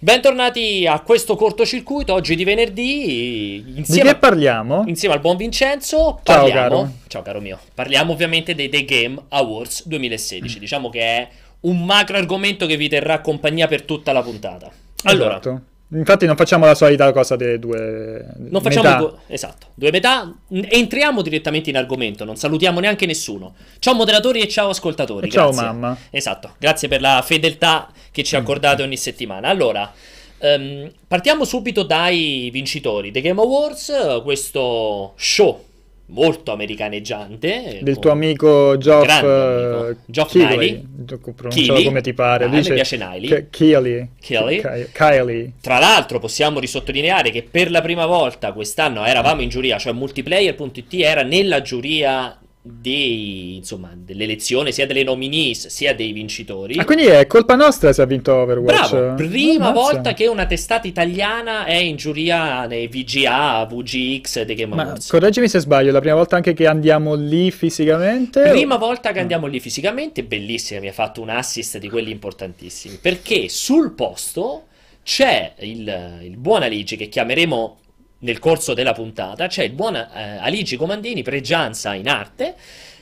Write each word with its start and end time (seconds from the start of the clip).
Bentornati 0.00 0.86
a 0.86 1.00
questo 1.00 1.34
cortocircuito 1.34 2.14
oggi 2.14 2.36
di 2.36 2.44
venerdì. 2.44 3.64
Insieme 3.78 4.02
di 4.02 4.14
che 4.14 4.16
parliamo? 4.16 4.84
Insieme 4.86 5.16
al 5.16 5.20
buon 5.20 5.36
Vincenzo. 5.36 6.20
Ciao 6.22 6.48
caro. 6.48 6.92
Ciao 7.08 7.22
caro 7.22 7.40
mio. 7.40 7.58
Parliamo 7.74 8.12
ovviamente 8.12 8.54
dei 8.54 8.68
The 8.68 8.84
Game 8.84 9.20
Awards 9.30 9.88
2016. 9.88 10.56
Mm. 10.56 10.60
Diciamo 10.60 10.88
che 10.88 11.00
è 11.00 11.28
un 11.62 11.84
macro 11.84 12.16
argomento 12.16 12.66
che 12.66 12.76
vi 12.76 12.88
terrà 12.88 13.20
compagnia 13.20 13.66
per 13.66 13.82
tutta 13.82 14.12
la 14.12 14.22
puntata. 14.22 14.70
Allora, 15.02 15.30
esatto. 15.30 15.62
Infatti 15.90 16.26
non 16.26 16.36
facciamo 16.36 16.66
la 16.66 16.74
solita 16.74 17.10
cosa 17.12 17.34
delle 17.34 17.58
due 17.58 18.26
Non 18.36 18.60
facciamo 18.60 18.88
metà. 18.88 18.98
Due, 18.98 19.12
esatto, 19.28 19.68
due 19.74 19.90
metà. 19.90 20.34
Entriamo 20.50 21.22
direttamente 21.22 21.70
in 21.70 21.76
argomento, 21.76 22.24
non 22.24 22.36
salutiamo 22.36 22.78
neanche 22.78 23.06
nessuno. 23.06 23.54
Ciao 23.78 23.94
moderatori 23.94 24.40
e 24.40 24.48
ciao 24.48 24.68
ascoltatori. 24.68 25.28
E 25.28 25.30
ciao 25.30 25.50
mamma. 25.52 25.96
Esatto, 26.10 26.54
grazie 26.58 26.88
per 26.88 27.00
la 27.00 27.22
fedeltà 27.24 27.90
che 28.10 28.22
ci 28.22 28.36
accordate 28.36 28.82
ogni 28.82 28.98
settimana. 28.98 29.48
Allora, 29.48 29.90
um, 30.40 30.90
partiamo 31.06 31.44
subito 31.44 31.84
dai 31.84 32.50
vincitori. 32.52 33.10
The 33.10 33.22
Game 33.22 33.40
Awards, 33.40 34.20
questo 34.22 35.14
show 35.16 35.67
molto 36.08 36.52
americaneggiante. 36.52 37.80
Del 37.82 37.98
tuo 37.98 38.10
amico 38.10 38.76
Geoff, 38.78 39.08
amico. 39.08 40.00
Geoff 40.06 40.30
Kiley. 40.30 40.86
Kiley. 41.48 41.84
come 41.84 42.00
ti 42.00 42.14
pare. 42.14 42.44
Ah, 42.44 42.48
Dice, 42.48 42.70
mi 42.70 42.74
piace 42.76 42.96
Niley. 42.96 43.46
Kiley. 43.50 44.08
Kylie. 44.92 45.52
Tra 45.60 45.78
l'altro 45.78 46.18
possiamo 46.18 46.60
risottolineare 46.60 47.30
che 47.30 47.42
per 47.42 47.70
la 47.70 47.80
prima 47.80 48.06
volta 48.06 48.52
quest'anno 48.52 49.04
eravamo 49.04 49.42
in 49.42 49.48
giuria, 49.48 49.78
cioè 49.78 49.92
multiplayer.it 49.92 50.94
era 50.94 51.22
nella 51.22 51.62
giuria 51.62 52.38
dei, 52.70 53.56
insomma, 53.56 53.92
dell'elezione 53.94 54.72
sia 54.72 54.86
delle 54.86 55.02
nominees 55.02 55.66
sia 55.68 55.94
dei 55.94 56.12
vincitori. 56.12 56.78
Ah, 56.78 56.84
quindi 56.84 57.06
è 57.06 57.26
colpa 57.26 57.54
nostra 57.54 57.92
se 57.92 58.02
ha 58.02 58.04
vinto 58.04 58.34
Overwatch. 58.34 58.90
Bravo, 58.90 59.14
prima 59.14 59.70
oh, 59.70 59.72
volta 59.72 60.14
che 60.14 60.26
una 60.26 60.46
testata 60.46 60.86
italiana 60.86 61.64
è 61.64 61.74
in 61.74 61.96
giuria 61.96 62.66
nei 62.66 62.88
VGA, 62.88 63.66
VGX 63.66 64.42
dei 64.42 64.54
Game 64.54 64.74
Awards. 64.74 65.10
Ma 65.10 65.18
correggimi 65.18 65.48
se 65.48 65.58
sbaglio, 65.60 65.92
la 65.92 66.00
prima 66.00 66.14
volta 66.14 66.36
anche 66.36 66.54
che 66.54 66.66
andiamo 66.66 67.14
lì 67.14 67.50
fisicamente? 67.50 68.42
Prima 68.50 68.74
o... 68.74 68.78
volta 68.78 69.12
che 69.12 69.20
andiamo 69.20 69.46
lì 69.46 69.60
fisicamente, 69.60 70.22
bellissima, 70.22 70.80
mi 70.80 70.88
ha 70.88 70.92
fatto 70.92 71.20
un 71.20 71.30
assist 71.30 71.78
di 71.78 71.88
quelli 71.88 72.10
importantissimi, 72.10 72.98
perché 73.00 73.48
sul 73.48 73.92
posto 73.92 74.64
c'è 75.02 75.54
il, 75.60 76.20
il 76.22 76.36
buon 76.36 76.62
Aligi 76.62 76.96
che 76.96 77.08
chiameremo 77.08 77.78
nel 78.20 78.38
corso 78.38 78.74
della 78.74 78.92
puntata 78.92 79.46
c'è 79.46 79.64
il 79.64 79.72
buon 79.72 79.94
eh, 79.94 80.38
Aligi 80.40 80.76
Comandini, 80.76 81.22
pregianza 81.22 81.94
in 81.94 82.08
arte, 82.08 82.56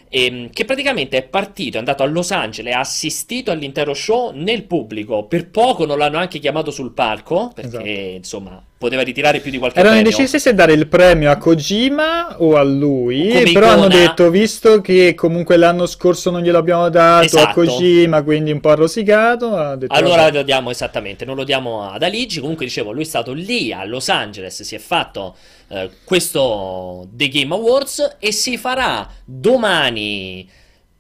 ehm, 0.09 0.51
che 0.51 0.65
praticamente 0.65 1.17
è 1.19 1.23
partito, 1.23 1.77
è 1.77 1.79
andato 1.79 2.03
a 2.03 2.07
Los 2.07 2.31
Angeles, 2.31 2.75
ha 2.75 2.81
assistito 2.81 3.51
all'intero 3.51 3.95
show 3.95 4.33
nel 4.33 4.65
pubblico, 4.65 5.25
per 5.25 5.49
poco 5.49 5.87
non 5.87 5.99
l'hanno 5.99 6.19
anche 6.19 6.39
chiamato 6.39 6.71
sul 6.71 6.93
palco, 6.93 7.51
perché 7.55 7.77
esatto. 7.77 8.17
insomma 8.17 8.63
poteva 8.79 9.03
ritirare 9.03 9.41
più 9.41 9.51
di 9.51 9.59
qualche 9.59 9.79
Erano 9.79 9.95
premio. 9.95 10.11
indecisi 10.11 10.39
se 10.39 10.55
dare 10.55 10.75
il 10.75 10.87
premio 10.87 11.31
a 11.31 11.37
Kojima 11.37 12.43
o 12.43 12.57
a 12.57 12.63
lui, 12.63 13.29
Come 13.29 13.43
però 13.45 13.67
icona... 13.67 13.73
hanno 13.73 13.89
detto, 13.89 14.31
visto 14.31 14.81
che 14.83 15.15
comunque 15.15 15.57
l'anno 15.57 15.87
scorso 15.87 16.31
non 16.31 16.43
glielo 16.43 16.59
abbiamo 16.59 16.89
dato 16.91 17.25
esatto. 17.25 17.49
a 17.49 17.53
Kojima, 17.53 18.23
quindi 18.23 18.51
un 18.51 18.61
po' 18.61 18.71
arrosicato, 18.71 19.77
detto, 19.77 19.95
allora 19.95 20.25
vabbè. 20.25 20.37
lo 20.37 20.43
diamo 20.43 20.71
esattamente, 20.71 21.25
non 21.25 21.37
lo 21.37 21.45
diamo 21.45 21.91
ad 21.91 22.03
Aligi, 22.03 22.41
comunque 22.41 22.67
dicevo, 22.67 22.93
lui 22.93 23.03
è 23.03 23.07
stato 23.07 23.33
lì 23.33 23.73
a 23.73 23.85
Los 23.85 24.11
Angeles, 24.11 24.63
si 24.63 24.75
è 24.75 24.79
fatto 24.79 25.37
eh, 25.69 25.91
questo 26.05 27.09
The 27.11 27.29
Game 27.29 27.55
Awards 27.55 28.17
e 28.19 28.31
si 28.31 28.59
farà 28.59 29.09
domani 29.25 30.49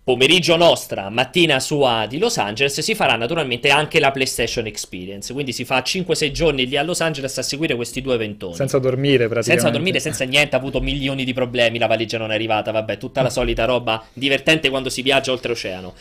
pomeriggio 0.06 0.54
nostra, 0.54 1.08
mattina 1.10 1.58
sua 1.58 2.06
di 2.08 2.18
Los 2.18 2.38
Angeles, 2.38 2.78
si 2.78 2.94
farà 2.94 3.16
naturalmente 3.16 3.70
anche 3.70 3.98
la 3.98 4.12
PlayStation 4.12 4.64
Experience. 4.64 5.32
Quindi 5.32 5.52
si 5.52 5.64
fa 5.64 5.80
5-6 5.80 6.30
giorni 6.30 6.68
lì 6.68 6.76
a 6.76 6.84
Los 6.84 7.00
Angeles 7.00 7.36
a 7.38 7.42
seguire 7.42 7.74
questi 7.74 8.00
due 8.02 8.14
eventoni. 8.14 8.54
Senza 8.54 8.78
dormire, 8.78 9.26
praticamente. 9.26 9.50
Senza 9.50 9.70
dormire, 9.70 9.98
senza 9.98 10.22
niente, 10.22 10.54
ha 10.54 10.60
avuto 10.60 10.80
milioni 10.80 11.24
di 11.24 11.32
problemi, 11.32 11.78
la 11.78 11.88
valigia 11.88 12.18
non 12.18 12.30
è 12.30 12.34
arrivata, 12.34 12.70
vabbè, 12.70 12.98
tutta 12.98 13.20
la 13.20 13.30
solita 13.30 13.64
roba 13.64 14.00
divertente 14.12 14.70
quando 14.70 14.90
si 14.90 15.02
viaggia 15.02 15.32
oltreoceano. 15.32 15.92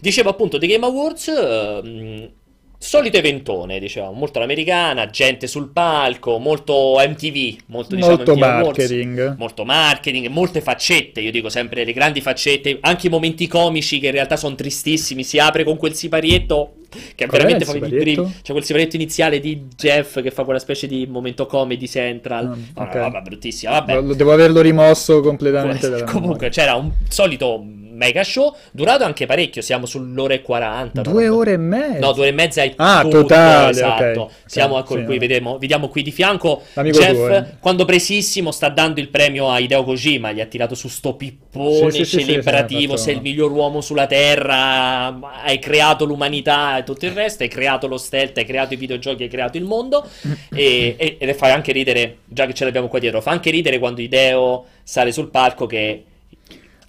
Dicevo 0.00 0.30
appunto 0.30 0.58
The 0.58 0.66
Game 0.66 0.84
Awards, 0.84 1.28
eh, 1.28 2.30
Solito 2.80 3.16
eventone, 3.16 3.80
diciamo, 3.80 4.12
molto 4.12 4.38
all'americana, 4.38 5.06
gente 5.06 5.48
sul 5.48 5.70
palco, 5.70 6.38
molto 6.38 6.94
MTV, 6.96 7.56
molto, 7.66 7.96
diciamo, 7.96 8.14
molto 8.14 8.32
MTV 8.32 8.40
marketing. 8.40 9.18
Awards, 9.18 9.38
molto 9.38 9.64
marketing, 9.64 10.26
molte 10.28 10.60
faccette, 10.60 11.20
io 11.20 11.32
dico 11.32 11.48
sempre 11.48 11.84
le 11.84 11.92
grandi 11.92 12.20
faccette, 12.20 12.78
anche 12.80 13.08
i 13.08 13.10
momenti 13.10 13.48
comici 13.48 13.98
che 13.98 14.06
in 14.06 14.12
realtà 14.12 14.36
sono 14.36 14.54
tristissimi, 14.54 15.24
si 15.24 15.40
apre 15.40 15.64
con 15.64 15.76
quel 15.76 15.94
siparietto 15.94 16.74
che 16.88 17.26
Qual 17.26 17.40
veramente 17.40 17.64
fa 17.64 17.72
primi, 17.72 18.14
c'è 18.42 18.52
quel 18.52 18.64
siparietto 18.64 18.96
iniziale 18.96 19.40
di 19.40 19.66
Jeff 19.76 20.22
che 20.22 20.30
fa 20.30 20.44
quella 20.44 20.58
specie 20.58 20.86
di 20.86 21.06
momento 21.06 21.46
comedy 21.46 21.86
central, 21.86 22.48
mm, 22.48 22.62
okay. 22.74 22.94
no, 22.94 23.10
vabbè, 23.10 23.20
bruttissima, 23.20 23.72
vabbè. 23.72 24.14
Devo 24.14 24.32
averlo 24.32 24.60
rimosso 24.60 25.20
completamente. 25.20 26.04
Comunque 26.04 26.48
c'era 26.48 26.74
un 26.74 26.90
solito 27.08 27.62
mega 27.98 28.22
show, 28.22 28.54
durato 28.70 29.04
anche 29.04 29.26
parecchio, 29.26 29.60
siamo 29.60 29.84
sull'ora 29.84 30.32
e 30.32 30.40
40. 30.40 31.02
Due 31.02 31.28
ore 31.28 31.52
e 31.52 31.56
mezza? 31.56 31.98
No, 31.98 32.12
due 32.12 32.22
ore 32.22 32.28
e 32.28 32.32
mezza 32.32 32.62
è 32.62 32.72
ah, 32.76 33.02
tutto, 33.02 33.20
totale, 33.22 33.70
esatto. 33.70 34.20
Okay. 34.22 34.34
Siamo 34.46 34.76
sì, 34.78 35.04
qui, 35.04 35.12
sì. 35.12 35.18
vediamo, 35.18 35.58
vediamo 35.58 35.88
qui 35.88 36.02
di 36.02 36.12
fianco 36.12 36.62
L'amico 36.74 36.98
Jeff, 36.98 37.12
tuo, 37.12 37.28
eh. 37.28 37.44
quando 37.58 37.84
presissimo 37.84 38.52
sta 38.52 38.68
dando 38.68 39.00
il 39.00 39.08
premio 39.08 39.50
a 39.50 39.58
Hideo 39.58 39.82
Kojima, 39.82 40.30
gli 40.30 40.40
ha 40.40 40.46
tirato 40.46 40.76
su 40.76 40.88
sto 40.88 41.14
pippone 41.14 41.90
sì, 41.90 42.04
sì, 42.04 42.20
celebrativo, 42.20 42.96
sei 42.96 43.16
il 43.16 43.20
miglior 43.20 43.50
uomo 43.50 43.80
sulla 43.80 44.06
terra, 44.06 45.18
hai 45.44 45.58
creato 45.58 46.04
l'umanità 46.04 46.77
e 46.78 46.84
tutto 46.84 47.06
il 47.06 47.12
resto, 47.12 47.42
hai 47.42 47.48
creato 47.48 47.86
lo 47.86 47.98
stealth, 47.98 48.38
hai 48.38 48.44
creato 48.44 48.74
i 48.74 48.76
videogiochi, 48.76 49.24
hai 49.24 49.28
creato 49.28 49.56
il 49.56 49.64
mondo 49.64 50.08
e, 50.54 50.94
e, 50.96 51.16
ed 51.18 51.34
fa 51.34 51.52
anche 51.52 51.72
ridere, 51.72 52.18
già 52.24 52.46
che 52.46 52.54
ce 52.54 52.64
l'abbiamo 52.64 52.88
qua 52.88 52.98
dietro, 52.98 53.20
fa 53.20 53.30
anche 53.30 53.50
ridere 53.50 53.78
quando 53.78 54.00
Hideo 54.00 54.64
sale 54.82 55.12
sul 55.12 55.30
palco 55.30 55.66
che 55.66 56.04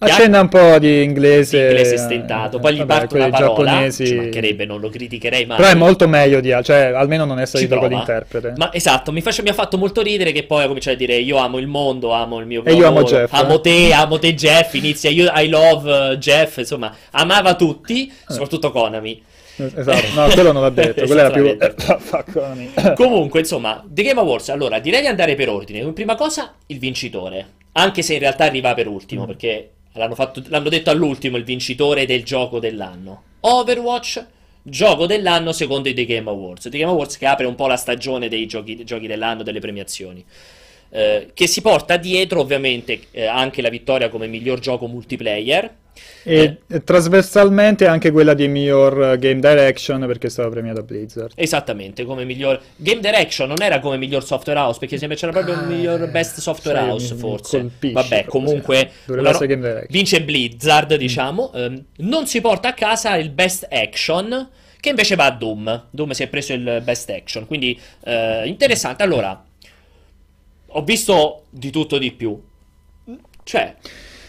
Accenna 0.02 0.40
un 0.40 0.48
po' 0.48 0.80
di 0.80 1.04
inglese. 1.04 1.58
Di 1.58 1.64
inglese 1.66 1.98
stentato, 1.98 2.60
poi 2.60 2.74
gli 2.74 2.78
vabbè, 2.78 3.00
parte 3.00 3.16
una 3.18 3.30
parola, 3.30 3.72
giapponesi... 3.72 4.08
ci 4.08 4.16
mancherebbe, 4.16 4.66
non 4.66 4.80
lo 4.80 4.88
criticherei 4.88 5.46
mai. 5.46 5.58
Però 5.58 5.70
è 5.70 5.76
molto 5.76 6.08
meglio 6.08 6.40
di... 6.40 6.56
cioè 6.64 6.94
almeno 6.96 7.26
non 7.26 7.40
essere 7.40 7.68
gioco 7.68 7.88
di 7.88 7.96
interprete. 7.96 8.54
Ma 8.56 8.72
esatto, 8.74 9.12
mi, 9.12 9.20
face, 9.20 9.42
mi, 9.42 9.50
ha 9.50 9.54
fatto 9.54 9.78
molto 9.78 10.02
ridere 10.02 10.32
che 10.32 10.44
poi 10.44 10.64
ha 10.64 10.68
cominciato 10.68 10.96
a 10.96 11.00
dire 11.00 11.16
io 11.16 11.36
amo 11.36 11.58
il 11.58 11.68
mondo, 11.68 12.14
amo 12.14 12.40
il 12.40 12.46
mio 12.46 12.64
E 12.64 12.74
io 12.74 12.88
amo 12.88 13.04
Jeff. 13.04 13.34
Amo 13.34 13.60
te, 13.60 13.92
amo 13.92 14.20
te 14.20 14.34
Jeff, 14.34 14.74
inizia 14.76 15.10
io 15.10 15.30
I 15.36 15.50
love 15.50 16.18
Jeff, 16.18 16.58
insomma, 16.58 16.96
amava 17.12 17.56
tutti, 17.56 18.08
eh. 18.08 18.32
soprattutto 18.32 18.72
Konami. 18.72 19.22
Esatto, 19.76 20.08
no, 20.14 20.28
quello 20.34 20.52
non 20.52 20.62
l'ha 20.62 20.70
detto, 20.70 21.04
quello 21.08 21.22
era 21.22 21.32
più... 21.32 21.58
Comunque, 22.96 23.40
insomma, 23.40 23.84
The 23.88 24.04
Game 24.04 24.20
Awards, 24.20 24.50
allora, 24.50 24.80
direi 24.80 25.02
di 25.02 25.08
andare 25.08 25.36
per 25.36 25.50
ordine. 25.50 25.92
Prima 25.94 26.16
cosa, 26.16 26.56
il 26.68 26.80
vincitore. 26.80 27.58
Anche 27.74 28.02
se 28.02 28.14
in 28.14 28.20
realtà 28.20 28.46
arriva 28.46 28.74
per 28.74 28.88
ultimo, 28.88 29.24
mm. 29.24 29.28
perché 29.28 29.70
L'hanno, 29.94 30.16
fatto, 30.16 30.42
l'hanno 30.48 30.70
detto 30.70 30.92
all'ultimo 30.92 31.38
il 31.38 31.44
vincitore 31.44 32.06
del 32.06 32.24
gioco 32.24 32.60
dell'anno. 32.60 33.24
Overwatch, 33.42 34.26
gioco 34.62 35.08
dell'anno 35.08 35.52
secondo 35.52 35.90
i 35.90 35.94
The 35.94 36.06
Game 36.06 36.30
Awards. 36.30 36.70
The 36.70 36.78
Game 36.78 36.92
Awards 36.92 37.18
che 37.18 37.26
apre 37.26 37.48
un 37.48 37.56
po' 37.56 37.68
la 37.68 37.76
stagione 37.76 38.30
dei 38.30 38.46
giochi, 38.46 38.84
giochi 38.84 39.08
dell'anno, 39.08 39.42
delle 39.42 39.60
premiazioni. 39.60 40.24
Eh, 40.92 41.32
che 41.34 41.48
si 41.48 41.62
porta 41.62 41.98
dietro 41.98 42.40
ovviamente 42.40 43.00
eh, 43.12 43.26
anche 43.26 43.62
la 43.62 43.70
vittoria 43.70 44.10
come 44.10 44.26
miglior 44.26 44.60
gioco 44.60 44.88
multiplayer 44.88 45.72
e 46.24 46.58
eh. 46.68 46.84
trasversalmente 46.84 47.88
anche 47.88 48.12
quella 48.12 48.34
di 48.34 48.48
miglior 48.48 49.18
Game 49.18 49.40
Direction 49.40 50.06
perché 50.06 50.30
stava 50.30 50.50
premiata 50.50 50.82
Blizzard. 50.82 51.32
Esattamente, 51.36 52.04
come 52.06 52.26
miglior 52.26 52.60
Game 52.76 53.00
Direction 53.00 53.48
non 53.48 53.62
era 53.62 53.80
come 53.80 53.98
miglior 53.98 54.24
software 54.24 54.60
house 54.60 54.80
perché 54.80 54.98
sembra 54.98 55.18
c'era 55.18 55.32
proprio 55.32 55.58
un 55.58 55.66
miglior 55.66 56.10
best 56.12 56.40
software 56.40 56.80
sì, 56.80 56.86
house 56.86 57.14
mi, 57.14 57.20
forse. 57.20 57.70
Mi 57.80 57.92
Vabbè, 57.92 58.26
comunque 58.26 58.92
una... 59.08 59.86
vince 59.90 60.22
Blizzard, 60.22 60.96
diciamo. 60.96 61.52
Mm. 61.56 61.62
Um, 61.64 61.86
non 61.98 62.28
si 62.28 62.42
porta 62.42 62.70
a 62.70 62.74
casa 62.74 63.16
il 63.16 63.30
best 63.30 63.68
action 63.70 64.50
che 64.80 64.90
invece 64.90 65.16
va 65.16 65.26
a 65.26 65.32
Doom. 65.32 65.88
Doom 65.90 66.12
si 66.12 66.24
è 66.24 66.28
preso 66.28 66.54
il 66.54 66.82
best 66.84 67.10
action, 67.10 67.46
quindi 67.46 67.80
uh, 68.02 68.46
interessante. 68.46 69.04
Allora, 69.04 69.44
ho 70.68 70.84
visto 70.84 71.46
di 71.50 71.70
tutto 71.72 71.98
di 71.98 72.12
più. 72.12 72.40
Cioè, 73.44 73.76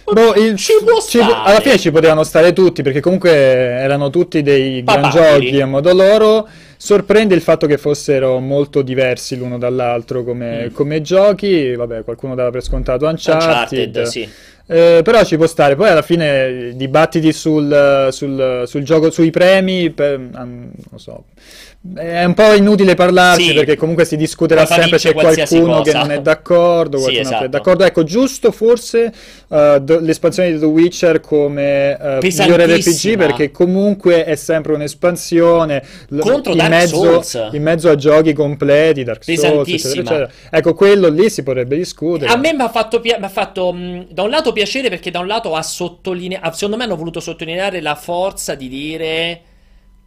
Boh, 0.05 0.35
il, 0.35 0.57
ci 0.57 0.73
ci, 1.09 1.19
alla 1.21 1.61
fine 1.61 1.79
ci 1.79 1.91
potevano 1.91 2.25
stare 2.25 2.53
tutti 2.53 2.83
perché 2.83 3.01
comunque 3.01 3.31
erano 3.31 4.11
tutti 4.11 4.43
dei 4.43 4.83
gran 4.83 5.11
giochi 5.11 5.61
a 5.61 5.67
modo 5.67 5.93
loro. 5.93 6.49
Sorprende 6.77 7.35
il 7.35 7.43
fatto 7.43 7.67
che 7.67 7.77
fossero 7.77 8.39
molto 8.39 8.81
diversi 8.83 9.37
l'uno 9.37 9.59
dall'altro 9.59 10.25
come, 10.25 10.67
mm. 10.67 10.73
come 10.73 11.03
giochi. 11.03 11.75
Vabbè, 11.75 12.05
qualcuno 12.05 12.35
dava 12.35 12.51
per 12.51 12.63
scontato 12.63 13.07
Uncharted. 13.07 13.87
Uncharted 13.87 14.03
sì. 14.05 14.29
Eh, 14.67 15.01
però 15.03 15.25
ci 15.25 15.37
può 15.37 15.47
stare. 15.47 15.75
Poi 15.77 15.89
alla 15.89 16.03
fine 16.03 16.73
dibattiti 16.75 17.33
sul, 17.33 18.09
sul, 18.11 18.63
sul 18.67 18.83
gioco, 18.83 19.11
sui 19.11 19.31
premi, 19.31 19.91
per, 19.91 20.19
um, 20.19 20.71
non 20.91 20.99
so 20.99 21.25
è 21.95 22.25
un 22.25 22.35
po' 22.35 22.53
inutile 22.53 22.95
parlarci 22.95 23.49
sì. 23.49 23.55
perché 23.55 23.75
comunque 23.75 24.05
si 24.05 24.19
discuterà 24.19 24.67
sempre 24.67 24.99
se 24.99 25.15
qualcuno 25.15 25.79
cosa. 25.79 25.83
che 25.83 25.97
non 25.97 26.11
è 26.11 26.21
d'accordo, 26.21 26.99
qualcuno 26.99 27.25
sì, 27.25 27.27
esatto. 27.27 27.45
è 27.45 27.49
d'accordo. 27.49 27.85
Ecco, 27.85 28.05
giusto 28.05 28.53
forse 28.53 29.11
uh, 29.49 29.83
l'espansione 30.01 30.53
di 30.53 30.59
The 30.59 30.67
Witcher 30.67 31.21
come 31.21 31.97
uh, 31.99 32.19
migliore 32.21 32.67
RPG 32.67 33.17
perché 33.17 33.51
comunque 33.51 34.25
è 34.25 34.35
sempre 34.37 34.75
un'espansione. 34.75 35.83
Contro 36.19 36.53
il 36.53 36.63
mezzo, 36.69 37.23
in, 37.53 37.63
mezzo, 37.63 37.89
a 37.89 37.95
giochi 37.95 38.35
completi, 38.35 39.03
Dark 39.03 39.25
Souls, 39.25 39.67
eccetera, 39.67 40.01
eccetera. 40.01 40.31
Ecco, 40.51 40.75
quello 40.75 41.09
lì 41.09 41.31
si 41.31 41.43
potrebbe 41.43 41.77
discutere. 41.77 42.31
A 42.31 42.37
me 42.37 42.53
mi 42.53 42.61
ha 42.61 42.69
fatto, 42.69 43.01
pia- 43.01 43.27
fatto 43.31 43.73
mh, 43.73 44.09
da 44.11 44.23
un 44.25 44.29
lato 44.29 44.53
piacere 44.53 44.91
perché 44.91 45.11
da 45.11 45.21
un 45.21 45.27
lato 45.27 45.55
ha 45.55 45.63
sottolineato, 45.63 46.53
secondo 46.53 46.77
me 46.77 46.85
hanno 46.85 46.97
voluto 46.97 47.21
sottolineare 47.21 47.81
la 47.81 47.95
forza 47.95 48.55
di 48.55 48.69
dire 48.69 49.41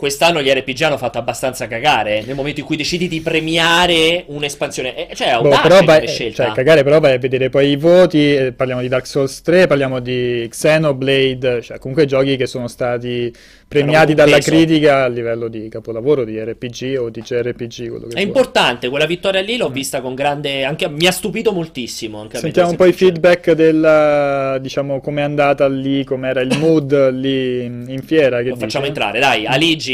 quest'anno 0.03 0.41
gli 0.41 0.50
RPG 0.50 0.81
hanno 0.81 0.97
fatto 0.97 1.17
abbastanza 1.17 1.65
cagare 1.65 2.23
nel 2.25 2.35
momento 2.35 2.59
in 2.59 2.65
cui 2.65 2.75
decidi 2.75 3.07
di 3.07 3.21
premiare 3.21 4.25
un'espansione. 4.27 5.07
Eh, 5.07 5.15
cioè, 5.15 5.39
boh, 5.39 5.57
però 5.61 5.81
vai, 5.81 6.05
cioè, 6.09 6.51
cagare, 6.51 6.83
però 6.83 7.00
vai 7.00 7.13
a 7.13 7.17
vedere 7.17 7.47
poi 7.47 7.69
i 7.69 7.77
voti. 7.77 8.35
Eh, 8.35 8.51
parliamo 8.51 8.81
di 8.81 8.89
Dark 8.89 9.07
Souls 9.07 9.41
3, 9.41 9.65
parliamo 9.67 10.01
di 10.01 10.45
Xenoblade, 10.50 11.61
cioè 11.61 11.79
comunque 11.79 12.05
giochi 12.05 12.35
che 12.35 12.47
sono 12.47 12.67
stati 12.67 13.33
premiati 13.73 14.13
dalla 14.13 14.35
peso. 14.35 14.51
critica 14.51 15.03
a 15.03 15.07
livello 15.07 15.47
di 15.47 15.67
capolavoro 15.69 16.23
di 16.23 16.38
RPG 16.38 16.97
o 16.99 17.09
di 17.09 17.21
CRPG. 17.21 18.13
È 18.13 18.19
importante, 18.19 18.89
quella 18.89 19.06
vittoria 19.06 19.41
lì 19.41 19.57
l'ho 19.57 19.69
mm. 19.69 19.73
vista 19.73 20.01
con 20.01 20.15
grande. 20.15 20.65
Anche, 20.65 20.89
mi 20.89 21.07
ha 21.07 21.11
stupito 21.11 21.53
moltissimo. 21.53 22.27
Sentiamo 22.31 22.71
un 22.71 22.75
po' 22.75 22.85
i 22.85 22.94
feedback 22.94 23.51
del 23.53 24.59
diciamo 24.61 24.99
com'è 24.99 25.21
andata 25.21 25.67
lì, 25.67 26.03
com'era 26.03 26.41
il 26.41 26.57
mood 26.59 27.11
lì 27.11 27.63
in 27.63 28.01
fiera. 28.06 28.38
Che 28.38 28.49
lo 28.49 28.53
dice? 28.56 28.65
facciamo 28.65 28.85
entrare, 28.85 29.19
dai. 29.19 29.45
Aligi, 29.45 29.93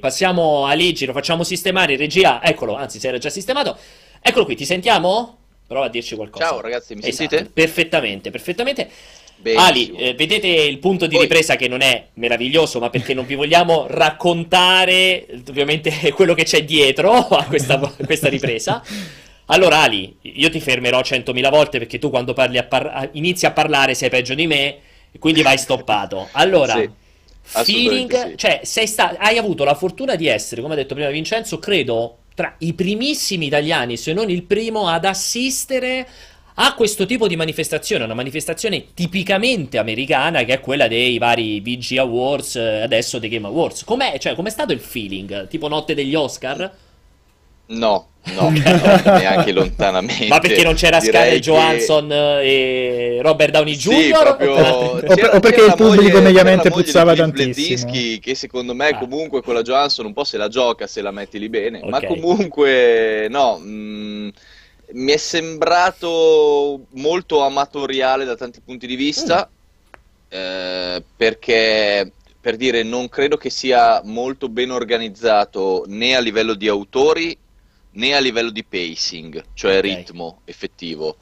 passiamo 0.00 0.66
a 0.66 0.70
Aligi, 0.70 1.06
lo 1.06 1.12
facciamo 1.12 1.44
sistemare 1.44 1.92
in 1.92 1.98
regia. 1.98 2.42
Eccolo, 2.42 2.74
anzi, 2.74 2.98
si 2.98 3.06
era 3.06 3.18
già 3.18 3.30
sistemato. 3.30 3.76
Eccolo 4.20 4.44
qui, 4.44 4.56
ti 4.56 4.64
sentiamo? 4.64 5.38
Prova 5.66 5.86
a 5.86 5.88
dirci 5.88 6.16
qualcosa. 6.16 6.44
Ciao 6.44 6.60
ragazzi, 6.60 6.94
mi 6.94 7.00
esatto. 7.00 7.28
sentite? 7.28 7.50
Perfettamente, 7.52 8.30
perfettamente. 8.30 8.90
Benissimo. 9.42 9.66
Ali, 9.66 9.92
eh, 9.96 10.14
vedete 10.14 10.46
il 10.46 10.78
punto 10.78 11.06
di 11.06 11.16
Poi... 11.16 11.24
ripresa 11.24 11.56
che 11.56 11.66
non 11.66 11.80
è 11.80 12.06
meraviglioso, 12.14 12.78
ma 12.78 12.90
perché 12.90 13.12
non 13.12 13.26
vi 13.26 13.34
vogliamo 13.34 13.86
raccontare 13.88 15.26
ovviamente 15.48 15.90
quello 16.14 16.34
che 16.34 16.44
c'è 16.44 16.64
dietro 16.64 17.12
a 17.12 17.44
questa, 17.44 17.80
a 17.80 18.04
questa 18.04 18.28
ripresa. 18.28 18.82
Allora, 19.46 19.80
Ali, 19.80 20.16
io 20.22 20.48
ti 20.48 20.60
fermerò 20.60 21.00
100.000 21.00 21.50
volte 21.50 21.78
perché 21.78 21.98
tu 21.98 22.08
quando 22.08 22.32
a 22.32 22.62
par- 22.62 23.08
inizi 23.12 23.44
a 23.44 23.50
parlare 23.50 23.94
sei 23.94 24.08
peggio 24.08 24.34
di 24.34 24.46
me, 24.46 24.78
quindi 25.18 25.42
vai 25.42 25.58
stoppato. 25.58 26.28
Allora, 26.32 26.74
sì, 26.74 26.88
feeling, 27.42 28.30
sì. 28.30 28.36
cioè, 28.36 28.60
sta- 28.64 29.16
hai 29.18 29.38
avuto 29.38 29.64
la 29.64 29.74
fortuna 29.74 30.14
di 30.14 30.26
essere, 30.26 30.62
come 30.62 30.74
ha 30.74 30.76
detto 30.76 30.94
prima 30.94 31.10
Vincenzo, 31.10 31.58
credo 31.58 32.18
tra 32.34 32.54
i 32.58 32.72
primissimi 32.72 33.46
italiani, 33.46 33.96
se 33.96 34.12
non 34.12 34.30
il 34.30 34.44
primo, 34.44 34.88
ad 34.88 35.04
assistere 35.04 36.06
a 36.54 36.74
questo 36.74 37.06
tipo 37.06 37.26
di 37.26 37.36
manifestazione, 37.36 38.04
una 38.04 38.14
manifestazione 38.14 38.92
tipicamente 38.94 39.78
americana 39.78 40.44
che 40.44 40.54
è 40.54 40.60
quella 40.60 40.86
dei 40.86 41.18
vari 41.18 41.60
VG 41.60 41.98
Awards, 41.98 42.56
eh, 42.56 42.80
adesso 42.82 43.18
dei 43.18 43.30
Game 43.30 43.46
Awards. 43.46 43.84
Com'è, 43.84 44.18
cioè, 44.18 44.34
com'è 44.34 44.50
stato 44.50 44.72
il 44.72 44.80
feeling? 44.80 45.48
Tipo 45.48 45.68
notte 45.68 45.94
degli 45.94 46.14
Oscar? 46.14 46.70
No, 47.66 48.08
no, 48.24 48.42
no 48.42 48.50
neanche 49.18 49.52
lontanamente. 49.52 50.28
Ma 50.28 50.40
perché 50.40 50.62
non 50.62 50.74
c'era 50.74 51.00
Scarlett 51.00 51.34
che... 51.34 51.40
Johansson 51.40 52.08
e 52.12 53.18
Robert 53.22 53.52
Downey 53.52 53.74
Jr.? 53.74 53.94
Sì, 53.94 54.10
proprio... 54.10 54.52
o, 54.52 54.96
o, 54.98 55.40
perché 55.40 55.64
il 55.64 55.74
pubblico 55.74 56.20
mediamente 56.20 56.70
puzzava 56.70 57.14
tantissimo. 57.14 57.90
Dischi, 57.90 58.18
che 58.18 58.34
secondo 58.34 58.74
me 58.74 58.88
ah. 58.88 58.98
comunque 58.98 59.42
quella 59.42 59.62
Johansson 59.62 60.06
un 60.06 60.12
po' 60.12 60.24
se 60.24 60.36
la 60.36 60.48
gioca 60.48 60.86
se 60.86 61.00
la 61.00 61.10
metti 61.10 61.38
lì 61.38 61.48
bene, 61.48 61.78
okay. 61.78 61.90
ma 61.90 62.02
comunque 62.02 63.28
no... 63.30 63.58
Mh, 63.58 63.70
mm, 63.70 64.28
mi 64.92 65.12
è 65.12 65.16
sembrato 65.16 66.86
molto 66.90 67.42
amatoriale 67.42 68.24
da 68.24 68.36
tanti 68.36 68.60
punti 68.60 68.86
di 68.86 68.96
vista, 68.96 69.48
mm. 69.48 69.98
eh, 70.28 71.02
perché 71.16 72.12
per 72.40 72.56
dire 72.56 72.82
non 72.82 73.08
credo 73.08 73.36
che 73.36 73.50
sia 73.50 74.02
molto 74.04 74.48
ben 74.48 74.70
organizzato 74.70 75.84
né 75.86 76.16
a 76.16 76.20
livello 76.20 76.54
di 76.54 76.68
autori 76.68 77.38
né 77.92 78.14
a 78.14 78.20
livello 78.20 78.50
di 78.50 78.64
pacing, 78.64 79.44
cioè 79.54 79.78
okay. 79.78 79.94
ritmo 79.96 80.40
effettivo. 80.44 81.16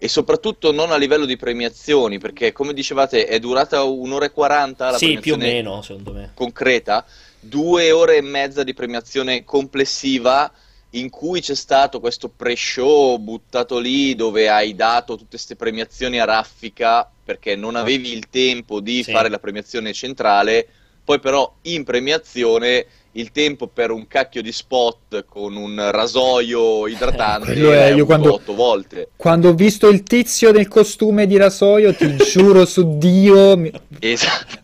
E 0.00 0.06
soprattutto 0.06 0.70
non 0.70 0.92
a 0.92 0.96
livello 0.96 1.24
di 1.24 1.36
premiazioni, 1.36 2.18
perché 2.18 2.52
come 2.52 2.72
dicevate 2.72 3.26
è 3.26 3.38
durata 3.40 3.82
un'ora 3.82 4.26
e 4.26 4.30
quaranta 4.30 4.92
la 4.92 4.98
sì, 4.98 5.18
più 5.18 5.34
o 5.34 5.36
meno, 5.36 5.82
secondo 5.82 6.12
me. 6.12 6.30
concreta, 6.34 7.04
due 7.40 7.90
ore 7.90 8.16
e 8.16 8.22
mezza 8.22 8.62
di 8.62 8.74
premiazione 8.74 9.42
complessiva 9.44 10.50
in 10.90 11.10
cui 11.10 11.40
c'è 11.40 11.54
stato 11.54 12.00
questo 12.00 12.28
pre-show 12.28 13.18
buttato 13.18 13.78
lì 13.78 14.14
dove 14.14 14.48
hai 14.48 14.74
dato 14.74 15.14
tutte 15.14 15.30
queste 15.30 15.56
premiazioni 15.56 16.18
a 16.18 16.24
raffica 16.24 17.10
perché 17.22 17.56
non 17.56 17.76
avevi 17.76 18.12
il 18.12 18.28
tempo 18.30 18.80
di 18.80 19.02
sì. 19.02 19.10
fare 19.10 19.28
la 19.28 19.38
premiazione 19.38 19.92
centrale, 19.92 20.66
poi 21.04 21.20
però 21.20 21.52
in 21.62 21.84
premiazione 21.84 22.86
il 23.18 23.32
tempo 23.32 23.66
per 23.66 23.90
un 23.90 24.06
cacchio 24.06 24.42
di 24.42 24.52
spot 24.52 25.24
con 25.26 25.56
un 25.56 25.90
rasoio 25.90 26.86
idratante 26.86 27.52
eh, 27.52 27.94
io 27.94 28.06
quando, 28.06 28.34
otto 28.34 28.54
volte. 28.54 29.10
Quando 29.16 29.48
ho 29.48 29.54
visto 29.54 29.88
il 29.88 30.02
tizio 30.04 30.52
del 30.52 30.68
costume 30.68 31.26
di 31.26 31.36
rasoio, 31.36 31.94
ti 31.94 32.16
giuro 32.16 32.64
su 32.64 32.96
Dio... 32.96 33.56
Mi... 33.56 33.72
Esatto. 33.98 34.56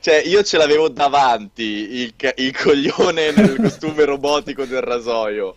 Cioè, 0.00 0.22
io 0.24 0.42
ce 0.42 0.56
l'avevo 0.56 0.88
davanti 0.88 1.62
il, 1.62 2.14
il 2.36 2.56
coglione 2.56 3.32
nel 3.32 3.56
costume 3.60 4.04
robotico 4.04 4.64
del 4.64 4.80
rasoio. 4.80 5.54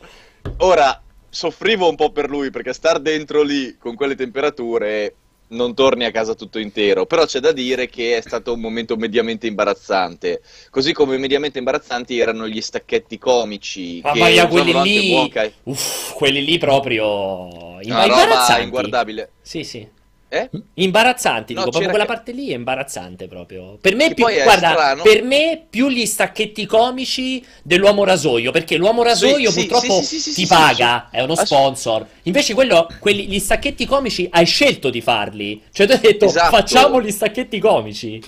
Ora, 0.58 1.02
soffrivo 1.30 1.88
un 1.88 1.96
po' 1.96 2.12
per 2.12 2.30
lui 2.30 2.50
perché 2.50 2.74
star 2.74 3.00
dentro 3.00 3.44
lì 3.44 3.78
con 3.78 3.96
quelle 3.96 4.16
temperature 4.16 5.14
non 5.50 5.74
torni 5.74 6.06
a 6.06 6.12
casa 6.12 6.34
tutto 6.34 6.60
intero, 6.60 7.06
però 7.06 7.26
c'è 7.26 7.40
da 7.40 7.52
dire 7.52 7.88
che 7.88 8.18
è 8.18 8.22
stato 8.22 8.54
un 8.54 8.60
momento 8.60 8.96
mediamente 8.96 9.48
imbarazzante, 9.48 10.42
così 10.70 10.94
come 10.94 11.18
mediamente 11.18 11.58
imbarazzanti 11.58 12.20
erano 12.20 12.48
gli 12.48 12.62
stacchetti 12.62 13.18
comici. 13.18 14.02
Ma 14.04 14.12
che 14.14 14.48
quelli 14.48 14.82
lì, 14.82 15.30
ca... 15.30 15.50
Uff, 15.64 16.14
quelli 16.14 16.44
lì 16.44 16.58
proprio 16.58 17.78
Una 17.84 18.06
imbarazzanti. 18.06 18.64
inguardabile. 18.64 19.32
Sì, 19.42 19.64
sì. 19.64 19.88
Eh? 20.32 20.48
Imbarazzanti, 20.76 21.54
no, 21.54 21.62
dico, 21.62 21.72
proprio 21.72 21.90
quella 21.90 22.06
che... 22.06 22.14
parte 22.14 22.32
lì 22.34 22.52
è 22.52 22.54
imbarazzante 22.54 23.28
proprio. 23.28 23.80
Per 23.82 23.96
me, 23.96 24.14
più, 24.14 24.26
guarda, 24.44 24.96
per 25.02 25.24
me 25.24 25.66
più 25.68 25.90
gli 25.90 26.06
stacchetti 26.06 26.68
comici 26.68 27.44
dell'uomo 27.64 28.04
rasoio, 28.04 28.52
perché 28.52 28.78
l'uomo 28.78 29.02
rasoio 29.02 29.50
sì, 29.50 29.66
purtroppo 29.66 30.02
sì, 30.04 30.20
sì, 30.20 30.34
ti 30.34 30.46
paga, 30.46 31.10
è 31.10 31.22
uno 31.22 31.36
sponsor. 31.36 32.06
Invece 32.24 32.54
quello, 32.54 32.88
quelli, 33.00 33.26
gli 33.26 33.40
stacchetti 33.40 33.88
comici 33.88 34.28
hai 34.32 34.46
scelto 34.46 34.92
di 34.92 35.02
farli. 35.02 35.64
Cioè 35.72 35.88
tu 35.88 35.94
hai 35.94 36.00
detto 36.00 36.26
esatto. 36.26 36.56
facciamo 36.56 37.02
gli 37.02 37.12
stacchetti 37.12 37.58
comici. 37.58 38.22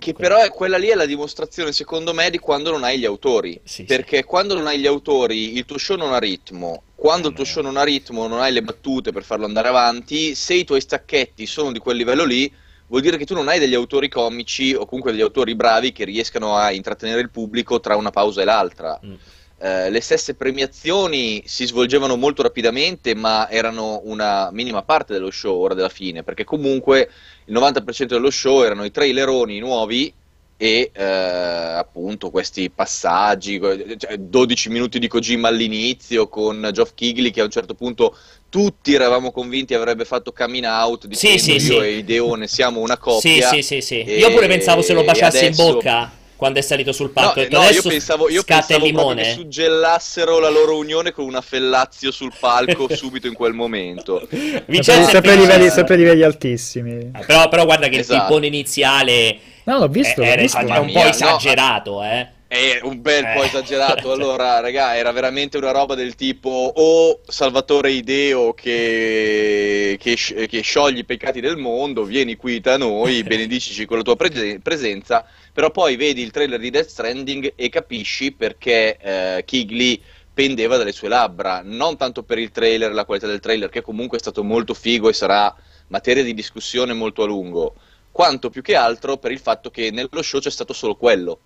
Che 0.00 0.12
però 0.14 0.38
è, 0.38 0.50
quella 0.50 0.78
lì 0.78 0.88
è 0.88 0.94
la 0.94 1.06
dimostrazione, 1.06 1.72
secondo 1.72 2.12
me, 2.12 2.30
di 2.30 2.38
quando 2.38 2.70
non 2.70 2.82
hai 2.82 2.98
gli 2.98 3.04
autori. 3.04 3.60
perché 3.84 4.24
quando 4.24 4.54
non 4.54 4.66
hai 4.66 4.78
gli 4.78 4.86
autori, 4.86 5.56
il 5.56 5.64
tuo 5.64 5.78
show 5.78 5.96
non 5.96 6.12
ha 6.12 6.18
ritmo, 6.18 6.82
quando 6.94 7.28
il 7.28 7.34
tuo 7.34 7.44
show 7.44 7.62
non 7.62 7.76
ha 7.76 7.82
ritmo, 7.82 8.26
non 8.26 8.40
hai 8.40 8.52
le 8.52 8.62
battute 8.62 9.12
per 9.12 9.22
farlo 9.22 9.44
andare 9.44 9.68
avanti, 9.68 10.34
se 10.34 10.54
i 10.54 10.64
tuoi 10.64 10.80
stacchetti 10.80 11.46
sono 11.46 11.70
di 11.72 11.78
quel 11.78 11.96
livello 11.96 12.24
lì, 12.24 12.52
vuol 12.88 13.02
dire 13.02 13.16
che 13.16 13.24
tu 13.24 13.34
non 13.34 13.48
hai 13.48 13.58
degli 13.58 13.74
autori 13.74 14.08
comici 14.08 14.74
o 14.74 14.84
comunque 14.84 15.12
degli 15.12 15.22
autori 15.22 15.54
bravi 15.54 15.92
che 15.92 16.04
riescano 16.04 16.56
a 16.56 16.72
intrattenere 16.72 17.20
il 17.20 17.30
pubblico 17.30 17.80
tra 17.80 17.96
una 17.96 18.10
pausa 18.10 18.42
e 18.42 18.44
l'altra. 18.44 18.98
Mm. 19.04 19.14
Eh, 19.62 19.90
le 19.90 20.00
stesse 20.00 20.36
premiazioni 20.36 21.42
si 21.44 21.66
svolgevano 21.66 22.16
molto 22.16 22.40
rapidamente, 22.40 23.14
ma 23.14 23.46
erano 23.50 24.00
una 24.04 24.48
minima 24.52 24.82
parte 24.82 25.12
dello 25.12 25.30
show 25.30 25.60
ora 25.60 25.74
della 25.74 25.90
fine, 25.90 26.22
perché 26.22 26.44
comunque 26.44 27.10
il 27.44 27.52
90% 27.52 28.04
dello 28.06 28.30
show 28.30 28.62
erano 28.62 28.84
i 28.84 28.90
traileroni 28.90 29.58
nuovi 29.58 30.10
e 30.56 30.90
eh, 30.94 31.04
appunto 31.04 32.30
questi 32.30 32.70
passaggi, 32.70 33.60
cioè 33.98 34.16
12 34.16 34.70
minuti 34.70 34.98
di 34.98 35.08
Kojima 35.08 35.48
all'inizio 35.48 36.28
con 36.28 36.70
Geoff 36.72 36.92
Kigley 36.94 37.30
che 37.30 37.42
a 37.42 37.44
un 37.44 37.50
certo 37.50 37.74
punto 37.74 38.16
tutti 38.48 38.94
eravamo 38.94 39.30
convinti 39.30 39.74
avrebbe 39.74 40.06
fatto 40.06 40.32
coming 40.32 40.64
out 40.64 41.06
dicendo 41.06 41.38
sì, 41.38 41.58
sì, 41.60 41.72
io 41.72 41.80
sì. 41.80 41.86
e 41.86 41.96
Ideone 41.98 42.46
siamo 42.46 42.80
una 42.80 42.96
coppia. 42.96 43.48
Sì, 43.48 43.60
sì, 43.60 43.80
sì, 43.80 44.04
sì. 44.04 44.10
Io 44.10 44.30
pure 44.30 44.46
pensavo 44.48 44.80
se 44.80 44.94
lo 44.94 45.04
baciasse 45.04 45.46
adesso... 45.46 45.66
in 45.66 45.72
bocca 45.72 46.18
quando 46.40 46.58
è 46.58 46.62
salito 46.62 46.90
sul 46.92 47.10
palco. 47.10 47.42
No, 47.50 47.58
no 47.58 47.68
io 47.68 47.82
pensavo, 47.82 48.30
io 48.30 48.42
pensavo 48.42 49.14
che 49.14 49.32
suggellassero 49.34 50.38
la 50.38 50.48
loro 50.48 50.78
unione 50.78 51.12
con 51.12 51.26
una 51.26 51.42
fellazio 51.42 52.10
sul 52.10 52.32
palco 52.40 52.88
subito 52.96 53.26
in 53.26 53.34
quel 53.34 53.52
momento. 53.52 54.26
Vincenzo 54.64 55.10
sempre, 55.10 55.36
livelli, 55.36 55.68
sempre 55.68 55.96
livelli 55.96 56.22
altissimi. 56.22 57.10
Però, 57.26 57.46
però 57.50 57.66
guarda 57.66 57.88
che 57.88 57.98
esatto. 57.98 58.14
il 58.14 58.20
tippone 58.22 58.46
iniziale 58.46 59.38
No, 59.64 59.78
l'ho 59.78 59.88
visto. 59.88 60.22
È, 60.22 60.34
l'ho 60.34 60.40
visto. 60.40 60.58
è 60.58 60.78
un 60.78 60.92
po' 60.92 61.04
esagerato, 61.04 61.90
no, 61.92 62.04
eh. 62.04 62.28
È 62.48 62.80
un 62.82 63.00
bel 63.00 63.22
po' 63.34 63.42
eh. 63.42 63.46
esagerato. 63.46 64.10
Allora, 64.10 64.58
raga, 64.60 64.96
era 64.96 65.12
veramente 65.12 65.56
una 65.56 65.70
roba 65.70 65.94
del 65.94 66.16
tipo 66.16 66.72
o 66.74 67.20
Salvatore 67.24 67.92
Ideo 67.92 68.54
che, 68.54 69.96
che, 70.00 70.16
che 70.16 70.60
sciogli 70.60 70.98
i 70.98 71.04
peccati 71.04 71.40
del 71.40 71.56
mondo, 71.56 72.02
vieni 72.02 72.36
qui 72.36 72.60
da 72.60 72.76
noi, 72.76 73.22
benedicici 73.24 73.84
con 73.84 73.98
la 73.98 74.02
tua 74.02 74.16
pre- 74.16 74.58
presenza, 74.60 75.24
però 75.52 75.70
poi 75.70 75.96
vedi 75.96 76.22
il 76.22 76.30
trailer 76.30 76.58
di 76.58 76.70
Death 76.70 76.88
Stranding 76.88 77.52
e 77.56 77.68
capisci 77.68 78.32
perché 78.32 78.96
eh, 78.96 79.42
Kigley 79.44 80.00
pendeva 80.32 80.76
dalle 80.76 80.92
sue 80.92 81.08
labbra, 81.08 81.60
non 81.62 81.96
tanto 81.96 82.22
per 82.22 82.38
il 82.38 82.50
trailer, 82.50 82.92
la 82.92 83.04
qualità 83.04 83.26
del 83.26 83.40
trailer, 83.40 83.68
che 83.68 83.82
comunque 83.82 84.16
è 84.16 84.20
stato 84.20 84.42
molto 84.42 84.74
figo 84.74 85.08
e 85.08 85.12
sarà 85.12 85.54
materia 85.88 86.22
di 86.22 86.34
discussione 86.34 86.92
molto 86.92 87.22
a 87.22 87.26
lungo, 87.26 87.74
quanto 88.10 88.48
più 88.48 88.62
che 88.62 88.74
altro 88.74 89.18
per 89.18 89.32
il 89.32 89.38
fatto 89.38 89.70
che 89.70 89.90
nello 89.90 90.22
show 90.22 90.40
c'è 90.40 90.50
stato 90.50 90.72
solo 90.72 90.96
quello. 90.96 91.40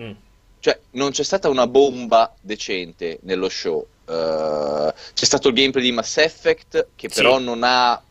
Mm. 0.00 0.12
cioè 0.58 0.80
non 0.92 1.10
c'è 1.10 1.22
stata 1.22 1.50
una 1.50 1.66
bomba 1.66 2.34
decente 2.40 3.18
nello 3.22 3.48
show. 3.48 3.86
Uh, 4.04 4.90
c'è 5.14 5.24
stato 5.24 5.48
il 5.48 5.54
gameplay 5.54 5.84
di 5.84 5.92
Mass 5.92 6.16
Effect 6.16 6.88
che 6.96 7.08
però 7.08 7.38
sì. 7.38 7.44
non 7.44 7.60
ha 7.62 8.02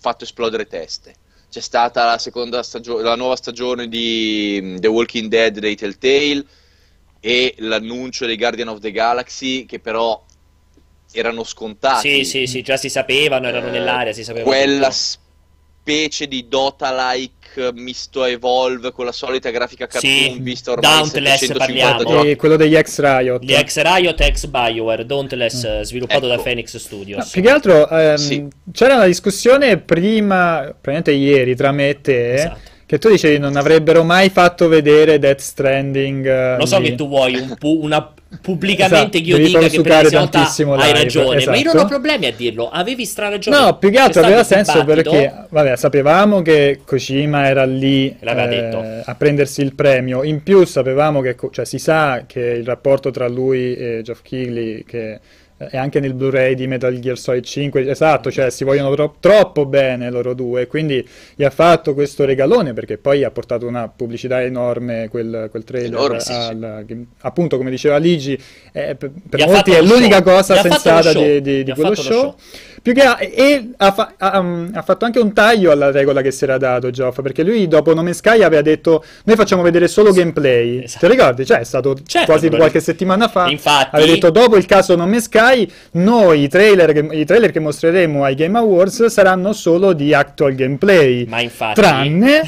fatto 0.00 0.24
esplodere 0.24 0.66
teste. 0.66 1.14
C'è 1.50 1.60
stata 1.60 2.04
la, 2.04 2.18
seconda 2.18 2.62
stagio- 2.62 3.00
la 3.00 3.16
nuova 3.16 3.36
stagione 3.36 3.88
di 3.88 4.58
mm, 4.62 4.76
The 4.76 4.86
Walking 4.88 5.28
Dead 5.28 5.58
dei 5.58 5.74
Telltale 5.74 6.44
e 7.20 7.54
l'annuncio 7.58 8.24
dei 8.24 8.36
Guardian 8.36 8.68
of 8.68 8.78
the 8.78 8.92
Galaxy 8.92 9.66
che 9.66 9.80
però 9.80 10.24
erano 11.12 11.42
scontati. 11.44 12.24
Sì, 12.24 12.24
sì, 12.24 12.46
sì, 12.46 12.62
già 12.62 12.76
si 12.76 12.88
sapevano, 12.88 13.48
erano 13.48 13.68
eh, 13.68 13.72
nell'aria, 13.72 14.12
si 14.12 14.22
sapeva. 14.24 14.44
Quella 14.44 14.88
tutto. 14.88 15.28
Specie 15.80 16.28
di 16.28 16.46
Dota-like 16.46 17.72
misto 17.72 18.24
Evolve 18.24 18.92
con 18.92 19.06
la 19.06 19.12
solita 19.12 19.50
grafica 19.50 19.86
cartoon 19.86 20.12
sì, 20.12 20.38
vista 20.38 20.72
ormai 20.72 20.90
Dauntless 20.90 21.52
parliamo. 21.56 22.22
E 22.22 22.36
quello 22.36 22.56
degli 22.56 22.76
ex 22.76 23.00
Riot. 23.00 23.42
Gli 23.42 23.54
ex 23.54 23.80
Riot, 23.80 24.20
ex 24.20 24.46
Bioware, 24.46 25.06
Dauntless 25.06 25.66
mm. 25.66 25.80
sviluppato 25.80 26.26
ecco. 26.26 26.36
da 26.36 26.42
Phoenix 26.42 26.76
Studios. 26.76 27.24
No, 27.24 27.30
più 27.32 27.42
che 27.42 27.50
altro 27.50 27.88
ehm, 27.88 28.14
sì. 28.16 28.46
c'era 28.72 28.94
una 28.94 29.06
discussione 29.06 29.78
prima, 29.78 30.60
praticamente 30.80 31.12
ieri, 31.12 31.56
tra 31.56 31.72
me 31.72 31.88
e 31.88 32.00
te. 32.00 32.34
Esatto 32.34 32.68
che 32.90 32.98
tu 32.98 33.08
dicevi 33.08 33.38
non 33.38 33.54
avrebbero 33.54 34.02
mai 34.02 34.30
fatto 34.30 34.66
vedere 34.66 35.20
Death 35.20 35.38
Stranding. 35.38 36.26
Uh, 36.26 36.58
Lo 36.58 36.66
so 36.66 36.78
di... 36.78 36.88
che 36.88 36.94
tu 36.96 37.06
vuoi 37.06 37.36
un 37.36 37.54
pu- 37.56 37.78
una 37.84 38.12
pubblicamente 38.42 39.18
esatto, 39.18 39.36
che 39.36 39.42
io 39.42 39.46
dica 39.46 39.58
che 39.60 39.80
per 39.80 40.10
la 40.10 40.18
volta 40.18 40.40
hai 40.40 40.92
ragione, 40.92 41.36
esatto. 41.36 41.50
ma 41.50 41.56
io 41.56 41.62
non 41.62 41.74
ho 41.74 41.78
esatto. 41.78 41.86
problemi 41.86 42.26
a 42.26 42.32
dirlo. 42.32 42.68
Avevi 42.68 43.04
straragione. 43.04 43.56
No, 43.56 43.78
più 43.78 43.92
che 43.92 43.98
altro 43.98 44.24
aveva 44.24 44.42
senso 44.42 44.82
perché 44.82 45.32
vabbè, 45.50 45.76
sapevamo 45.76 46.42
che 46.42 46.80
Kojima 46.84 47.46
era 47.46 47.64
lì 47.64 48.08
eh, 48.18 49.02
a 49.04 49.14
prendersi 49.14 49.62
il 49.62 49.72
premio. 49.76 50.24
In 50.24 50.42
più 50.42 50.64
sapevamo 50.64 51.20
che 51.20 51.36
cioè, 51.52 51.64
si 51.64 51.78
sa 51.78 52.24
che 52.26 52.40
il 52.40 52.66
rapporto 52.66 53.12
tra 53.12 53.28
lui 53.28 53.72
e 53.76 54.00
Geoff 54.02 54.22
Keighley 54.22 54.82
che 54.82 55.20
e 55.68 55.76
anche 55.76 56.00
nel 56.00 56.14
Blu-ray 56.14 56.54
di 56.54 56.66
Metal 56.66 56.98
Gear 56.98 57.18
Solid 57.18 57.44
5, 57.44 57.90
esatto, 57.90 58.30
cioè 58.30 58.48
si 58.48 58.64
vogliono 58.64 58.94
tro- 58.94 59.16
troppo 59.20 59.66
bene 59.66 60.10
loro 60.10 60.32
due, 60.32 60.66
quindi 60.66 61.06
gli 61.34 61.44
ha 61.44 61.50
fatto 61.50 61.92
questo 61.92 62.24
regalone 62.24 62.72
perché 62.72 62.96
poi 62.96 63.24
ha 63.24 63.30
portato 63.30 63.66
una 63.66 63.86
pubblicità 63.94 64.42
enorme 64.42 65.08
quel, 65.10 65.48
quel 65.50 65.64
trailer, 65.64 65.92
Enorme, 65.92 66.20
sì, 66.20 66.32
al, 66.32 66.84
sì. 66.86 67.06
appunto 67.20 67.58
come 67.58 67.68
diceva 67.68 67.98
Ligi, 67.98 68.40
eh, 68.72 68.94
per, 68.94 69.10
per 69.28 69.46
molti 69.46 69.72
è 69.72 69.82
l'unica 69.82 70.22
show. 70.22 70.34
cosa 70.34 70.56
sensata 70.62 71.12
di, 71.12 71.42
di, 71.42 71.62
di 71.62 71.72
quello 71.72 71.94
show. 71.94 72.12
show. 72.12 72.34
Più 72.82 72.94
che 72.94 73.02
ha, 73.02 73.18
e 73.20 73.72
ha, 73.76 73.92
fa, 73.92 74.14
ha, 74.16 74.38
um, 74.38 74.70
ha, 74.72 74.80
fatto 74.80 75.04
anche 75.04 75.18
un 75.18 75.34
taglio 75.34 75.70
alla 75.70 75.90
regola 75.90 76.22
che 76.22 76.30
si 76.30 76.44
era 76.44 76.56
dato 76.56 76.88
Geoff, 76.88 77.20
perché 77.20 77.42
lui 77.42 77.68
dopo 77.68 77.92
No 77.92 78.02
Man's 78.02 78.18
Sky 78.18 78.42
aveva 78.42 78.62
detto 78.62 79.04
noi 79.24 79.36
facciamo 79.36 79.60
vedere 79.60 79.86
solo 79.86 80.12
gameplay. 80.12 80.84
Esatto. 80.84 81.06
Ti 81.06 81.12
ricordi? 81.12 81.44
Cioè 81.44 81.58
è 81.58 81.64
stato 81.64 81.94
certo, 82.06 82.32
quasi 82.32 82.48
qualche 82.48 82.80
settimana 82.80 83.28
fa. 83.28 83.50
Infatti... 83.50 83.96
Aveva 83.96 84.10
detto 84.10 84.30
dopo 84.30 84.56
il 84.56 84.64
caso 84.64 84.96
No 84.96 85.06
Man's 85.06 85.28
Sky 85.50 85.70
noi 85.92 86.42
i 86.42 86.48
trailer, 86.48 86.92
che, 86.92 87.16
i 87.16 87.24
trailer 87.24 87.50
che 87.50 87.60
mostreremo 87.60 88.24
ai 88.24 88.34
Game 88.34 88.56
Awards 88.56 89.06
saranno 89.06 89.52
solo 89.52 89.92
di 89.92 90.14
actual 90.14 90.54
gameplay. 90.54 91.26
Ma 91.26 91.40
infatti... 91.40 91.80
Tranne... 91.80 92.42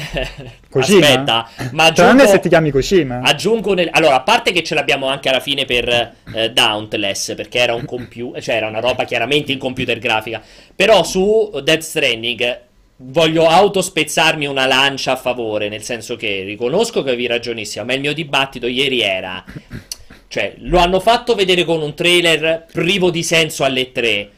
Kojima? 0.73 1.05
Aspetta, 1.05 1.49
ma 1.73 1.83
aggiungo, 1.83 2.13
Tranne 2.13 2.27
se 2.27 2.39
ti 2.39 2.49
chiami 2.49 2.71
Kojima. 2.71 3.21
Aggiungo 3.21 3.75
nel, 3.75 3.89
allora, 3.91 4.15
a 4.15 4.21
parte 4.21 4.51
che 4.51 4.63
ce 4.63 4.73
l'abbiamo 4.73 5.05
anche 5.05 5.29
alla 5.29 5.39
fine 5.39 5.65
per 5.65 5.87
eh, 6.33 6.49
Dauntless, 6.49 7.35
perché 7.35 7.59
era 7.59 7.75
un 7.75 7.85
computer, 7.85 8.41
cioè 8.41 8.55
era 8.55 8.67
una 8.69 8.79
roba 8.79 9.03
chiaramente 9.03 9.51
in 9.51 9.59
computer 9.59 9.99
grafica. 9.99 10.41
Però 10.75 11.03
su 11.03 11.51
Death 11.63 11.81
Stranding 11.81 12.59
voglio 12.95 13.47
autospezzarmi 13.47 14.47
una 14.47 14.65
lancia 14.65 15.11
a 15.11 15.15
favore, 15.15 15.69
nel 15.69 15.83
senso 15.83 16.15
che 16.15 16.41
riconosco 16.41 17.03
che 17.03 17.09
avevi 17.09 17.27
ragionissimo, 17.27 17.85
ma 17.85 17.93
il 17.93 17.99
mio 17.99 18.13
dibattito 18.13 18.65
ieri 18.65 19.01
era 19.01 19.45
cioè, 20.33 20.55
lo 20.61 20.79
hanno 20.79 20.99
fatto 20.99 21.35
vedere 21.35 21.63
con 21.63 21.83
un 21.83 21.93
trailer 21.93 22.65
privo 22.71 23.11
di 23.11 23.21
senso 23.21 23.63
alle 23.63 23.91
3 23.91 24.29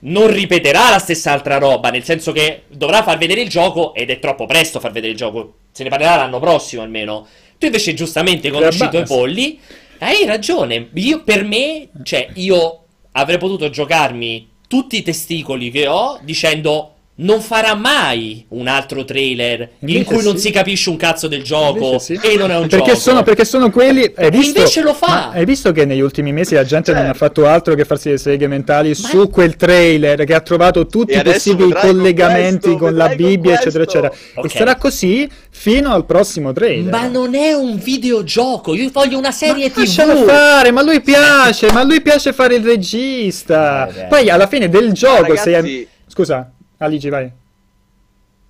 non 0.00 0.26
ripeterà 0.26 0.90
la 0.90 0.98
stessa 0.98 1.30
altra 1.30 1.58
roba, 1.58 1.90
nel 1.90 2.02
senso 2.02 2.32
che 2.32 2.62
dovrà 2.66 3.04
far 3.04 3.18
vedere 3.18 3.42
il 3.42 3.48
gioco 3.48 3.94
ed 3.94 4.10
è 4.10 4.18
troppo 4.18 4.46
presto 4.46 4.80
far 4.80 4.90
vedere 4.90 5.12
il 5.12 5.16
gioco, 5.16 5.54
se 5.70 5.84
ne 5.84 5.90
parlerà 5.90 6.16
l'anno 6.16 6.40
prossimo 6.40 6.82
almeno. 6.82 7.24
Tu 7.56 7.66
invece 7.66 7.94
giustamente 7.94 8.48
hai 8.48 8.52
conosciuto 8.52 8.98
i 8.98 9.04
polli, 9.04 9.60
hai 9.98 10.24
ragione, 10.26 10.88
io 10.94 11.22
per 11.22 11.44
me, 11.44 11.88
cioè 12.02 12.30
io 12.34 12.82
avrei 13.12 13.38
potuto 13.38 13.70
giocarmi 13.70 14.48
tutti 14.66 14.96
i 14.96 15.02
testicoli 15.02 15.70
che 15.70 15.86
ho 15.86 16.18
dicendo 16.20 16.94
non 17.20 17.40
farà 17.40 17.74
mai 17.74 18.44
un 18.50 18.68
altro 18.68 19.04
trailer 19.04 19.70
invece 19.80 19.98
in 19.98 20.04
cui 20.04 20.18
sì. 20.18 20.24
non 20.24 20.38
si 20.38 20.50
capisce 20.50 20.90
un 20.90 20.96
cazzo 20.96 21.26
del 21.26 21.42
gioco 21.42 21.98
sì. 21.98 22.18
e 22.22 22.36
non 22.36 22.50
è 22.50 22.56
un 22.56 22.68
perché 22.68 22.90
gioco. 22.90 22.98
Sono, 22.98 23.22
perché 23.22 23.44
sono 23.44 23.70
quelli. 23.70 24.12
Hai 24.14 24.30
visto, 24.30 24.58
invece 24.58 24.82
lo 24.82 24.94
fa. 24.94 25.30
Hai 25.30 25.44
visto 25.44 25.72
che 25.72 25.84
negli 25.84 26.00
ultimi 26.00 26.32
mesi 26.32 26.54
la 26.54 26.64
gente 26.64 26.92
cioè. 26.92 27.00
non 27.00 27.10
ha 27.10 27.14
fatto 27.14 27.46
altro 27.46 27.74
che 27.74 27.84
farsi 27.84 28.10
le 28.10 28.18
seghe 28.18 28.46
mentali 28.46 28.90
ma 28.90 28.94
su 28.94 29.22
è... 29.22 29.30
quel 29.30 29.56
trailer 29.56 30.24
che 30.24 30.34
ha 30.34 30.40
trovato 30.40 30.86
tutti 30.86 31.16
i 31.16 31.22
possibili 31.22 31.72
collegamenti 31.72 32.68
con, 32.68 32.78
questo, 32.78 32.84
con 32.86 32.94
la 32.94 33.08
Bibbia, 33.08 33.50
con 33.56 33.60
eccetera, 33.60 33.82
eccetera. 33.82 34.12
Okay. 34.34 34.50
E 34.50 34.54
sarà 34.56 34.76
così 34.76 35.28
fino 35.50 35.92
al 35.92 36.04
prossimo 36.04 36.52
trailer. 36.52 36.92
Ma 36.92 37.08
non 37.08 37.34
è 37.34 37.52
un 37.52 37.78
videogioco. 37.78 38.74
Io 38.74 38.90
voglio 38.92 39.18
una 39.18 39.32
serie 39.32 39.72
ma 39.74 39.82
TV. 39.82 40.24
Fare, 40.24 40.70
ma 40.70 40.82
lui 40.82 41.00
piace, 41.00 41.72
ma 41.72 41.82
lui 41.82 42.00
piace 42.00 42.32
fare 42.32 42.54
il 42.54 42.64
regista. 42.64 43.88
Eh, 43.88 44.04
Poi 44.04 44.30
alla 44.30 44.46
fine 44.46 44.68
del 44.68 44.92
gioco, 44.92 45.22
ragazzi... 45.22 45.50
sei. 45.50 45.88
Scusa. 46.06 46.52
Aligi, 46.78 47.08
vai. 47.08 47.30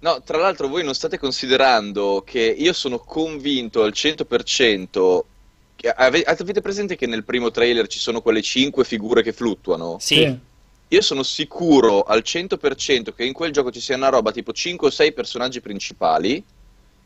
No, 0.01 0.23
tra 0.23 0.39
l'altro 0.39 0.69
voi 0.69 0.85
non 0.85 0.95
state 0.95 1.19
considerando 1.19 2.23
che 2.25 2.41
io 2.41 2.73
sono 2.73 2.99
convinto 2.99 3.83
al 3.83 3.93
100% 3.93 5.25
che 5.75 5.91
ave- 5.91 6.23
avete 6.23 6.61
presente 6.61 6.97
che 6.97 7.07
nel 7.07 7.25
primo 7.25 7.51
trailer 7.51 7.87
ci 7.87 7.99
sono 7.99 8.21
quelle 8.21 8.43
5 8.43 8.85
figure 8.85 9.23
che 9.23 9.33
fluttuano? 9.33 9.97
Sì. 9.99 10.39
Io 10.91 11.01
sono 11.03 11.23
sicuro 11.23 12.03
al 12.03 12.23
100% 12.25 13.13
che 13.15 13.25
in 13.25 13.33
quel 13.33 13.53
gioco 13.53 13.71
ci 13.71 13.81
sia 13.81 13.97
una 13.97 14.09
roba 14.09 14.33
tipo 14.33 14.53
5 14.53 14.87
o 14.87 14.91
6 14.91 15.13
personaggi 15.13 15.61
principali 15.61 16.43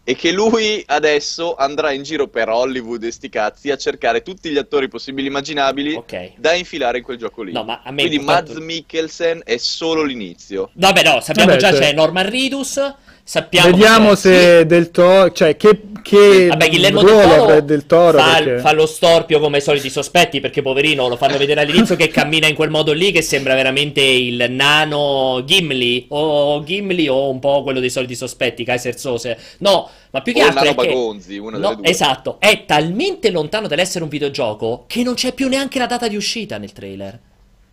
e 0.04 0.16
che 0.16 0.32
lui 0.32 0.82
adesso 0.86 1.54
andrà 1.54 1.92
in 1.92 2.02
giro 2.02 2.26
per 2.26 2.48
Hollywood 2.48 3.04
e 3.04 3.12
sti 3.12 3.28
cazzi 3.28 3.70
a 3.70 3.76
cercare 3.76 4.22
tutti 4.22 4.50
gli 4.50 4.58
attori 4.58 4.88
possibili 4.88 5.26
e 5.26 5.30
immaginabili 5.30 5.94
okay. 5.94 6.34
da 6.36 6.54
infilare 6.54 6.98
in 6.98 7.04
quel 7.04 7.18
gioco 7.18 7.42
lì. 7.42 7.52
No, 7.52 7.62
ma 7.62 7.82
a 7.84 7.90
me 7.92 8.06
Quindi 8.06 8.24
Mads 8.24 8.56
Mikkelsen 8.56 9.42
è 9.44 9.56
solo 9.58 10.02
l'inizio. 10.02 10.70
Vabbè, 10.72 11.04
no, 11.04 11.20
sappiamo 11.20 11.50
Vabbè, 11.50 11.60
già 11.60 11.70
cioè... 11.70 11.78
c'è 11.78 11.92
Norman 11.92 12.28
Ridus 12.28 12.94
Sappiamo 13.24 13.70
Vediamo 13.70 14.14
se 14.16 14.58
sì. 14.58 14.66
Del 14.66 14.90
Toro, 14.90 15.30
cioè 15.30 15.56
che, 15.56 15.80
che 16.02 16.48
Vabbè, 16.48 16.68
Guillermo 16.68 17.02
del 17.02 17.14
Toro, 17.14 17.60
del 17.60 17.86
Toro 17.86 18.18
fa, 18.18 18.34
perché... 18.38 18.58
fa, 18.58 18.72
lo 18.72 18.84
storpio 18.84 19.38
come 19.38 19.58
i 19.58 19.60
soliti 19.60 19.90
sospetti 19.90 20.40
perché 20.40 20.60
poverino 20.60 21.06
lo 21.06 21.16
fanno 21.16 21.38
vedere 21.38 21.60
all'inizio 21.60 21.94
che 21.94 22.08
cammina 22.08 22.48
in 22.48 22.56
quel 22.56 22.70
modo 22.70 22.92
lì 22.92 23.12
che 23.12 23.22
sembra 23.22 23.54
veramente 23.54 24.00
il 24.00 24.46
nano 24.50 25.44
Gimli 25.44 26.06
o 26.08 26.64
Gimli 26.64 27.06
o 27.06 27.30
un 27.30 27.38
po' 27.38 27.62
quello 27.62 27.78
dei 27.78 27.90
soliti 27.90 28.16
sospetti 28.16 28.64
Kaiser 28.64 28.98
Sose. 28.98 29.38
No, 29.58 29.88
ma 30.10 30.20
più 30.20 30.32
che 30.32 30.42
o 30.42 30.46
altro 30.48 30.64
è 30.64 30.74
Bagonzi, 30.74 31.40
che 31.40 31.58
no, 31.58 31.78
esatto, 31.82 32.36
è 32.40 32.64
talmente 32.66 33.30
lontano 33.30 33.68
dall'essere 33.68 34.02
un 34.02 34.10
videogioco 34.10 34.84
che 34.88 35.04
non 35.04 35.14
c'è 35.14 35.32
più 35.32 35.48
neanche 35.48 35.78
la 35.78 35.86
data 35.86 36.08
di 36.08 36.16
uscita 36.16 36.58
nel 36.58 36.72
trailer. 36.72 37.18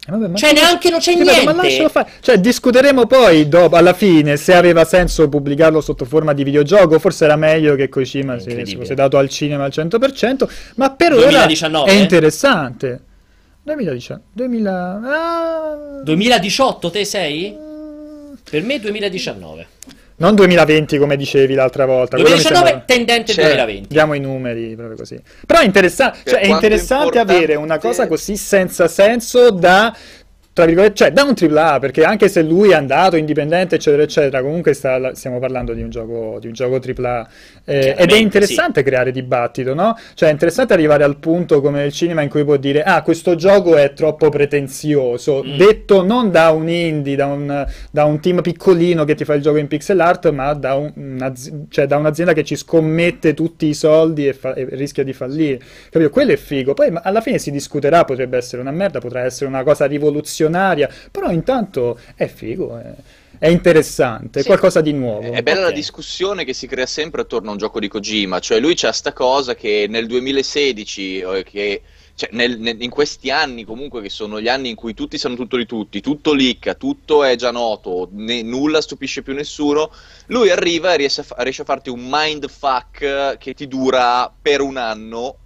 Eh, 0.10 0.18
vabbè, 0.18 0.38
cioè, 0.38 0.54
neanche 0.54 0.90
non 0.90 1.00
c'è 1.00 1.12
ripeto, 1.12 1.32
niente. 1.32 1.54
Ma 1.54 1.64
lascialo 1.64 1.90
fare. 1.90 2.10
Cioè, 2.20 2.38
discuteremo 2.40 3.06
poi 3.06 3.48
dopo, 3.48 3.76
alla 3.76 3.94
fine 3.94 4.38
se 4.38 4.56
aveva 4.56 4.84
senso 4.86 5.30
pubblicarlo 5.30 5.82
sotto 5.82 6.06
forma 6.06 6.34
di 6.34 6.44
videogioco. 6.44 6.98
Forse 6.98 7.26
era 7.26 7.36
meglio 7.36 7.76
che 7.76 7.90
Kojima 7.90 8.40
si, 8.40 8.62
si 8.66 8.76
fosse 8.76 8.96
dato 8.96 9.18
al 9.18 9.30
cinema 9.30 9.66
al 9.66 9.72
100%. 9.74 10.48
Ma 10.76 10.90
per 10.92 11.14
2019, 11.14 11.84
ora 11.84 11.92
è 11.92 12.02
interessante. 12.02 13.02
2019. 13.62 14.24
2000... 14.32 15.02
Ah... 15.04 16.02
2018 16.04 16.90
te 16.90 17.06
sei? 17.06 17.56
Per 18.50 18.64
me 18.64 18.80
2019. 18.80 19.69
Non 20.20 20.36
2020 20.36 20.98
come 20.98 21.16
dicevi 21.16 21.54
l'altra 21.54 21.86
volta. 21.86 22.18
2019 22.18 22.66
sembra... 22.68 22.84
tendente 22.86 23.32
cioè, 23.32 23.46
2020. 23.46 23.88
Diamo 23.88 24.14
i 24.16 24.20
numeri 24.20 24.76
proprio 24.76 24.98
così. 24.98 25.18
Però 25.46 25.60
è, 25.60 25.64
interessa- 25.64 26.14
cioè, 26.26 26.42
è 26.42 26.48
interessante 26.48 27.20
avere 27.20 27.56
una 27.56 27.78
cosa 27.78 28.06
così 28.06 28.36
senza 28.36 28.90
senso 28.90 29.50
da 29.50 29.96
tra 30.60 30.68
virgolette, 30.68 30.96
cioè 30.96 31.12
da 31.14 31.24
un 31.24 31.36
AAA, 31.40 31.80
perché 31.80 32.04
anche 32.04 32.28
se 32.28 32.42
lui 32.42 32.72
è 32.72 32.74
andato 32.74 33.16
indipendente, 33.16 33.76
eccetera, 33.76 34.04
eccetera, 34.04 34.42
comunque 34.42 34.74
sta, 34.74 35.16
stiamo 35.16 35.40
parlando 35.40 35.74
di 35.74 35.82
un 35.82 35.90
gioco, 35.90 36.38
di 36.42 36.48
un 36.48 36.54
gioco 36.54 36.82
AAA. 36.86 37.28
Eh, 37.64 37.96
ed 37.98 38.12
è 38.12 38.18
interessante 38.18 38.80
sì. 38.80 38.86
creare 38.86 39.12
dibattito, 39.12 39.74
no? 39.74 39.98
Cioè 40.16 40.28
è 40.28 40.32
interessante 40.32 40.74
arrivare 40.74 41.06
al 41.06 41.18
punto 41.18 41.62
come 41.62 41.80
nel 41.80 41.94
cinema 41.94 42.24
in 42.24 42.30
cui 42.30 42.44
può 42.44 42.58
dire, 42.58 42.84
ah, 42.84 43.04
questo 43.04 43.36
gioco 43.36 43.78
è 43.78 43.94
troppo 43.94 44.28
pretenzioso, 44.28 45.42
mm. 45.46 45.56
detto 45.56 46.04
non 46.04 46.30
da 46.30 46.50
un 46.50 46.68
indie, 46.68 47.16
da 47.16 47.28
un, 47.28 47.66
da 47.90 48.04
un, 48.04 48.20
team 48.20 48.42
piccolino 48.42 49.06
che 49.06 49.16
ti 49.16 49.24
fa 49.24 49.36
il 49.36 49.42
gioco 49.42 49.58
in 49.58 49.68
pixel 49.68 50.00
art, 50.02 50.30
ma 50.32 50.52
da, 50.54 50.74
un, 50.76 51.34
cioè, 51.70 51.86
da 51.86 51.96
un'azienda 51.96 52.34
che 52.34 52.44
ci 52.44 52.58
scommette 52.58 53.34
tutti 53.34 53.68
i 53.68 53.74
soldi 53.74 54.28
e, 54.28 54.34
fa- 54.34 54.56
e 54.56 54.68
rischia 54.72 55.04
di 55.04 55.14
fallire. 55.14 55.60
Capito? 55.90 56.10
Quello 56.10 56.34
è 56.34 56.38
figo. 56.38 56.74
Poi 56.74 56.92
alla 57.02 57.22
fine 57.22 57.38
si 57.38 57.50
discuterà, 57.50 58.04
potrebbe 58.04 58.36
essere 58.36 58.62
una 58.62 58.72
merda, 58.72 59.00
potrà 59.00 59.22
essere 59.22 59.46
una 59.46 59.64
cosa 59.64 59.86
rivoluzionaria, 59.86 60.48
però 61.12 61.32
intanto 61.32 62.00
è 62.16 62.28
figo. 62.28 62.78
È 62.78 62.94
è 63.40 63.48
interessante, 63.48 64.42
è 64.42 64.44
qualcosa 64.44 64.82
di 64.82 64.92
nuovo. 64.92 65.32
È 65.32 65.42
bella 65.42 65.60
okay. 65.60 65.70
la 65.70 65.76
discussione 65.76 66.44
che 66.44 66.54
si 66.54 66.68
crea 66.68 66.86
sempre 66.86 67.22
attorno 67.22 67.48
a 67.48 67.52
un 67.54 67.58
gioco 67.58 67.80
di 67.80 67.88
Kojima, 67.88 68.40
cioè 68.40 68.60
lui 68.60 68.74
c'ha 68.76 68.92
sta 68.92 69.14
cosa 69.14 69.56
che 69.56 69.86
nel 69.88 70.08
2016, 70.08 71.20
eh, 71.20 71.44
che 71.44 71.82
cioè, 72.16 72.28
nel, 72.34 72.60
nel, 72.60 72.82
in 72.82 72.90
questi 72.90 73.32
anni 73.32 73.64
comunque 73.64 74.02
che 74.02 74.10
sono 74.10 74.42
gli 74.42 74.50
anni 74.50 74.68
in 74.68 74.76
cui 74.76 74.94
tutti 74.94 75.18
sanno 75.18 75.38
tutto 75.38 75.56
di 75.56 75.66
tutti, 75.66 76.02
tutto 76.02 76.34
licca, 76.34 76.74
tutto 76.74 77.24
è 77.24 77.38
già 77.38 77.52
noto, 77.52 78.10
ne, 78.12 78.42
nulla 78.42 78.82
stupisce 78.82 79.22
più 79.22 79.34
nessuno, 79.34 79.90
lui 80.26 80.50
arriva 80.50 80.92
e 80.92 80.98
riesce 80.98 81.24
a, 81.26 81.42
riesce 81.42 81.62
a 81.62 81.66
farti 81.66 81.90
un 81.90 82.06
mindfuck 82.06 83.38
che 83.38 83.54
ti 83.54 83.70
dura 83.70 84.30
per 84.42 84.60
un 84.60 84.76
anno 84.76 85.38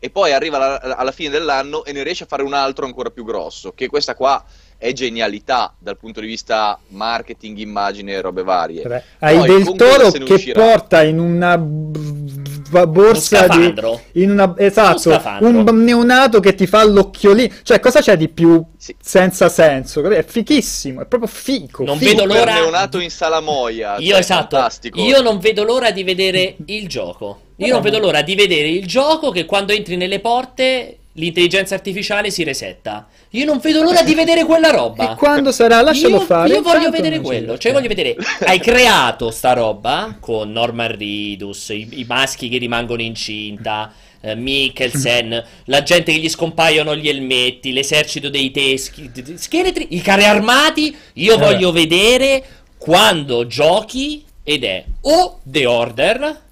e 0.00 0.10
poi 0.10 0.32
arriva 0.32 0.56
alla, 0.56 0.96
alla, 0.96 1.12
fine 1.12 1.30
dell'anno 1.30 1.84
e 1.84 1.92
ne 1.92 2.02
riesce 2.02 2.24
a 2.24 2.26
fare 2.26 2.42
un 2.42 2.52
altro 2.52 2.84
ancora 2.84 3.10
più 3.10 3.24
grosso, 3.24 3.72
che 3.72 3.88
questa 3.88 4.14
qua 4.14 4.44
è 4.76 4.92
genialità 4.92 5.74
dal 5.76 5.96
punto 5.96 6.20
di 6.20 6.28
vista 6.28 6.78
marketing, 6.88 7.58
immagine 7.58 8.12
e 8.12 8.20
robe 8.20 8.44
varie. 8.44 8.82
Beh, 8.82 9.02
hai 9.18 9.38
poi, 9.38 9.46
del 9.48 9.74
toro 9.74 10.10
che 10.12 10.32
uscirà... 10.32 10.62
porta 10.62 11.02
in 11.02 11.18
una 11.18 11.58
borsa 11.58 13.48
di 13.48 13.74
in 14.12 14.30
una, 14.30 14.54
esatto 14.58 15.10
un, 15.40 15.64
un 15.66 15.84
neonato 15.84 16.38
che 16.38 16.54
ti 16.54 16.66
fa 16.66 16.84
l'occhiolino 16.84 17.54
cioè 17.62 17.80
cosa 17.80 18.00
c'è 18.00 18.16
di 18.16 18.28
più 18.28 18.62
sì. 18.76 18.94
senza 19.00 19.48
senso 19.48 20.06
è 20.06 20.22
fichissimo 20.22 21.00
è 21.00 21.06
proprio 21.06 21.30
fico 21.30 21.84
non 21.84 21.96
fico. 21.96 22.10
vedo 22.10 22.24
l'ora 22.26 22.56
un 22.56 22.60
neonato 22.60 23.00
in 23.00 23.10
salamoia 23.10 23.96
io 23.96 24.10
cioè, 24.10 24.18
esatto 24.18 24.56
fantastico. 24.56 25.00
io 25.00 25.22
non 25.22 25.38
vedo 25.38 25.64
l'ora 25.64 25.90
di 25.90 26.02
vedere 26.02 26.56
il 26.66 26.88
gioco 26.88 27.46
io 27.66 27.72
non 27.72 27.82
vedo 27.82 27.98
l'ora 27.98 28.22
di 28.22 28.34
vedere 28.36 28.68
il 28.68 28.86
gioco 28.86 29.30
che 29.30 29.44
quando 29.44 29.72
entri 29.72 29.96
nelle 29.96 30.20
porte 30.20 30.98
l'intelligenza 31.18 31.74
artificiale 31.74 32.30
si 32.30 32.44
resetta. 32.44 33.08
Io 33.30 33.44
non 33.44 33.58
vedo 33.58 33.82
l'ora 33.82 34.02
di 34.02 34.14
vedere 34.14 34.44
quella 34.44 34.70
roba. 34.70 35.12
E 35.12 35.14
quando 35.16 35.50
sarà? 35.52 35.82
Lascialo 35.82 36.16
io, 36.16 36.20
fare. 36.20 36.54
Io 36.54 36.62
voglio 36.62 36.90
vedere 36.90 37.20
quello. 37.20 37.58
Cioè, 37.58 37.72
voglio 37.72 37.88
vedere. 37.88 38.16
Hai 38.40 38.60
creato 38.60 39.30
sta 39.30 39.52
roba 39.52 40.16
con 40.20 40.52
Norman 40.52 40.96
Ridus, 40.96 41.70
i, 41.70 41.88
i 41.90 42.04
maschi 42.06 42.48
che 42.48 42.58
rimangono 42.58 43.02
incinta. 43.02 43.92
Uh, 44.20 44.32
Mikkelsen, 44.34 45.44
la 45.66 45.82
gente 45.82 46.12
che 46.12 46.18
gli 46.18 46.28
scompaiono 46.28 46.96
gli 46.96 47.08
elmetti, 47.08 47.72
l'esercito 47.72 48.28
dei 48.28 48.50
teschi, 48.50 49.10
scheletri, 49.34 49.88
i 49.90 50.00
carri 50.00 50.24
armati. 50.24 50.96
Io 51.14 51.34
eh. 51.34 51.38
voglio 51.38 51.72
vedere 51.72 52.44
quando 52.78 53.46
giochi 53.46 54.24
ed 54.42 54.64
è 54.64 54.84
o 55.02 55.40
The 55.42 55.66
Order 55.66 56.46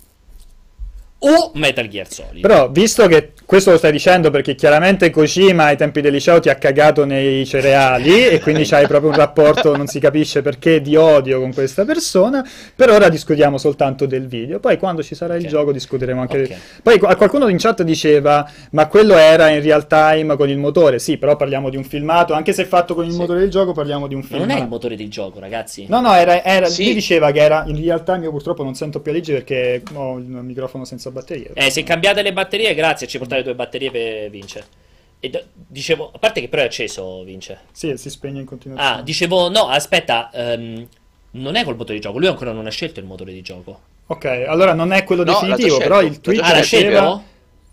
o 1.26 1.50
Metal 1.54 1.88
Gear 1.88 2.10
Solid. 2.10 2.40
Però, 2.40 2.70
visto 2.70 3.06
che 3.06 3.32
questo 3.46 3.70
lo 3.70 3.78
stai 3.78 3.92
dicendo 3.92 4.30
perché 4.32 4.56
chiaramente 4.56 5.08
Kojima 5.10 5.66
ai 5.66 5.76
tempi 5.76 6.00
del 6.00 6.12
liceo 6.12 6.40
ti 6.40 6.48
ha 6.48 6.56
cagato 6.56 7.04
nei 7.04 7.46
cereali 7.46 8.26
e 8.26 8.40
quindi 8.40 8.64
c'hai 8.64 8.88
proprio 8.88 9.10
un 9.10 9.16
rapporto, 9.16 9.76
non 9.76 9.86
si 9.86 10.00
capisce 10.00 10.42
perché, 10.42 10.82
di 10.82 10.96
odio 10.96 11.38
con 11.38 11.54
questa 11.54 11.84
persona. 11.84 12.44
Per 12.74 12.90
ora 12.90 13.08
discutiamo 13.08 13.56
soltanto 13.56 14.04
del 14.06 14.26
video. 14.26 14.58
Poi 14.58 14.76
quando 14.78 15.04
ci 15.04 15.14
sarà 15.14 15.34
okay. 15.34 15.44
il 15.44 15.50
gioco 15.50 15.70
discuteremo 15.70 16.22
anche... 16.22 16.42
Okay. 16.42 16.56
Poi 16.82 16.98
qualcuno 16.98 17.46
in 17.46 17.58
chat 17.58 17.84
diceva, 17.84 18.50
ma 18.72 18.88
quello 18.88 19.16
era 19.16 19.48
in 19.48 19.62
real 19.62 19.86
time 19.86 20.34
con 20.34 20.48
il 20.48 20.58
motore. 20.58 20.98
Sì, 20.98 21.16
però 21.16 21.36
parliamo 21.36 21.70
di 21.70 21.76
un 21.76 21.84
filmato, 21.84 22.34
anche 22.34 22.52
se 22.52 22.64
fatto 22.64 22.96
con 22.96 23.04
il 23.04 23.12
sì. 23.12 23.18
motore 23.18 23.38
del 23.38 23.50
gioco 23.50 23.72
parliamo 23.72 24.08
di 24.08 24.16
un 24.16 24.24
filmato. 24.24 24.48
non 24.48 24.56
è 24.56 24.60
il 24.60 24.68
motore 24.68 24.96
del 24.96 25.08
gioco, 25.08 25.38
ragazzi. 25.38 25.86
No, 25.88 26.00
no, 26.00 26.12
era, 26.14 26.42
era 26.42 26.66
sì. 26.66 26.86
lui 26.86 26.94
diceva 26.94 27.30
che 27.30 27.40
era 27.40 27.62
in 27.68 27.80
real 27.80 28.02
time, 28.02 28.24
io 28.24 28.30
purtroppo 28.30 28.64
non 28.64 28.74
sento 28.74 28.98
più 28.98 29.12
a 29.12 29.14
legge 29.14 29.34
perché 29.34 29.82
ho 29.94 30.18
il 30.18 30.24
microfono 30.24 30.84
senza 30.84 31.12
batterie. 31.12 31.50
Eh, 31.54 31.70
se 31.70 31.84
cambiate 31.84 32.22
le 32.22 32.32
batterie, 32.32 32.74
grazie, 32.74 33.06
ci 33.06 33.18
portate 33.18 33.35
le 33.36 33.42
due 33.42 33.54
batterie 33.54 33.90
per 33.90 34.30
vincere. 34.30 34.66
E 35.18 35.30
do- 35.30 35.44
dicevo, 35.52 36.10
a 36.14 36.18
parte 36.18 36.40
che 36.40 36.48
però 36.48 36.62
è 36.62 36.66
acceso, 36.66 37.22
vince. 37.24 37.60
Sì, 37.72 37.96
si 37.96 38.10
spegne 38.10 38.40
in 38.40 38.46
continuazione. 38.46 38.98
Ah, 38.98 39.02
dicevo, 39.02 39.48
no, 39.48 39.68
aspetta, 39.68 40.30
um, 40.32 40.86
non 41.32 41.56
è 41.56 41.64
col 41.64 41.76
motore 41.76 41.94
di 41.94 42.00
gioco, 42.00 42.18
lui 42.18 42.28
ancora 42.28 42.52
non 42.52 42.66
ha 42.66 42.70
scelto 42.70 43.00
il 43.00 43.06
motore 43.06 43.32
di 43.32 43.42
gioco. 43.42 43.80
Ok, 44.08 44.24
allora 44.46 44.72
non 44.72 44.92
è 44.92 45.04
quello 45.04 45.24
no, 45.24 45.32
definitivo, 45.32 45.78
però 45.78 46.00
il 46.02 46.20
tweet 46.20 46.42
ah, 46.42 46.54
diceva... 46.54 47.22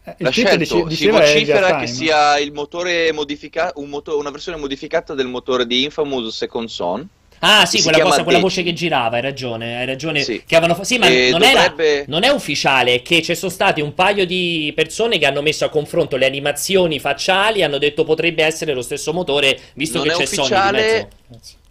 Eh, 0.05 0.15
il 0.17 0.29
tweet 0.29 0.55
dice, 0.55 0.89
si 0.89 1.08
vocifera 1.08 1.77
che 1.77 1.88
sia 1.88 2.38
il 2.39 2.51
motore 2.51 3.12
modificato, 3.13 3.79
un 3.79 3.89
moto- 3.89 4.17
una 4.17 4.32
versione 4.32 4.58
modificata 4.58 5.13
del 5.13 5.27
motore 5.27 5.65
di 5.65 5.84
Infamous 5.84 6.36
Second 6.36 6.67
Son 6.67 7.08
Ah, 7.45 7.65
sì, 7.65 7.82
quella, 7.82 7.99
cosa, 7.99 8.23
quella 8.23 8.39
voce 8.39 8.63
che 8.63 8.71
girava, 8.71 9.17
hai 9.17 9.21
ragione, 9.21 9.77
hai 9.77 9.86
ragione. 9.86 10.23
Sì, 10.23 10.43
che 10.45 10.56
avevano 10.56 10.82
sì 10.84 10.97
ma 10.97 11.10
non, 11.10 11.32
dovrebbe... 11.32 11.93
era, 11.95 12.06
non, 12.08 12.23
è 12.23 12.29
ufficiale, 12.29 12.95
è 12.95 13.01
che 13.01 13.21
ci 13.21 13.36
sono 13.36 13.51
stati 13.51 13.82
un 13.82 13.93
paio 13.93 14.25
di 14.25 14.71
persone 14.73 15.17
che 15.17 15.25
hanno 15.25 15.41
messo 15.41 15.65
a 15.65 15.69
confronto 15.69 16.15
le 16.15 16.25
animazioni 16.25 16.99
facciali 16.99 17.60
e 17.60 17.63
hanno 17.63 17.79
detto 17.79 18.06
potrebbe 18.06 18.45
essere 18.45 18.73
lo 18.73 18.82
stesso 18.82 19.12
motore, 19.12 19.60
visto 19.73 19.97
non 19.97 20.08
che 20.08 20.13
c'è 20.13 20.23
ufficiale... 20.23 21.10
Sony. 21.29 21.62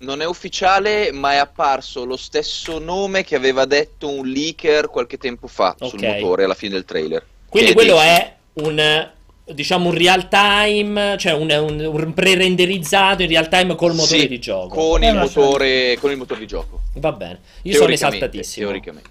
Non 0.00 0.22
è 0.22 0.24
ufficiale, 0.24 1.12
ma 1.12 1.32
è 1.32 1.36
apparso 1.36 2.06
lo 2.06 2.16
stesso 2.16 2.78
nome 2.78 3.22
che 3.22 3.34
aveva 3.34 3.66
detto 3.66 4.08
un 4.08 4.26
leaker 4.26 4.88
qualche 4.88 5.18
tempo 5.18 5.46
fa 5.46 5.74
okay. 5.78 5.88
sul 5.90 6.00
motore 6.00 6.44
alla 6.44 6.54
fine 6.54 6.72
del 6.72 6.86
trailer. 6.86 7.22
Quindi 7.50 7.74
quello 7.74 7.96
dice... 7.96 8.06
è 8.06 8.34
un 8.54 9.10
diciamo 9.52 9.88
un 9.88 9.94
real 9.94 10.28
time, 10.28 11.16
cioè 11.18 11.32
un, 11.32 11.50
un, 11.50 11.80
un 11.80 12.14
pre-renderizzato 12.14 13.22
in 13.22 13.28
real 13.28 13.48
time 13.48 13.74
col 13.74 13.94
motore 13.94 14.20
sì, 14.20 14.28
di 14.28 14.38
gioco. 14.38 14.74
Con 14.74 15.02
il, 15.02 15.14
motore, 15.14 15.96
con 16.00 16.10
il 16.10 16.16
motore 16.16 16.40
di 16.40 16.46
gioco. 16.46 16.80
Va 16.94 17.12
bene, 17.12 17.40
io 17.62 17.74
sono 17.74 17.92
esaltatissimo. 17.92 18.66
Teoricamente. 18.66 19.10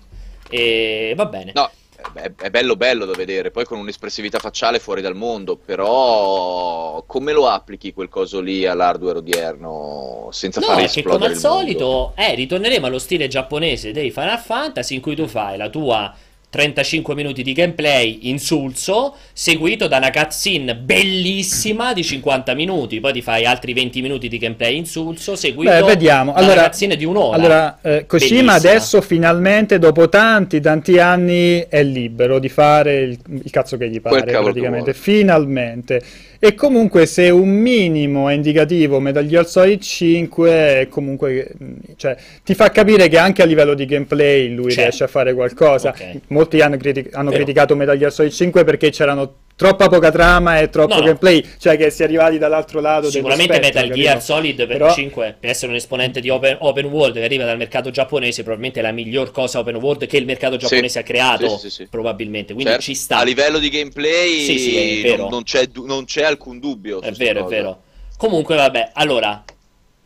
E 0.50 1.14
va 1.16 1.26
bene. 1.26 1.52
No, 1.54 1.70
è, 2.14 2.32
è 2.42 2.50
bello 2.50 2.76
bello 2.76 3.06
da 3.06 3.14
vedere, 3.14 3.52
poi 3.52 3.66
con 3.66 3.78
un'espressività 3.80 4.40
facciale 4.40 4.80
fuori 4.80 5.02
dal 5.02 5.16
mondo, 5.16 5.58
però 5.58 7.04
come 7.06 7.34
lo 7.34 7.48
applichi 7.48 7.94
quel 7.94 8.10
coso 8.10 8.40
lì 8.40 8.66
all'hardware 8.66 9.20
odierno 9.20 10.30
senza 10.32 10.60
no, 10.60 10.68
fare 10.68 10.84
esplodere 10.84 11.12
che 11.12 11.18
come 11.18 11.34
al 11.34 11.38
solito, 11.38 12.14
eh, 12.16 12.36
ritorneremo 12.36 12.86
allo 12.86 13.00
stile 13.00 13.28
giapponese 13.28 13.92
dei 13.92 14.12
Final 14.12 14.40
Fantasy 14.40 14.96
in 14.96 15.02
cui 15.02 15.16
tu 15.16 15.28
fai 15.28 15.58
la 15.58 15.70
tua 15.70 16.16
35 16.50 17.14
minuti 17.14 17.44
di 17.44 17.54
gameplay 17.54 18.20
insulso, 18.24 19.16
seguito 19.34 19.88
da 19.88 19.98
una 19.98 20.10
cutscene 20.10 20.76
bellissima 20.76 21.94
di 21.94 22.04
50 22.04 22.56
minuti, 22.56 23.00
poi 23.00 23.14
ti 23.14 23.22
fai 23.22 23.46
altri 23.46 23.74
20 23.74 24.02
minuti 24.02 24.28
di 24.28 24.38
gameplay 24.40 24.76
insulso, 24.76 25.36
seguito 25.36 25.72
Beh, 25.72 25.84
vediamo. 25.84 26.32
da 26.32 26.40
allora, 26.40 26.54
una 26.54 26.64
cutscene 26.64 26.96
di 26.96 27.06
un'ora. 27.06 27.36
Allora, 27.36 27.80
eh, 27.82 28.06
Kojima 28.08 28.54
adesso 28.54 29.00
finalmente, 29.02 29.78
dopo 29.78 30.10
tanti, 30.10 30.60
tanti 30.60 30.98
anni, 30.98 31.66
è 31.70 31.84
libero 31.84 32.40
di 32.40 32.50
fare 32.50 32.98
il, 32.98 33.20
il 33.44 33.52
cazzo 33.52 33.78
che 33.78 33.90
gli 33.90 34.02
pare, 34.02 34.24
praticamente. 34.24 34.94
Finalmente. 34.94 36.02
E 36.42 36.56
comunque 36.56 37.06
se 37.06 37.30
un 37.30 37.50
minimo 37.50 38.30
è 38.30 38.34
indicativo 38.34 39.02
Metal 39.02 39.26
Gear 39.26 39.46
Solid 39.46 39.82
5 39.82 40.88
comunque 40.90 41.52
cioè, 41.98 42.16
ti 42.46 42.56
fa 42.56 42.72
capire 42.72 43.10
che 43.10 43.18
anche 43.18 43.42
a 43.42 43.46
livello 43.46 43.74
di 43.74 43.86
gameplay 43.86 44.54
lui 44.54 44.70
C'è. 44.70 44.84
riesce 44.84 45.04
a 45.04 45.08
fare 45.08 45.34
qualcosa. 45.34 45.90
Okay. 45.90 46.22
Molti 46.28 46.62
hanno, 46.62 46.78
criti- 46.78 47.10
hanno 47.12 47.32
criticato 47.32 47.76
Metal 47.76 47.98
Gear 47.98 48.14
Solid 48.14 48.32
5 48.32 48.64
perché 48.64 48.90
c'erano 48.90 49.34
troppa 49.60 49.90
poca 49.90 50.10
trama 50.10 50.62
e 50.62 50.70
troppo 50.70 50.96
no, 50.96 51.02
gameplay, 51.02 51.46
cioè 51.60 51.76
che 51.76 51.90
si 51.90 52.02
è 52.02 52.06
arrivati 52.06 52.38
dall'altro 52.38 52.80
lato. 52.80 53.12
Sicuramente 53.12 53.60
Metal 53.60 53.90
Gear 53.90 54.24
Solid 54.24 54.56
per 54.56 54.68
Però... 54.68 54.94
5, 54.94 55.36
per 55.38 55.50
essere 55.50 55.72
un 55.72 55.78
esponente 55.78 56.22
di 56.22 56.30
open, 56.30 56.60
open, 56.62 56.86
world 56.86 57.16
che 57.16 57.26
arriva 57.26 57.44
dal 57.44 57.58
mercato 57.58 57.90
giapponese, 57.92 58.44
probabilmente 58.44 58.80
è 58.80 58.84
la 58.84 58.94
miglior 58.94 59.32
cosa 59.32 59.60
open 59.60 59.76
world 59.76 60.06
che 60.06 60.16
il 60.16 60.24
mercato 60.24 60.56
giapponese 60.56 60.88
sì, 60.88 60.98
ha 61.00 61.04
creato, 61.04 61.58
sì, 61.58 61.70
sì, 61.70 61.88
probabilmente. 61.88 62.54
Quindi 62.54 62.72
certo. 62.72 62.86
ci 62.86 62.96
sta. 62.96 63.18
A 63.18 63.24
livello 63.24 63.60
di 63.60 63.68
gameplay 63.68 65.18
non, 65.18 65.28
non, 65.30 65.44
c'è, 65.44 65.68
non, 65.74 66.06
c'è, 66.06 66.24
alcun 66.24 66.60
dubbio. 66.60 67.02
È 67.02 67.12
vero, 67.12 67.44
cosa. 67.44 67.56
è 67.56 67.58
vero. 67.58 67.82
Comunque, 68.16 68.56
vabbè, 68.56 68.92
allora. 68.94 69.44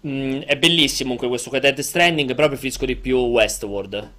Mh, 0.01 0.09
mm, 0.09 0.39
è 0.41 0.57
bellissimo 0.57 1.15
comunque 1.15 1.27
questo 1.27 1.51
Dead 1.59 1.79
Stranding, 1.79 2.33
però 2.33 2.47
preferisco 2.47 2.87
di 2.87 2.95
più 2.95 3.17
Westworld. 3.19 4.11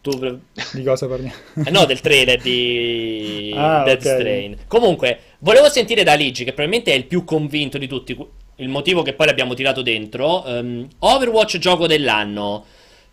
Tu... 0.00 0.40
Di 0.72 0.82
cosa 0.84 1.06
parliamo? 1.06 1.34
Eh 1.64 1.70
no, 1.70 1.84
del 1.84 2.00
trailer 2.00 2.40
di 2.40 3.52
ah, 3.56 3.82
Dead 3.84 4.00
okay. 4.00 4.18
Strain. 4.18 4.56
Comunque, 4.66 5.18
volevo 5.40 5.68
sentire 5.68 6.02
da 6.02 6.14
Ligi, 6.14 6.44
che 6.44 6.52
probabilmente 6.52 6.92
è 6.92 6.96
il 6.96 7.06
più 7.06 7.24
convinto 7.24 7.78
di 7.78 7.86
tutti, 7.86 8.16
il 8.56 8.68
motivo 8.68 9.02
che 9.02 9.14
poi 9.14 9.26
l'abbiamo 9.26 9.54
tirato 9.54 9.82
dentro. 9.82 10.44
Um, 10.46 10.88
Overwatch 10.98 11.58
gioco 11.58 11.86
dell'anno. 11.86 12.64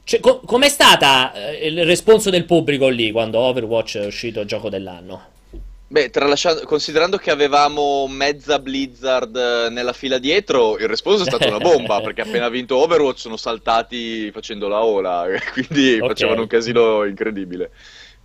Cioè, 0.04 0.20
co- 0.20 0.42
com'è 0.42 0.70
stata 0.70 1.34
eh, 1.34 1.68
il 1.68 1.86
responso 1.86 2.30
del 2.30 2.46
pubblico 2.46 2.88
lì 2.88 3.12
quando 3.12 3.40
Overwatch 3.40 3.98
è 3.98 4.06
uscito 4.06 4.46
gioco 4.46 4.70
dell'anno? 4.70 5.34
Beh, 5.96 6.12
considerando 6.66 7.16
che 7.16 7.32
avevamo 7.32 8.06
mezza 8.10 8.60
Blizzard 8.60 9.34
eh, 9.34 9.70
nella 9.70 9.94
fila 9.94 10.18
dietro, 10.18 10.78
il 10.78 10.90
risposto 10.90 11.24
è 11.24 11.26
stata 11.26 11.48
una 11.48 11.60
bomba, 11.60 12.02
perché 12.02 12.20
appena 12.20 12.50
vinto 12.50 12.76
Overwatch 12.76 13.18
sono 13.18 13.38
saltati 13.38 14.30
facendo 14.32 14.68
la 14.68 14.84
ola, 14.84 15.26
quindi 15.54 15.94
okay. 15.96 16.10
facevano 16.10 16.42
un 16.42 16.48
casino 16.48 17.06
incredibile. 17.06 17.72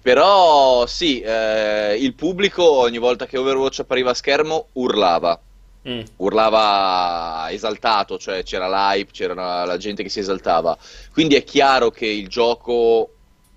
Però 0.02 0.84
sì, 0.86 1.20
eh, 1.20 1.94
il 1.94 2.14
pubblico 2.14 2.68
ogni 2.68 2.98
volta 2.98 3.26
che 3.26 3.38
Overwatch 3.38 3.78
appariva 3.78 4.10
a 4.10 4.14
schermo 4.14 4.70
urlava. 4.72 5.40
Mm. 5.88 6.00
Urlava 6.16 7.52
esaltato, 7.52 8.18
cioè 8.18 8.42
c'era 8.42 8.66
l'hype, 8.68 9.12
c'era 9.12 9.64
la 9.64 9.76
gente 9.76 10.02
che 10.02 10.08
si 10.08 10.18
esaltava. 10.18 10.76
Quindi 11.12 11.36
è 11.36 11.44
chiaro 11.44 11.92
che 11.92 12.06
il 12.06 12.26
gioco 12.26 13.12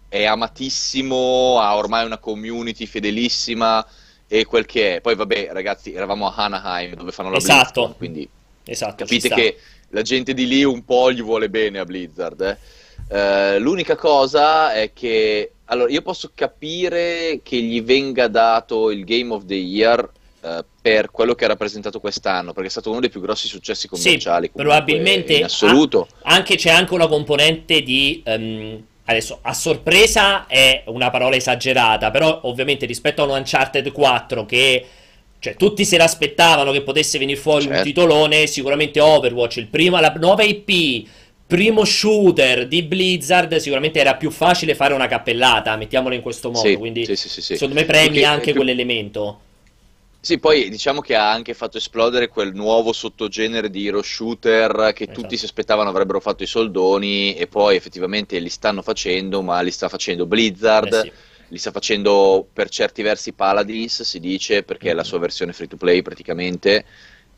è 0.08 0.26
amatissimo, 0.26 1.60
ha 1.60 1.76
ormai 1.76 2.06
una 2.06 2.20
community 2.20 2.86
fedelissima 2.86 3.84
e 4.40 4.46
quel 4.46 4.66
che 4.66 4.96
è. 4.96 5.02
Poi 5.02 5.16
vabbè, 5.16 5.50
ragazzi, 5.52 5.94
eravamo 5.94 6.28
a 6.28 6.34
Anaheim 6.36 6.96
dove 6.96 7.12
fanno 7.12 7.30
la 7.30 7.38
esatto. 7.38 7.82
BlizzCon, 7.82 7.98
quindi 7.98 8.30
Esatto. 8.66 8.96
Capite 8.96 9.30
che 9.30 9.58
la 9.90 10.02
gente 10.02 10.34
di 10.34 10.48
lì 10.48 10.64
un 10.64 10.84
po' 10.86 11.12
gli 11.12 11.22
vuole 11.22 11.50
bene 11.50 11.80
a 11.80 11.86
Blizzard. 11.86 12.42
Eh? 12.42 13.56
Uh, 13.56 13.60
l'unica 13.60 13.96
cosa 13.96 14.74
è 14.74 14.92
che 14.94 15.52
allora 15.66 15.92
io 15.92 16.02
posso 16.02 16.32
capire 16.34 17.42
che 17.44 17.58
gli 17.58 17.82
venga 17.82 18.28
dato 18.28 18.90
il 18.90 19.04
Game 19.04 19.34
of 19.34 19.46
the 19.46 19.56
Year 19.56 20.10
uh, 20.42 20.64
per 20.82 21.12
quello 21.12 21.36
che 21.36 21.46
ha 21.46 21.50
rappresentato 21.50 22.00
quest'anno, 22.00 22.54
perché 22.54 22.70
è 22.70 22.72
stato 22.72 22.90
uno 22.90 23.02
dei 23.02 23.10
più 23.10 23.22
grossi 23.22 23.48
successi 23.48 23.88
commerciali. 23.88 24.48
Sì, 24.48 24.52
probabilmente 24.54 25.34
in 25.34 25.44
assoluto. 25.44 26.08
Ha, 26.24 26.34
anche, 26.34 26.56
c'è 26.56 26.72
anche 26.72 26.94
una 26.94 27.08
componente 27.08 27.82
di. 27.82 28.24
Um, 28.26 28.86
adesso 29.06 29.40
a 29.42 29.54
sorpresa 29.54 30.48
è 30.48 30.84
una 30.88 31.10
parola 31.10 31.36
esagerata, 31.36 32.12
però 32.12 32.42
ovviamente 32.44 32.86
rispetto 32.86 33.22
a 33.22 33.26
un 33.26 33.32
Uncharted 33.32 33.92
4 33.92 34.46
che. 34.46 34.86
Cioè, 35.44 35.56
tutti 35.58 35.84
se 35.84 35.98
l'aspettavano 35.98 36.72
che 36.72 36.84
potesse 36.84 37.20
venire 37.20 37.38
fuori 37.38 37.64
certo. 37.64 37.78
un 37.80 37.84
titolone. 37.84 38.48
Sicuramente 38.48 39.02
Overwatch, 39.02 39.58
il 39.58 39.68
primo, 39.68 40.00
la 40.00 40.14
nuova 40.16 40.44
IP 40.44 41.06
primo 41.46 41.86
shooter 41.86 42.68
di 42.68 42.82
Blizzard 42.82 43.56
sicuramente 43.58 44.00
era 44.00 44.16
più 44.16 44.32
facile 44.32 44.74
fare 44.74 44.94
una 44.94 45.08
cappellata, 45.08 45.76
mettiamolo 45.76 46.16
in 46.16 46.22
questo 46.22 46.50
modo, 46.50 46.68
sì, 46.68 46.78
quindi 46.78 47.06
sì, 47.06 47.16
sì, 47.16 47.42
secondo 47.42 47.76
me 47.76 47.86
premi 47.86 48.08
Perché, 48.08 48.26
anche 48.26 48.46
più... 48.46 48.56
quell'elemento. 48.56 49.40
Sì, 50.24 50.40
poi 50.40 50.70
diciamo 50.70 51.02
che 51.02 51.16
ha 51.16 51.30
anche 51.30 51.54
fatto 51.54 51.76
esplodere 51.76 52.30
quel 52.30 52.54
nuovo 52.54 52.94
sottogenere 52.94 53.70
di 53.70 53.86
hero 53.86 54.02
shooter 54.02 54.94
che 54.96 55.04
esatto. 55.04 55.20
tutti 55.20 55.36
si 55.36 55.44
aspettavano 55.44 55.90
avrebbero 55.90 56.22
fatto 56.22 56.44
i 56.44 56.48
soldoni 56.48 57.36
e 57.36 57.48
poi 57.48 57.76
effettivamente 57.76 58.40
li 58.40 58.48
stanno 58.48 58.82
facendo, 58.82 59.42
ma 59.42 59.60
li 59.60 59.70
sta 59.70 59.90
facendo 59.90 60.26
Blizzard. 60.26 60.94
Eh 60.94 61.02
sì. 61.02 61.12
Li 61.50 61.58
sta 61.58 61.72
facendo 61.72 62.48
per 62.54 62.70
certi 62.70 63.02
versi 63.02 63.34
Paladins, 63.34 64.04
si 64.04 64.22
dice, 64.22 64.64
perché 64.64 64.86
mm-hmm. 64.86 64.94
è 64.94 64.98
la 64.98 65.04
sua 65.04 65.20
versione 65.20 65.52
free 65.52 65.68
to 65.68 65.76
play 65.76 66.02
praticamente 66.02 66.86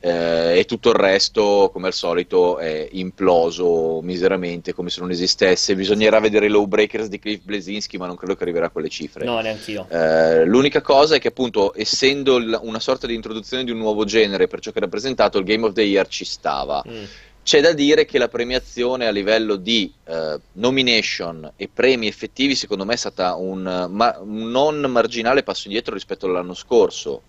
eh, 0.05 0.59
e 0.59 0.65
tutto 0.65 0.89
il 0.89 0.95
resto, 0.95 1.71
come 1.73 1.87
al 1.87 1.93
solito, 1.93 2.59
è 2.59 2.89
imploso 2.91 4.01
miseramente, 4.03 4.71
come 4.71 4.91
se 4.91 4.99
non 4.99 5.09
esistesse. 5.09 5.75
Bisognerà 5.75 6.19
vedere 6.19 6.45
i 6.45 6.49
low 6.49 6.67
breakers 6.67 7.07
di 7.07 7.17
Cliff 7.17 7.41
Blesinski, 7.41 7.97
ma 7.97 8.05
non 8.05 8.15
credo 8.15 8.35
che 8.35 8.43
arriverà 8.43 8.67
a 8.67 8.69
quelle 8.69 8.89
cifre. 8.89 9.25
No, 9.25 9.39
neanche 9.39 9.71
io. 9.71 9.87
Eh, 9.89 10.45
l'unica 10.45 10.81
cosa 10.81 11.15
è 11.15 11.19
che, 11.19 11.29
appunto, 11.29 11.73
essendo 11.75 12.37
l- 12.37 12.59
una 12.61 12.79
sorta 12.79 13.07
di 13.07 13.15
introduzione 13.15 13.63
di 13.63 13.71
un 13.71 13.79
nuovo 13.79 14.05
genere 14.05 14.45
per 14.45 14.59
ciò 14.59 14.69
che 14.69 14.77
è 14.77 14.81
rappresentato, 14.81 15.39
il 15.39 15.43
Game 15.43 15.65
of 15.65 15.73
the 15.73 15.81
Year 15.81 16.07
ci 16.07 16.23
stava. 16.23 16.83
Mm. 16.87 17.03
C'è 17.41 17.61
da 17.61 17.73
dire 17.73 18.05
che 18.05 18.19
la 18.19 18.27
premiazione 18.27 19.07
a 19.07 19.11
livello 19.11 19.55
di 19.55 19.91
uh, 20.05 20.39
nomination 20.53 21.51
e 21.55 21.67
premi 21.71 22.05
effettivi, 22.05 22.53
secondo 22.53 22.85
me, 22.85 22.93
è 22.93 22.97
stata 22.97 23.33
un, 23.35 23.87
ma- 23.89 24.19
un 24.21 24.51
non 24.51 24.81
marginale 24.81 25.41
passo 25.41 25.63
indietro 25.65 25.95
rispetto 25.95 26.27
all'anno 26.27 26.53
scorso 26.53 27.21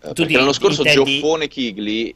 tu 0.00 0.12
perché 0.12 0.36
l'anno 0.36 0.52
scorso 0.52 0.82
intendi, 0.82 1.20
Gioffone 1.20 1.48
Chigli 1.48 2.14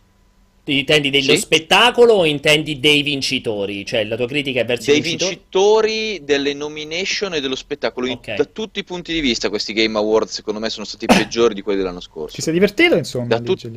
intendi 0.64 1.10
dello 1.10 1.34
sì? 1.34 1.38
spettacolo 1.38 2.14
o 2.14 2.24
intendi 2.24 2.78
dei 2.78 3.02
vincitori? 3.02 3.84
Cioè 3.84 4.04
la 4.04 4.16
tua 4.16 4.26
critica 4.26 4.60
è 4.60 4.64
verso 4.64 4.90
dei 4.90 5.00
i 5.00 5.02
vincitori? 5.02 5.34
vincitori 5.34 6.24
delle 6.24 6.54
nomination 6.54 7.34
e 7.34 7.40
dello 7.40 7.56
spettacolo. 7.56 8.10
Okay. 8.10 8.36
da 8.36 8.44
tutti 8.44 8.78
i 8.78 8.84
punti 8.84 9.12
di 9.12 9.20
vista 9.20 9.48
questi 9.48 9.72
Game 9.72 9.96
Awards 9.98 10.32
secondo 10.32 10.60
me 10.60 10.70
sono 10.70 10.84
stati 10.84 11.06
peggiori 11.06 11.54
di 11.54 11.62
quelli 11.62 11.78
dell'anno 11.78 12.00
scorso. 12.00 12.34
Ci 12.34 12.42
sei 12.42 12.52
divertito 12.52 12.94
insomma? 12.94 13.26
Da 13.26 13.40
tut- 13.40 13.68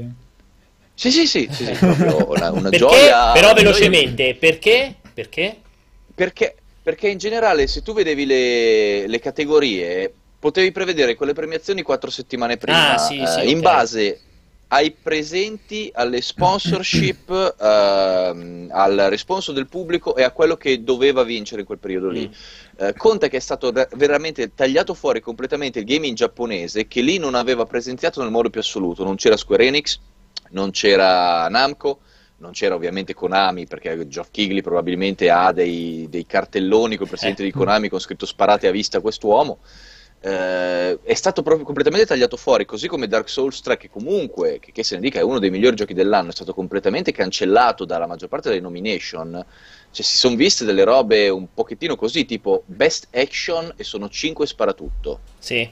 sì, 0.96 1.12
sì, 1.12 1.26
sì, 1.26 1.50
sì, 1.52 1.66
sì 1.66 1.66
una, 1.84 2.52
una 2.52 2.70
perché? 2.70 2.78
gioia. 2.78 3.32
Però 3.32 3.54
velocemente, 3.54 4.36
perché? 4.36 4.96
Perché? 5.13 5.58
Perché, 6.13 6.56
perché 6.84 7.10
in 7.10 7.18
generale 7.18 7.66
se 7.66 7.82
tu 7.82 7.94
vedevi 7.94 8.26
le, 8.26 9.08
le 9.08 9.20
categorie 9.20 10.13
potevi 10.44 10.74
prevedere 10.74 11.16
quelle 11.16 11.32
premiazioni 11.32 11.84
quattro 11.84 12.10
settimane 12.10 12.58
prima, 12.58 12.96
ah, 12.96 12.98
sì, 12.98 13.18
eh, 13.18 13.28
sì, 13.28 13.50
in 13.50 13.60
okay. 13.60 13.62
base 13.62 14.20
ai 14.68 14.92
presenti, 14.92 15.90
alle 15.94 16.20
sponsorship, 16.20 17.30
uh, 17.30 17.64
al 18.76 19.06
responso 19.08 19.54
del 19.54 19.68
pubblico 19.68 20.18
e 20.18 20.24
a 20.24 20.32
quello 20.32 20.58
che 20.58 20.84
doveva 20.84 21.24
vincere 21.24 21.62
in 21.62 21.66
quel 21.66 21.78
periodo 21.78 22.10
lì. 22.10 22.28
Mm. 22.28 22.88
Uh, 22.88 22.94
conta 22.98 23.30
che 23.30 23.38
è 23.38 23.40
stato 23.40 23.72
veramente 23.96 24.54
tagliato 24.54 24.94
fuori 24.94 25.22
completamente 25.22 25.80
il 25.80 25.86
gaming 25.86 26.14
giapponese, 26.14 26.88
che 26.88 27.00
lì 27.00 27.20
non 27.20 27.36
aveva 27.36 27.66
presenziato 27.66 28.22
nel 28.22 28.32
modo 28.32 28.50
più 28.50 28.60
assoluto. 28.60 29.06
Non 29.06 29.16
c'era 29.16 29.38
Square 29.38 29.66
Enix, 29.66 29.98
non 30.50 30.72
c'era 30.72 31.48
Namco, 31.48 32.00
non 32.40 32.52
c'era 32.52 32.76
ovviamente 32.76 33.14
Konami, 33.14 33.66
perché 33.66 34.10
Geoff 34.10 34.28
Kigley 34.30 34.62
probabilmente 34.62 35.30
ha 35.30 35.54
dei, 35.54 36.08
dei 36.10 36.26
cartelloni 36.26 36.98
col 36.98 37.08
presidente 37.08 37.44
eh. 37.44 37.46
di 37.46 37.52
Konami 37.52 37.88
con 37.88 38.00
scritto 38.00 38.26
sparate 38.26 38.68
a 38.68 38.72
vista 38.72 39.00
quest'uomo 39.00 39.60
eh, 40.26 41.00
è 41.04 41.14
stato 41.16 41.42
proprio 41.44 41.66
completamente 41.66 42.06
tagliato 42.06 42.38
fuori, 42.38 42.64
così 42.64 42.88
come 42.88 43.08
Dark 43.08 43.28
Souls 43.28 43.60
3, 43.60 43.76
che 43.76 43.90
comunque, 43.90 44.60
che, 44.62 44.72
che 44.72 44.82
se 44.82 44.96
ne 44.96 45.02
dica, 45.02 45.20
è 45.20 45.24
uno 45.24 45.38
dei 45.38 45.50
migliori 45.50 45.76
giochi 45.76 45.94
dell'anno, 45.94 46.30
è 46.30 46.34
stato 46.34 46.54
completamente 46.54 47.12
cancellato 47.12 47.84
dalla 47.84 48.08
maggior 48.08 48.30
parte 48.30 48.48
delle 48.48 48.62
nomination. 48.62 49.46
Cioè, 49.92 50.06
si 50.06 50.18
sono 50.18 50.36
viste 50.38 50.64
delle 50.64 50.86
robe 50.86 51.28
un 51.28 51.48
pochettino 51.54 51.98
così, 51.98 52.24
tipo 52.24 52.64
Best 52.66 53.08
Action 53.12 53.74
e 53.76 53.84
sono 53.84 54.08
5 54.08 54.48
sparatutto. 54.48 55.20
Sì. 55.40 55.70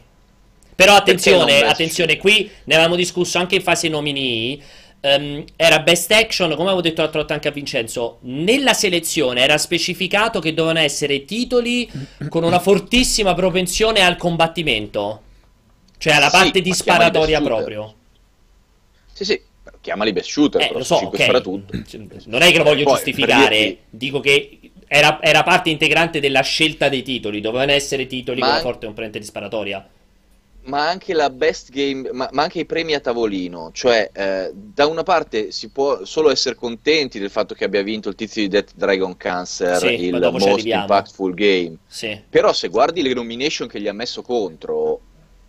Però 0.75 0.95
attenzione, 0.95 1.61
attenzione, 1.61 2.17
qui 2.17 2.49
ne 2.65 2.73
avevamo 2.73 2.97
discusso 2.97 3.37
anche 3.37 3.55
in 3.55 3.61
fase 3.61 3.87
nominee 3.87 4.59
Um, 5.03 5.43
era 5.55 5.79
best 5.79 6.11
action, 6.11 6.51
come 6.51 6.67
avevo 6.67 6.81
detto 6.81 7.01
l'altra 7.01 7.19
volta 7.19 7.33
anche 7.33 7.47
a 7.47 7.51
Vincenzo, 7.51 8.19
nella 8.21 8.73
selezione 8.73 9.41
era 9.41 9.57
specificato 9.57 10.39
che 10.39 10.53
dovevano 10.53 10.85
essere 10.85 11.25
titoli 11.25 11.89
con 12.29 12.43
una 12.43 12.59
fortissima 12.59 13.33
propensione 13.33 14.01
al 14.01 14.15
combattimento, 14.15 15.21
cioè 15.97 16.13
alla 16.13 16.29
parte 16.29 16.59
sì, 16.59 16.61
di 16.61 16.73
sparatoria 16.73 17.41
proprio. 17.41 17.95
Sì, 19.11 19.25
sì, 19.25 19.41
chiamali 19.81 20.13
best 20.13 20.29
shooter, 20.29 20.61
eh, 20.61 20.71
lo 20.71 20.83
so, 20.83 21.07
okay. 21.07 21.31
Non 22.25 22.43
è 22.43 22.51
che 22.51 22.57
lo 22.59 22.63
voglio 22.63 22.83
Poi, 22.83 22.93
giustificare, 22.93 23.57
dirti... 23.57 23.79
dico 23.89 24.19
che 24.19 24.59
era, 24.87 25.19
era, 25.19 25.41
parte 25.41 25.71
integrante 25.71 26.19
della 26.19 26.41
scelta 26.41 26.89
dei 26.89 27.01
titoli, 27.01 27.41
dovevano 27.41 27.71
essere 27.71 28.05
titoli 28.05 28.39
Ma... 28.39 28.45
con 28.45 28.53
una 28.53 28.63
forte 28.63 28.85
componente 28.85 29.17
di 29.17 29.25
sparatoria 29.25 29.83
ma 30.63 30.87
anche 30.87 31.13
la 31.13 31.29
best 31.29 31.71
game, 31.71 32.09
ma, 32.11 32.29
ma, 32.31 32.43
anche 32.43 32.59
i 32.59 32.65
premi 32.65 32.93
a 32.93 32.99
tavolino. 32.99 33.71
Cioè, 33.73 34.11
eh, 34.13 34.51
da 34.53 34.85
una 34.87 35.03
parte 35.03 35.51
si 35.51 35.69
può 35.69 36.05
solo 36.05 36.29
essere 36.29 36.55
contenti 36.55 37.19
del 37.19 37.29
fatto 37.29 37.53
che 37.53 37.65
abbia 37.65 37.81
vinto 37.81 38.09
il 38.09 38.15
tizio 38.15 38.41
di 38.41 38.47
Death 38.47 38.73
Dragon 38.75 39.17
Cancer, 39.17 39.77
sì, 39.77 40.05
il 40.05 40.19
most 40.19 40.65
impactful 40.65 41.33
game. 41.33 41.77
Sì. 41.87 42.19
Però 42.29 42.53
se 42.53 42.67
guardi 42.67 43.01
le 43.01 43.13
nomination 43.13 43.67
che 43.67 43.81
gli 43.81 43.87
ha 43.87 43.93
messo 43.93 44.21
contro, 44.21 44.99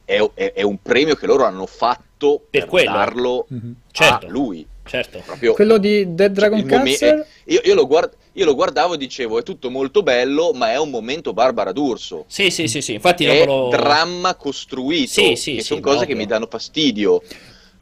è, 0.04 0.18
è, 0.34 0.52
è 0.54 0.62
un 0.62 0.80
premio 0.80 1.14
che 1.14 1.26
loro 1.26 1.44
hanno 1.44 1.66
fatto 1.66 2.42
per, 2.48 2.66
per 2.66 2.84
darlo 2.84 3.46
mm-hmm. 3.52 3.72
certo. 3.90 4.26
a 4.26 4.28
lui. 4.28 4.66
Certo. 4.84 5.22
Proprio, 5.24 5.54
Quello 5.54 5.78
di 5.78 6.14
Dead 6.14 6.32
Dragon 6.32 6.64
Cancer? 6.64 7.10
Momen- 7.10 7.26
io, 7.44 7.60
io 7.64 7.74
lo 7.74 7.86
guardo 7.86 8.16
io 8.34 8.46
lo 8.46 8.54
guardavo 8.54 8.94
e 8.94 8.96
dicevo 8.96 9.38
è 9.38 9.42
tutto 9.42 9.70
molto 9.70 10.02
bello, 10.02 10.52
ma 10.54 10.70
è 10.72 10.78
un 10.78 10.88
momento 10.88 11.34
Barbara 11.34 11.72
D'Urso. 11.72 12.24
Sì, 12.28 12.50
sì, 12.50 12.66
sì, 12.66 12.80
sì. 12.80 12.94
infatti 12.94 13.26
è 13.26 13.44
lo... 13.44 13.68
dramma 13.68 14.34
costruito, 14.36 15.10
sì, 15.10 15.36
sì, 15.36 15.54
che 15.56 15.60
sì, 15.60 15.66
sono 15.66 15.80
cose 15.80 15.96
proprio. 15.96 16.16
che 16.16 16.22
mi 16.22 16.26
danno 16.26 16.46
fastidio. 16.48 17.22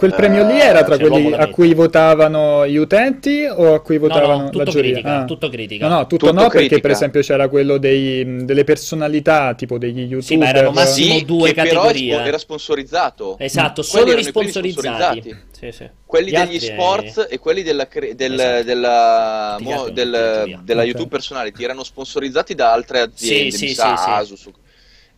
Quel 0.01 0.15
premio 0.15 0.47
lì 0.47 0.59
era 0.59 0.83
tra 0.83 0.97
cioè, 0.97 1.09
quelli 1.09 1.35
a 1.35 1.47
cui 1.49 1.75
votavano 1.75 2.67
gli 2.67 2.77
utenti 2.77 3.45
o 3.45 3.75
a 3.75 3.83
cui 3.83 3.99
votavano 3.99 4.37
no, 4.37 4.43
no, 4.45 4.49
tutto 4.49 4.65
la 4.65 4.71
giuria? 4.71 4.91
Critica, 4.93 5.17
ah. 5.19 5.25
Tutto 5.27 5.49
critica. 5.51 5.89
No, 5.89 5.95
no, 5.95 6.01
tutto, 6.07 6.17
tutto 6.29 6.33
no, 6.33 6.49
critica. 6.49 6.59
perché 6.59 6.81
per 6.81 6.91
esempio 6.93 7.21
c'era 7.21 7.49
quello 7.49 7.77
dei, 7.77 8.47
delle 8.47 8.65
personalità, 8.65 9.53
tipo 9.53 9.77
degli 9.77 10.01
youtuber. 10.01 10.23
Sì, 10.23 10.37
ma 10.39 10.49
erano 10.49 10.71
massimo 10.71 11.19
sì, 11.19 11.25
due 11.27 11.53
categorie. 11.53 12.15
Però 12.15 12.27
era 12.27 12.39
sponsorizzato. 12.39 13.37
Esatto, 13.39 13.83
solo 13.83 14.15
gli 14.15 14.23
sponsorizzati. 14.23 15.37
Sì, 15.51 15.71
sì. 15.71 15.91
Quelli 16.07 16.31
Gli 16.31 16.37
degli 16.37 16.59
sport 16.59 17.27
è... 17.27 17.35
e 17.35 17.39
quelli 17.39 17.63
della, 17.63 17.87
cre- 17.87 18.15
del, 18.15 18.33
esatto. 18.33 18.63
della, 18.63 19.57
mo, 19.61 19.91
del, 19.91 20.61
della 20.63 20.83
YouTube 20.83 21.11
personality 21.11 21.63
erano 21.63 21.85
sponsorizzati 21.85 22.55
da 22.55 22.73
altre 22.73 23.01
aziende, 23.01 23.51
sì, 23.51 23.69
sì, 23.69 23.75
sa, 23.75 23.97
sì, 23.97 24.09
Asus, 24.09 24.49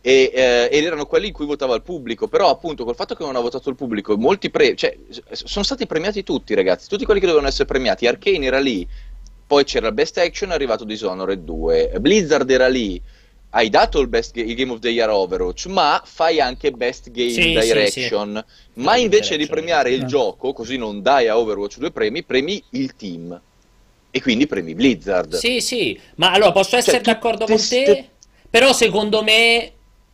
e, 0.05 0.31
eh, 0.33 0.67
ed 0.69 0.83
erano 0.83 1.05
quelli 1.05 1.27
in 1.27 1.33
cui 1.33 1.45
votava 1.45 1.75
il 1.75 1.81
pubblico. 1.81 2.27
Però, 2.27 2.49
appunto, 2.49 2.83
col 2.83 2.93
fatto 2.93 3.15
che 3.15 3.23
non 3.23 3.37
ha 3.37 3.39
votato 3.39 3.69
il 3.69 3.77
pubblico, 3.77 4.17
molti 4.17 4.49
pre- 4.49 4.75
cioè, 4.75 4.97
sono 5.31 5.63
stati 5.63 5.87
premiati 5.87 6.23
tutti, 6.23 6.53
ragazzi. 6.53 6.89
Tutti 6.89 7.05
quelli 7.05 7.21
che 7.21 7.25
dovevano 7.25 7.49
essere 7.49 7.65
premiati. 7.65 8.05
Arcane 8.05 8.45
era 8.45 8.59
lì, 8.59 8.85
poi 9.47 9.63
c'era 9.63 9.87
il 9.87 9.93
Best 9.93 10.17
Action, 10.17 10.49
è 10.49 10.55
arrivato 10.55 10.83
Dishonored 10.83 11.41
2. 11.41 11.93
Blizzard 12.01 12.49
era 12.49 12.67
lì. 12.67 13.01
Hai 13.51 13.69
dato 13.69 14.01
il, 14.01 14.07
best, 14.07 14.35
il 14.35 14.55
Game 14.55 14.73
of 14.73 14.79
the 14.79 14.89
Year 14.89 15.09
Overwatch, 15.09 15.67
ma 15.67 16.01
fai 16.03 16.41
anche 16.41 16.71
Best 16.71 17.09
Game 17.09 17.29
sì, 17.29 17.51
Direction. 17.51 18.43
Sì, 18.45 18.53
sì. 18.73 18.79
Ma 18.81 18.97
invece 18.97 19.37
di 19.37 19.45
premiare 19.45 19.91
il 19.91 20.05
gioco, 20.05 20.51
così 20.51 20.75
non 20.75 21.01
dai 21.01 21.29
a 21.29 21.37
Overwatch 21.37 21.77
due 21.77 21.91
premi, 21.91 22.23
premi 22.23 22.61
il 22.71 22.95
team. 22.95 23.39
E 24.11 24.21
quindi 24.21 24.47
premi 24.47 24.73
Blizzard. 24.73 25.35
Sì, 25.35 25.61
sì, 25.61 25.97
ma 26.15 26.33
allora 26.33 26.51
posso 26.51 26.75
essere 26.75 26.97
cioè, 26.97 27.13
d'accordo 27.13 27.45
con 27.45 27.57
te? 27.57 28.09
Però 28.49 28.73
secondo 28.73 29.23
me 29.23 29.71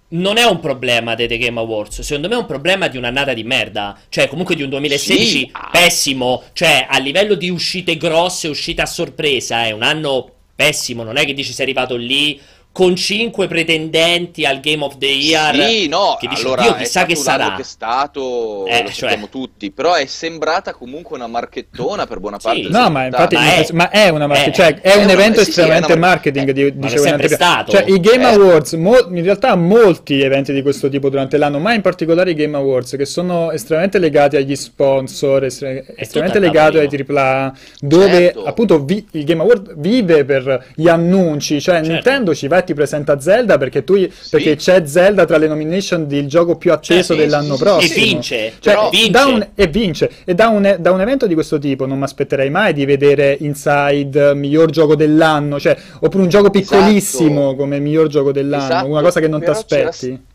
non 0.09 0.37
è 0.37 0.43
un 0.43 0.59
problema 0.59 1.15
dei 1.15 1.27
The 1.27 1.37
Game 1.37 1.59
Awards, 1.59 2.01
secondo 2.01 2.27
me 2.27 2.35
è 2.35 2.37
un 2.37 2.45
problema 2.45 2.87
di 2.87 2.97
un'annata 2.97 3.33
di 3.33 3.43
merda, 3.43 3.97
cioè 4.09 4.27
comunque 4.27 4.55
di 4.55 4.63
un 4.63 4.69
2016 4.69 5.27
sì. 5.27 5.51
pessimo, 5.71 6.43
cioè 6.53 6.87
a 6.89 6.97
livello 6.97 7.35
di 7.35 7.49
uscite 7.49 7.97
grosse, 7.97 8.47
uscite 8.47 8.81
a 8.81 8.87
sorpresa, 8.87 9.65
è 9.65 9.71
un 9.71 9.83
anno 9.83 10.31
pessimo, 10.55 11.03
non 11.03 11.17
è 11.17 11.25
che 11.25 11.33
dici 11.33 11.53
sei 11.53 11.65
arrivato 11.65 11.95
lì 11.95 12.39
con 12.79 12.95
cinque 12.95 13.47
pretendenti 13.47 14.45
al 14.45 14.61
Game 14.61 14.85
of 14.85 14.97
the 14.99 15.05
Year. 15.05 15.53
Sì, 15.53 15.89
no, 15.89 16.15
che 16.17 16.29
dice, 16.29 16.43
allora, 16.43 16.61
Dio, 16.61 16.75
chissà 16.75 17.03
che 17.03 17.17
sarà. 17.17 17.55
Che 17.55 17.63
è 17.63 17.65
stato, 17.65 18.65
eh, 18.67 18.83
lo 18.83 18.89
cioè... 18.89 19.19
tutti, 19.29 19.69
però 19.69 19.95
è 19.95 20.05
sembrata 20.05 20.73
comunque 20.73 21.17
una 21.17 21.27
marchettona 21.27 22.07
per 22.07 22.21
buona 22.21 22.37
parte. 22.37 22.63
Sì. 22.63 22.71
No, 22.71 22.89
ma 22.89 23.03
infatti 23.03 23.35
ma 23.35 23.53
è, 23.53 23.67
ma 23.73 23.89
è 23.89 24.07
una 24.07 24.27
marche- 24.27 24.53
cioè, 24.53 24.79
è, 24.79 24.93
è 24.93 24.95
un 24.95 25.03
una, 25.03 25.11
evento 25.11 25.43
sì, 25.43 25.49
estremamente 25.49 25.91
sì, 25.91 25.99
marketing, 25.99 26.51
di, 26.51 26.77
dicevo 26.77 27.01
sempre 27.01 27.27
stato. 27.27 27.71
Cioè, 27.73 27.83
i 27.85 27.99
Game 27.99 28.23
eh. 28.23 28.33
Awards, 28.33 28.71
mo- 28.75 29.09
in 29.09 29.23
realtà 29.23 29.55
molti 29.55 30.21
eventi 30.21 30.53
di 30.53 30.61
questo 30.61 30.87
tipo 30.87 31.09
durante 31.09 31.35
l'anno, 31.35 31.59
ma 31.59 31.73
in 31.73 31.81
particolare 31.81 32.31
i 32.31 32.33
Game 32.33 32.55
Awards, 32.55 32.95
che 32.95 33.05
sono 33.05 33.51
estremamente 33.51 33.99
legati 33.99 34.37
agli 34.37 34.55
sponsor, 34.55 35.43
estre- 35.43 35.83
estremamente 35.97 36.39
legati 36.39 36.77
ai 36.77 36.87
AAA, 36.87 37.53
dove 37.81 38.07
certo. 38.07 38.45
appunto 38.45 38.85
vi- 38.85 39.05
il 39.11 39.25
Game 39.25 39.41
Award 39.41 39.73
vive 39.75 40.23
per 40.23 40.67
gli 40.75 40.87
annunci, 40.87 41.59
cioè 41.59 41.75
certo. 41.75 41.91
Nintendo 41.91 42.33
ci 42.33 42.47
va 42.47 42.67
ti 42.69 42.73
presenta 42.75 43.19
Zelda 43.19 43.57
perché, 43.57 43.83
tu, 43.83 43.95
sì. 43.95 44.09
perché 44.29 44.55
c'è 44.55 44.85
Zelda 44.85 45.25
tra 45.25 45.37
le 45.37 45.47
nomination 45.47 46.07
del 46.07 46.27
gioco 46.27 46.55
più 46.55 46.71
atteso 46.71 47.15
cioè, 47.15 47.23
dell'anno 47.23 47.55
sì, 47.55 47.63
prossimo. 47.63 47.93
E 47.93 48.07
vince, 48.07 48.53
cioè, 48.59 48.89
vince. 48.91 49.19
Un, 49.23 49.47
e 49.55 49.67
vince. 49.67 50.11
E 50.23 50.35
da 50.35 50.47
un, 50.49 50.75
da 50.79 50.91
un, 50.91 51.01
evento 51.01 51.25
di 51.25 51.33
questo 51.33 51.57
tipo 51.57 51.85
non 51.85 51.97
mi 51.97 52.03
aspetterei 52.03 52.49
mai 52.49 52.73
di 52.73 52.85
vedere 52.85 53.37
Inside 53.39 54.35
miglior 54.35 54.69
gioco 54.69 54.95
dell'anno, 54.95 55.59
cioè, 55.59 55.75
oppure 55.99 56.23
un 56.23 56.29
gioco 56.29 56.49
piccolissimo 56.49 57.47
esatto. 57.47 57.55
come 57.55 57.79
miglior 57.79 58.07
gioco 58.07 58.31
dell'anno, 58.31 58.63
esatto. 58.63 58.87
una 58.87 59.01
cosa 59.01 59.19
che 59.19 59.27
non 59.27 59.39
ti 59.39 59.49
aspetti 59.49 60.27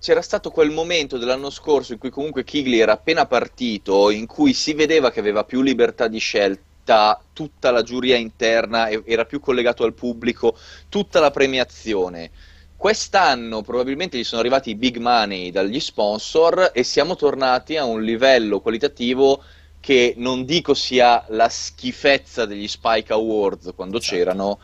c'era 0.00 0.22
stato 0.22 0.50
quel 0.50 0.70
momento 0.70 1.18
dell'anno 1.18 1.50
scorso 1.50 1.92
in 1.92 1.98
cui 1.98 2.08
comunque 2.08 2.42
Kigli 2.42 2.78
era 2.78 2.92
appena 2.92 3.26
partito, 3.26 4.08
in 4.08 4.24
cui 4.24 4.54
si 4.54 4.72
vedeva 4.72 5.10
che 5.10 5.20
aveva 5.20 5.44
più 5.44 5.60
libertà 5.60 6.08
di 6.08 6.18
scelta 6.18 6.69
tutta, 6.90 7.22
tutta 7.32 7.70
la 7.70 7.82
giuria 7.82 8.16
interna, 8.16 8.90
era 8.90 9.24
più 9.24 9.38
collegato 9.38 9.84
al 9.84 9.94
pubblico, 9.94 10.56
tutta 10.88 11.20
la 11.20 11.30
premiazione. 11.30 12.30
Quest'anno 12.76 13.62
probabilmente 13.62 14.18
gli 14.18 14.24
sono 14.24 14.40
arrivati 14.40 14.70
i 14.70 14.74
big 14.74 14.96
money 14.96 15.50
dagli 15.50 15.78
sponsor 15.78 16.70
e 16.72 16.82
siamo 16.82 17.14
tornati 17.14 17.76
a 17.76 17.84
un 17.84 18.02
livello 18.02 18.60
qualitativo 18.60 19.42
che 19.78 20.14
non 20.16 20.44
dico 20.44 20.74
sia 20.74 21.24
la 21.28 21.48
schifezza 21.48 22.44
degli 22.44 22.66
Spike 22.66 23.12
Awards 23.12 23.72
quando 23.76 23.98
esatto. 23.98 24.14
c'erano, 24.14 24.58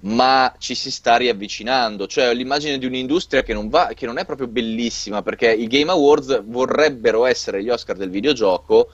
ma 0.00 0.54
ci 0.58 0.74
si 0.74 0.90
sta 0.90 1.16
riavvicinando. 1.16 2.06
Cioè, 2.06 2.34
l'immagine 2.34 2.76
di 2.76 2.86
un'industria 2.86 3.42
che 3.42 3.54
non, 3.54 3.68
va, 3.68 3.92
che 3.94 4.06
non 4.06 4.18
è 4.18 4.26
proprio 4.26 4.48
bellissima, 4.48 5.22
perché 5.22 5.50
i 5.50 5.66
Game 5.66 5.90
Awards 5.90 6.42
vorrebbero 6.44 7.24
essere 7.24 7.62
gli 7.62 7.70
Oscar 7.70 7.96
del 7.96 8.10
videogioco, 8.10 8.90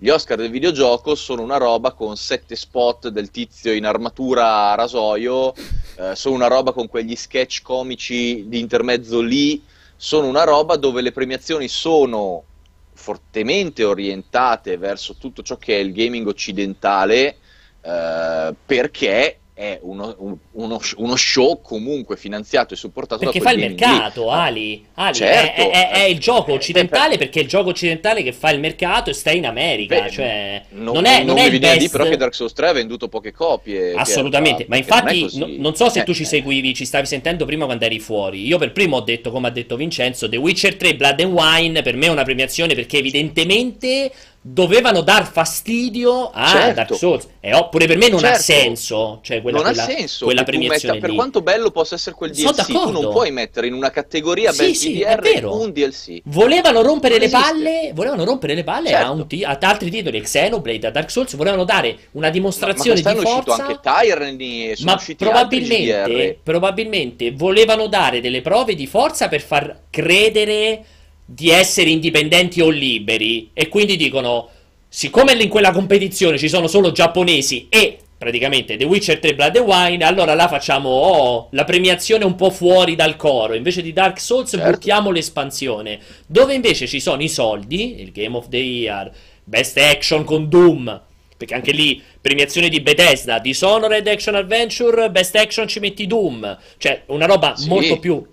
gli 0.00 0.10
Oscar 0.10 0.36
del 0.36 0.52
videogioco 0.52 1.16
sono 1.16 1.42
una 1.42 1.56
roba 1.56 1.90
con 1.90 2.16
sette 2.16 2.54
spot 2.54 3.08
del 3.08 3.32
tizio 3.32 3.72
in 3.72 3.84
armatura 3.84 4.70
a 4.70 4.76
rasoio, 4.76 5.52
eh, 5.96 6.14
sono 6.14 6.36
una 6.36 6.46
roba 6.46 6.70
con 6.70 6.86
quegli 6.86 7.16
sketch 7.16 7.62
comici 7.62 8.44
di 8.46 8.60
intermezzo 8.60 9.20
lì, 9.20 9.60
sono 9.96 10.28
una 10.28 10.44
roba 10.44 10.76
dove 10.76 11.02
le 11.02 11.10
premiazioni 11.10 11.66
sono 11.66 12.44
fortemente 12.92 13.82
orientate 13.82 14.76
verso 14.76 15.16
tutto 15.16 15.42
ciò 15.42 15.56
che 15.56 15.74
è 15.74 15.80
il 15.80 15.92
gaming 15.92 16.28
occidentale, 16.28 17.38
eh, 17.80 18.54
perché 18.64 19.38
è 19.58 19.80
uno, 19.82 20.14
uno, 20.52 20.80
uno, 20.98 21.16
show 21.16 21.60
comunque 21.60 22.16
finanziato 22.16 22.74
e 22.74 22.76
supportato 22.76 23.24
perché 23.24 23.40
da 23.40 23.44
fa 23.44 23.50
il 23.50 23.58
mercato 23.58 24.22
lì. 24.22 24.30
Ali, 24.30 24.86
Ali 24.94 25.14
certo. 25.16 25.62
è, 25.62 25.70
è, 25.70 25.90
è, 25.90 26.02
il 26.04 26.20
gioco 26.20 26.52
occidentale 26.52 27.14
eh, 27.14 27.18
perché 27.18 27.40
è 27.40 27.42
il 27.42 27.48
gioco 27.48 27.70
occidentale 27.70 28.22
che 28.22 28.32
fa 28.32 28.50
il 28.50 28.60
mercato 28.60 29.10
e 29.10 29.14
sta 29.14 29.32
in 29.32 29.44
America 29.44 30.00
Beh, 30.00 30.10
cioè, 30.12 30.62
non, 30.70 30.94
non, 30.94 31.06
è, 31.06 31.24
non, 31.24 31.34
non 31.34 31.38
è 31.38 31.48
il 31.48 31.58
best... 31.58 31.90
però 31.90 32.04
che 32.04 32.16
Dark 32.16 32.36
Souls 32.36 32.52
3 32.52 32.68
ha 32.68 32.72
venduto 32.72 33.08
poche 33.08 33.32
copie 33.32 33.94
assolutamente 33.94 34.66
ma 34.68 34.76
infatti 34.76 35.28
non, 35.32 35.56
non, 35.58 35.74
so 35.74 35.88
se 35.88 36.02
eh, 36.02 36.04
tu 36.04 36.14
ci 36.14 36.22
eh. 36.22 36.26
seguivi 36.26 36.72
ci 36.72 36.84
stavi 36.84 37.06
sentendo 37.06 37.44
prima 37.44 37.64
quando 37.64 37.84
eri 37.84 37.98
fuori 37.98 38.46
io 38.46 38.58
per 38.58 38.70
primo 38.70 38.98
ho 38.98 39.00
detto 39.00 39.32
come 39.32 39.48
ha 39.48 39.50
detto 39.50 39.74
Vincenzo 39.74 40.28
The 40.28 40.36
Witcher 40.36 40.76
3 40.76 40.94
Blood 40.94 41.18
and 41.18 41.32
Wine 41.32 41.82
per 41.82 41.96
me 41.96 42.06
è 42.06 42.10
una 42.10 42.22
premiazione 42.22 42.76
perché 42.76 42.98
evidentemente 42.98 44.12
dovevano 44.52 45.02
dar 45.02 45.30
fastidio 45.30 46.30
a 46.32 46.46
certo. 46.46 46.74
Dark 46.74 46.94
Souls. 46.94 47.28
E 47.40 47.54
oh, 47.54 47.68
pure 47.68 47.86
per 47.86 47.96
me 47.96 48.08
non 48.08 48.20
certo. 48.20 48.36
ha 48.36 48.40
senso. 48.40 49.18
Cioè 49.22 49.42
quella, 49.42 49.58
non 49.58 49.66
quella, 49.66 49.82
ha 49.82 49.86
senso 49.86 50.24
quella 50.24 50.42
premiazione 50.42 50.94
metta, 50.94 51.06
Per 51.06 51.14
quanto 51.14 51.40
bello 51.42 51.70
possa 51.70 51.94
essere 51.94 52.14
quel 52.14 52.30
DLC, 52.32 52.66
tu 52.66 52.90
non 52.90 53.10
puoi 53.10 53.30
mettere 53.30 53.66
in 53.66 53.74
una 53.74 53.90
categoria 53.90 54.52
sì, 54.52 54.74
sì, 54.74 54.98
DDR 54.98 55.44
un 55.44 55.70
DLC. 55.70 56.20
Volevano 56.24 56.82
rompere 56.82 57.18
le 57.18 57.28
palle, 57.28 57.92
volevano 57.94 58.24
rompere 58.24 58.54
le 58.54 58.64
palle 58.64 58.88
certo. 58.88 59.12
a, 59.12 59.24
t- 59.24 59.44
ad 59.44 59.62
altri 59.62 59.90
titoli, 59.90 60.20
Xenoblade, 60.20 60.86
a 60.86 60.90
Dark 60.90 61.10
Souls, 61.10 61.34
volevano 61.36 61.64
dare 61.64 61.98
una 62.12 62.30
dimostrazione 62.30 63.00
ma, 63.02 63.12
ma 63.12 63.18
di 63.18 63.24
forza. 63.24 63.64
anche 63.64 63.80
Tyranny, 63.82 64.76
sono 64.76 64.92
ma 64.92 65.14
probabilmente, 65.16 66.38
probabilmente 66.42 67.32
volevano 67.32 67.86
dare 67.86 68.20
delle 68.20 68.40
prove 68.40 68.74
di 68.74 68.86
forza 68.86 69.28
per 69.28 69.40
far 69.40 69.82
credere 69.90 70.84
di 71.30 71.50
essere 71.50 71.90
indipendenti 71.90 72.62
o 72.62 72.70
liberi 72.70 73.50
e 73.52 73.68
quindi 73.68 73.96
dicono 73.96 74.48
siccome 74.88 75.34
in 75.34 75.50
quella 75.50 75.72
competizione 75.72 76.38
ci 76.38 76.48
sono 76.48 76.66
solo 76.68 76.90
giapponesi 76.90 77.66
e 77.68 77.98
praticamente 78.16 78.78
The 78.78 78.86
Witcher 78.86 79.18
3 79.18 79.34
Blood 79.34 79.56
and 79.56 79.68
Wine 79.68 80.04
allora 80.06 80.32
là 80.32 80.48
facciamo 80.48 80.88
oh, 80.88 81.48
la 81.50 81.64
premiazione 81.64 82.24
un 82.24 82.34
po' 82.34 82.48
fuori 82.48 82.96
dal 82.96 83.16
coro 83.16 83.52
invece 83.52 83.82
di 83.82 83.92
Dark 83.92 84.18
Souls 84.18 84.48
certo. 84.48 84.70
buttiamo 84.70 85.10
l'espansione 85.10 86.00
dove 86.26 86.54
invece 86.54 86.86
ci 86.86 86.98
sono 86.98 87.20
i 87.20 87.28
soldi 87.28 88.00
il 88.00 88.10
Game 88.10 88.34
of 88.34 88.48
the 88.48 88.56
Year 88.56 89.12
Best 89.44 89.76
Action 89.76 90.24
con 90.24 90.48
Doom 90.48 91.02
perché 91.36 91.52
anche 91.52 91.72
lì 91.72 92.02
premiazione 92.22 92.70
di 92.70 92.80
Bethesda 92.80 93.38
Dishonored 93.38 94.06
Action 94.06 94.34
Adventure 94.34 95.10
Best 95.10 95.36
Action 95.36 95.68
ci 95.68 95.78
metti 95.78 96.06
Doom 96.06 96.56
cioè 96.78 97.02
una 97.08 97.26
roba 97.26 97.54
sì. 97.54 97.68
molto 97.68 97.98
più 97.98 98.26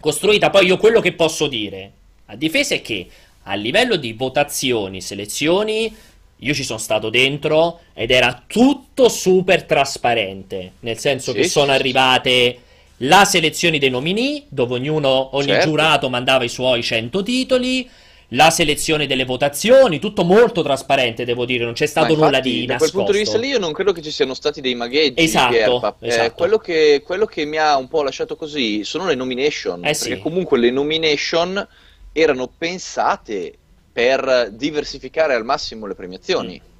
costruita 0.00 0.50
poi 0.50 0.66
io 0.66 0.76
quello 0.76 1.00
che 1.00 1.12
posso 1.12 1.46
dire 1.46 1.92
a 2.32 2.36
difesa 2.36 2.74
è 2.74 2.80
che 2.80 3.06
a 3.44 3.54
livello 3.54 3.96
di 3.96 4.14
votazioni, 4.14 5.02
selezioni, 5.02 5.94
io 6.36 6.54
ci 6.54 6.64
sono 6.64 6.78
stato 6.78 7.10
dentro 7.10 7.80
ed 7.92 8.10
era 8.10 8.42
tutto 8.46 9.08
super 9.08 9.64
trasparente, 9.64 10.72
nel 10.80 10.98
senso 10.98 11.32
sì, 11.32 11.38
che 11.38 11.44
sono 11.48 11.72
arrivate 11.72 12.58
la 12.98 13.24
selezione 13.24 13.78
dei 13.78 13.90
nominì, 13.90 14.44
dove 14.48 14.74
ognuno, 14.74 15.36
ogni 15.36 15.48
certo. 15.48 15.68
giurato 15.68 16.08
mandava 16.08 16.44
i 16.44 16.48
suoi 16.48 16.82
100 16.82 17.22
titoli, 17.22 17.88
la 18.28 18.48
selezione 18.50 19.06
delle 19.06 19.24
votazioni, 19.24 19.98
tutto 19.98 20.24
molto 20.24 20.62
trasparente, 20.62 21.26
devo 21.26 21.44
dire, 21.44 21.64
non 21.64 21.74
c'è 21.74 21.84
stato 21.84 22.12
infatti, 22.12 22.24
nulla 22.24 22.40
di 22.40 22.66
nascosto. 22.66 22.72
Da 22.72 22.78
quel 22.78 22.90
punto 22.90 23.12
di 23.12 23.18
vista 23.18 23.38
lì 23.38 23.48
io 23.48 23.58
non 23.58 23.72
credo 23.72 23.92
che 23.92 24.00
ci 24.00 24.10
siano 24.10 24.32
stati 24.32 24.62
dei 24.62 24.74
magheggi. 24.74 25.22
Esatto, 25.22 25.96
eh, 26.00 26.08
esatto. 26.08 26.34
quello, 26.34 26.56
che, 26.56 27.02
quello, 27.04 27.26
che, 27.26 27.44
mi 27.44 27.58
ha 27.58 27.76
un 27.76 27.88
po' 27.88 28.02
lasciato 28.02 28.36
così 28.36 28.84
sono 28.84 29.06
le 29.06 29.14
nomination, 29.14 29.80
eh 29.80 29.92
perché 29.92 30.14
sì. 30.14 30.18
comunque 30.18 30.58
le 30.58 30.70
nomination 30.70 31.68
erano 32.12 32.48
pensate 32.56 33.56
per 33.92 34.50
diversificare 34.52 35.34
al 35.34 35.44
massimo 35.44 35.86
le 35.86 35.94
premiazioni. 35.94 36.60
Mm. 36.62 36.70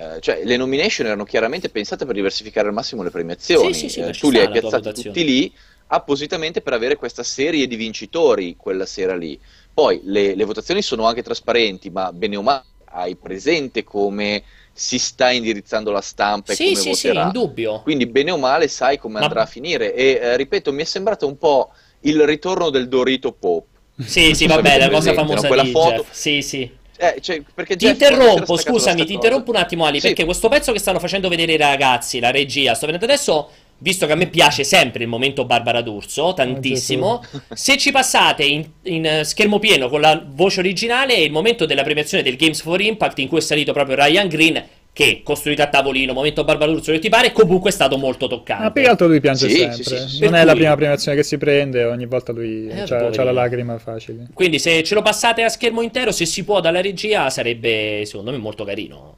Eh, 0.00 0.20
cioè, 0.20 0.42
le 0.44 0.56
nomination 0.56 1.06
erano 1.06 1.24
chiaramente 1.24 1.68
pensate 1.68 2.06
per 2.06 2.14
diversificare 2.14 2.68
al 2.68 2.74
massimo 2.74 3.02
le 3.02 3.10
premiazioni. 3.10 3.74
Sì, 3.74 3.88
sì, 3.88 3.88
sì, 3.88 4.00
eh, 4.00 4.12
tu 4.12 4.30
li 4.30 4.38
hai 4.38 4.50
piazzati 4.50 4.92
tutti 4.92 5.24
lì 5.24 5.52
appositamente 5.92 6.60
per 6.60 6.72
avere 6.72 6.96
questa 6.96 7.22
serie 7.22 7.66
di 7.66 7.76
vincitori 7.76 8.56
quella 8.56 8.86
sera 8.86 9.16
lì. 9.16 9.38
Poi 9.72 10.00
le, 10.04 10.34
le 10.34 10.44
votazioni 10.44 10.82
sono 10.82 11.06
anche 11.06 11.22
trasparenti, 11.22 11.90
ma 11.90 12.12
bene 12.12 12.36
o 12.36 12.42
male 12.42 12.64
hai 12.92 13.14
presente 13.16 13.84
come 13.84 14.42
si 14.72 14.98
sta 14.98 15.30
indirizzando 15.30 15.90
la 15.90 16.00
stampa 16.00 16.52
e 16.52 16.54
sì, 16.54 16.64
come 16.64 16.76
sì, 16.76 16.88
voterà. 16.90 17.20
Sì, 17.20 17.26
indubbio. 17.26 17.82
Quindi 17.82 18.06
bene 18.06 18.30
o 18.30 18.38
male 18.38 18.68
sai 18.68 18.98
come 18.98 19.18
ma... 19.18 19.26
andrà 19.26 19.42
a 19.42 19.46
finire. 19.46 19.94
E 19.94 20.18
eh, 20.20 20.36
ripeto, 20.36 20.72
mi 20.72 20.82
è 20.82 20.86
sembrato 20.86 21.26
un 21.26 21.36
po' 21.36 21.72
il 22.00 22.24
ritorno 22.24 22.70
del 22.70 22.88
Dorito 22.88 23.32
Pop. 23.32 23.66
Sì, 24.04 24.34
sì, 24.34 24.46
vabbè, 24.46 24.78
la 24.78 24.90
cosa 24.90 25.12
famosa 25.12 25.48
no? 25.48 25.62
Di 25.62 25.70
foto. 25.70 25.94
Jeff. 25.96 26.06
Sì, 26.10 26.42
sì. 26.42 26.70
Eh, 27.02 27.18
cioè, 27.20 27.42
ti 27.76 27.86
interrompo, 27.86 28.58
scusami, 28.58 29.06
ti 29.06 29.14
interrompo 29.14 29.50
un 29.50 29.56
attimo 29.56 29.86
Ali, 29.86 30.00
sì. 30.00 30.08
perché 30.08 30.24
questo 30.24 30.48
pezzo 30.48 30.70
che 30.72 30.78
stanno 30.78 30.98
facendo 30.98 31.28
vedere 31.30 31.54
i 31.54 31.56
ragazzi, 31.56 32.20
la 32.20 32.30
regia, 32.30 32.74
sto 32.74 32.84
vedendo 32.84 33.06
adesso, 33.06 33.48
visto 33.78 34.04
che 34.04 34.12
a 34.12 34.16
me 34.16 34.26
piace 34.26 34.64
sempre 34.64 35.02
il 35.02 35.08
momento 35.08 35.46
Barbara 35.46 35.80
D'Urso, 35.80 36.34
tantissimo, 36.34 37.24
se 37.54 37.78
ci 37.78 37.90
passate 37.90 38.44
in, 38.44 38.66
in, 38.82 39.22
schermo 39.24 39.58
pieno 39.58 39.88
con 39.88 40.02
la 40.02 40.22
voce 40.26 40.60
originale 40.60 41.14
è 41.14 41.20
il 41.20 41.32
momento 41.32 41.64
della 41.64 41.82
premiazione 41.82 42.22
del 42.22 42.36
Games 42.36 42.60
for 42.60 42.78
Impact 42.78 43.18
in 43.20 43.28
cui 43.28 43.38
è 43.38 43.42
salito 43.42 43.72
proprio 43.72 43.96
Ryan 43.96 44.28
Green 44.28 44.62
che 45.00 45.22
costruito 45.22 45.62
a 45.62 45.66
tavolino, 45.66 46.12
momento 46.12 46.44
Barbaruzzo 46.44 46.92
che 46.92 46.98
ti 46.98 47.08
pare, 47.08 47.32
comunque 47.32 47.70
è 47.70 47.72
stato 47.72 47.96
molto 47.96 48.26
toccante. 48.26 48.64
Ma 48.64 48.70
più 48.70 48.82
che 48.82 48.88
altro 48.88 49.06
lui 49.06 49.18
piange 49.18 49.48
sì, 49.48 49.56
sempre. 49.56 49.82
Sì, 49.82 50.08
sì, 50.08 50.24
non 50.24 50.34
è 50.34 50.38
cui... 50.38 50.46
la 50.46 50.52
prima 50.52 50.74
premiazione 50.76 51.16
che 51.16 51.22
si 51.22 51.38
prende, 51.38 51.84
ogni 51.84 52.04
volta 52.04 52.32
lui 52.32 52.68
eh, 52.68 52.82
ha 52.82 53.22
la 53.24 53.32
lacrima 53.32 53.78
facile. 53.78 54.28
Quindi 54.34 54.58
se 54.58 54.82
ce 54.82 54.94
lo 54.94 55.00
passate 55.00 55.42
a 55.42 55.48
schermo 55.48 55.80
intero, 55.80 56.12
se 56.12 56.26
si 56.26 56.44
può 56.44 56.60
dalla 56.60 56.82
regia, 56.82 57.30
sarebbe 57.30 58.02
secondo 58.04 58.30
me 58.30 58.36
molto 58.36 58.64
carino. 58.64 59.16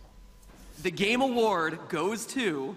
The 0.82 0.92
Game 0.92 1.24
Award 1.24 1.88
goes 1.90 2.26
to 2.26 2.76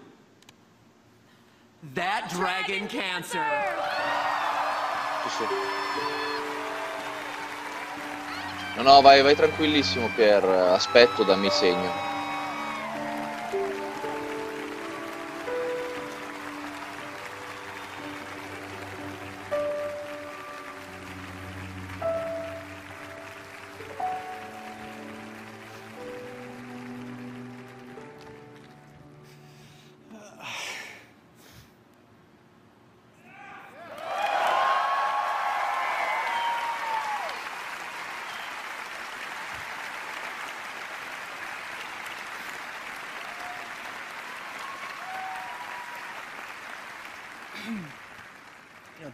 That 1.94 2.32
Dragon 2.34 2.88
Cancer. 2.88 3.40
No, 8.76 8.82
no, 8.82 9.00
vai, 9.00 9.22
vai 9.22 9.36
tranquillissimo 9.36 10.10
Pier, 10.16 10.44
aspetto, 10.44 11.22
dammi 11.22 11.50
segno. 11.50 12.15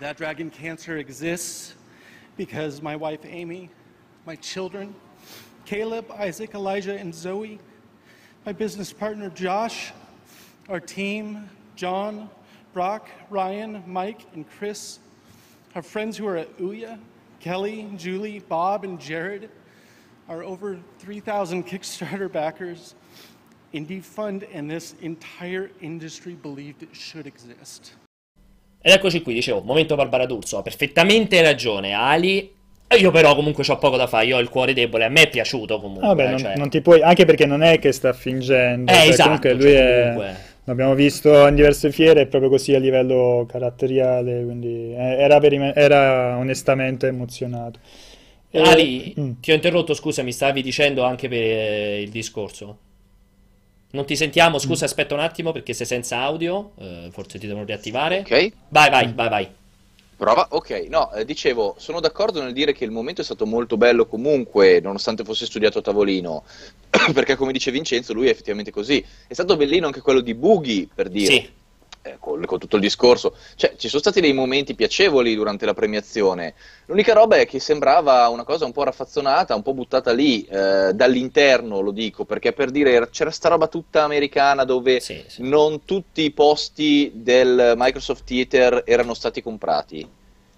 That 0.03 0.17
dragon 0.17 0.51
cancer 0.51 0.97
exists 0.97 1.75
because 2.37 2.83
my 2.83 2.97
wife 2.97 3.21
Amy, 3.25 3.71
my 4.27 4.35
children, 4.35 4.93
Caleb, 5.65 6.11
Isaac, 6.11 6.55
Elijah, 6.55 6.99
and 6.99 7.15
Zoe, 7.15 7.61
my 8.45 8.53
business 8.53 8.93
partner 8.93 9.31
Josh, 9.31 9.93
our 10.69 10.81
team, 10.81 11.49
John, 11.77 12.29
Brock, 12.73 13.09
Ryan, 13.31 13.83
Mike, 13.87 14.27
and 14.35 14.45
Chris, 14.59 14.99
our 15.77 15.83
friends 15.83 16.17
who 16.17 16.27
are 16.27 16.37
at 16.37 16.59
Ouya, 16.59 16.99
Kelly, 17.39 17.89
Julie, 17.97 18.41
Bob, 18.41 18.83
and 18.83 19.01
Jared, 19.01 19.51
our 20.29 20.43
over 20.43 20.81
3,000 20.99 21.65
Kickstarter 21.65 22.31
backers, 22.31 22.97
Indie 23.73 24.03
Fund, 24.03 24.45
and 24.53 24.69
this 24.69 24.97
entire 25.01 25.71
industry 25.81 26.35
believed 26.35 26.83
it 26.83 26.95
should 26.95 27.29
exist. 27.29 27.93
Ed 28.83 28.93
eccoci 28.93 29.23
qui, 29.23 29.35
dicevo, 29.35 29.63
momento 29.63 29.95
Barbara 29.95 30.27
D'Urso, 30.27 30.59
ha 30.59 30.63
perfettamente 30.63 31.41
ragione 31.41 31.93
Ali, 31.93 32.53
io 32.99 33.11
però 33.11 33.35
comunque 33.35 33.65
ho 33.67 33.79
poco 33.79 33.97
da 33.97 34.07
fare, 34.07 34.27
io 34.27 34.37
ho 34.37 34.41
il 34.41 34.49
cuore 34.49 34.75
debole, 34.75 35.05
a 35.05 35.09
me 35.09 35.23
è 35.23 35.29
piaciuto 35.29 35.81
comunque. 35.81 36.09
Vabbè, 36.09 36.29
non, 36.29 36.39
cioè... 36.39 36.57
non, 36.57 36.69
ti 36.69 36.81
puoi, 36.81 37.01
anche 37.01 37.25
perché 37.25 37.47
non 37.47 37.63
è 37.63 37.79
che 37.79 37.93
sta 37.93 38.13
fingendo. 38.13 38.91
Eh, 38.91 38.95
cioè, 38.95 39.09
esatto, 39.09 39.23
comunque 39.23 39.53
lui 39.55 39.63
cioè, 39.63 39.79
è... 39.79 40.03
Comunque... 40.13 40.51
L'abbiamo 40.65 40.95
visto 40.95 41.47
in 41.49 41.57
diverse 41.57 41.91
fiere, 41.91 42.21
è 42.23 42.27
proprio 42.27 42.49
così 42.49 42.73
a 42.73 42.79
livello 42.79 43.47
caratteriale, 43.49 44.45
quindi 44.45 44.93
era, 44.93 45.41
era 45.75 46.37
onestamente 46.37 47.09
emozionato. 47.09 47.81
Ali, 48.53 49.13
mm. 49.19 49.31
ti 49.41 49.51
ho 49.51 49.55
interrotto, 49.55 49.93
scusa, 49.95 50.23
mi 50.23 50.31
stavi 50.31 50.63
dicendo 50.63 51.03
anche 51.03 51.29
per 51.29 52.01
il 52.01 52.11
discorso? 52.11 52.79
Non 53.93 54.07
ti 54.07 54.17
sentiamo, 54.17 54.59
scusa, 54.59 54.87
aspetta 54.87 55.15
un 55.15 55.21
attimo 55.21 55.53
perché 55.53 55.75
sei 55.75 55.87
senza 55.87 56.19
audio, 56.19 56.73
eh, 56.79 57.09
forse 57.11 57.39
ti 57.39 57.47
devono 57.47 57.65
riattivare. 57.65 58.21
Ok. 58.21 58.53
Vai, 58.69 58.91
vai, 58.91 59.13
vai, 59.13 59.29
vai. 59.29 59.49
Prova? 60.17 60.47
Ok, 60.51 60.87
no, 60.89 61.13
eh, 61.13 61.25
dicevo, 61.25 61.75
sono 61.79 62.01
d'accordo 62.01 62.43
nel 62.43 62.53
dire 62.53 62.73
che 62.73 62.85
il 62.85 62.91
momento 62.91 63.21
è 63.21 63.25
stato 63.25 63.45
molto 63.45 63.77
bello 63.77 64.07
comunque, 64.07 64.81
nonostante 64.81 65.25
fosse 65.25 65.47
studiato 65.47 65.79
a 65.79 65.83
tavolino, 65.83 66.45
perché 67.13 67.37
come 67.37 67.53
dice 67.53 67.71
Vincenzo, 67.71 68.13
lui 68.13 68.29
è 68.29 68.31
effettivamente 68.31 68.71
così. 68.71 69.05
È 69.27 69.33
stato 69.35 69.57
bellino 69.57 69.87
anche 69.87 70.01
quello 70.01 70.21
di 70.21 70.35
Boogie, 70.35 70.89
per 70.95 71.09
dire. 71.09 71.33
Sì 71.33 71.61
eh, 72.03 72.17
con, 72.19 72.45
con, 72.45 72.59
tutto 72.59 72.77
il 72.77 72.83
discorso, 72.83 73.37
cioè 73.55 73.75
ci 73.77 73.89
sono 73.89 74.01
stati 74.01 74.21
dei 74.21 74.33
momenti 74.33 74.75
piacevoli 74.75 75.35
durante 75.35 75.65
la 75.65 75.75
premiazione. 75.75 76.55
L'unica 76.87 77.15
roba 77.15 77.37
è 77.37 77.47
che 77.47 77.61
sembrava 77.61 78.29
una 78.29 78.45
cosa 78.45 78.65
un 78.65 78.73
po' 78.73 78.83
raffazzonata, 78.83 79.55
un 79.55 79.63
po' 79.63 79.73
buttata 79.73 80.13
lì 80.13 80.43
eh, 80.45 80.93
dall'interno, 80.93 81.81
lo 81.81 81.93
dico, 81.93 82.25
perché 82.25 82.53
per 82.53 82.71
dire 82.71 83.09
c'era 83.11 83.31
sta 83.31 83.49
roba 83.49 83.69
tutta 83.69 84.03
americana 84.03 84.65
dove 84.65 85.01
sì, 85.01 85.23
sì. 85.27 85.43
non 85.49 85.85
tutti 85.85 86.23
i 86.23 86.33
posti 86.33 87.13
del 87.15 87.75
Microsoft 87.77 88.25
Theater 88.25 88.83
erano 88.85 89.15
stati 89.15 89.41
comprati. 89.41 90.05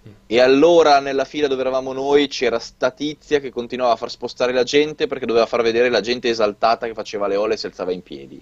Mm. 0.07 0.11
E 0.27 0.39
allora 0.39 0.99
nella 0.99 1.25
fila 1.25 1.47
dove 1.47 1.61
eravamo 1.61 1.93
noi 1.93 2.27
c'era 2.27 2.59
sta 2.59 2.91
tizia 2.91 3.39
che 3.39 3.51
continuava 3.51 3.93
a 3.93 3.97
far 3.97 4.09
spostare 4.09 4.51
la 4.51 4.63
gente 4.63 5.07
perché 5.07 5.25
doveva 5.25 5.45
far 5.45 5.61
vedere 5.61 5.89
la 5.89 6.01
gente 6.01 6.29
esaltata 6.29 6.87
che 6.87 6.93
faceva 6.93 7.27
le 7.27 7.35
ole 7.35 7.53
e 7.53 7.57
si 7.57 7.67
alzava 7.67 7.91
in 7.91 8.01
piedi. 8.01 8.41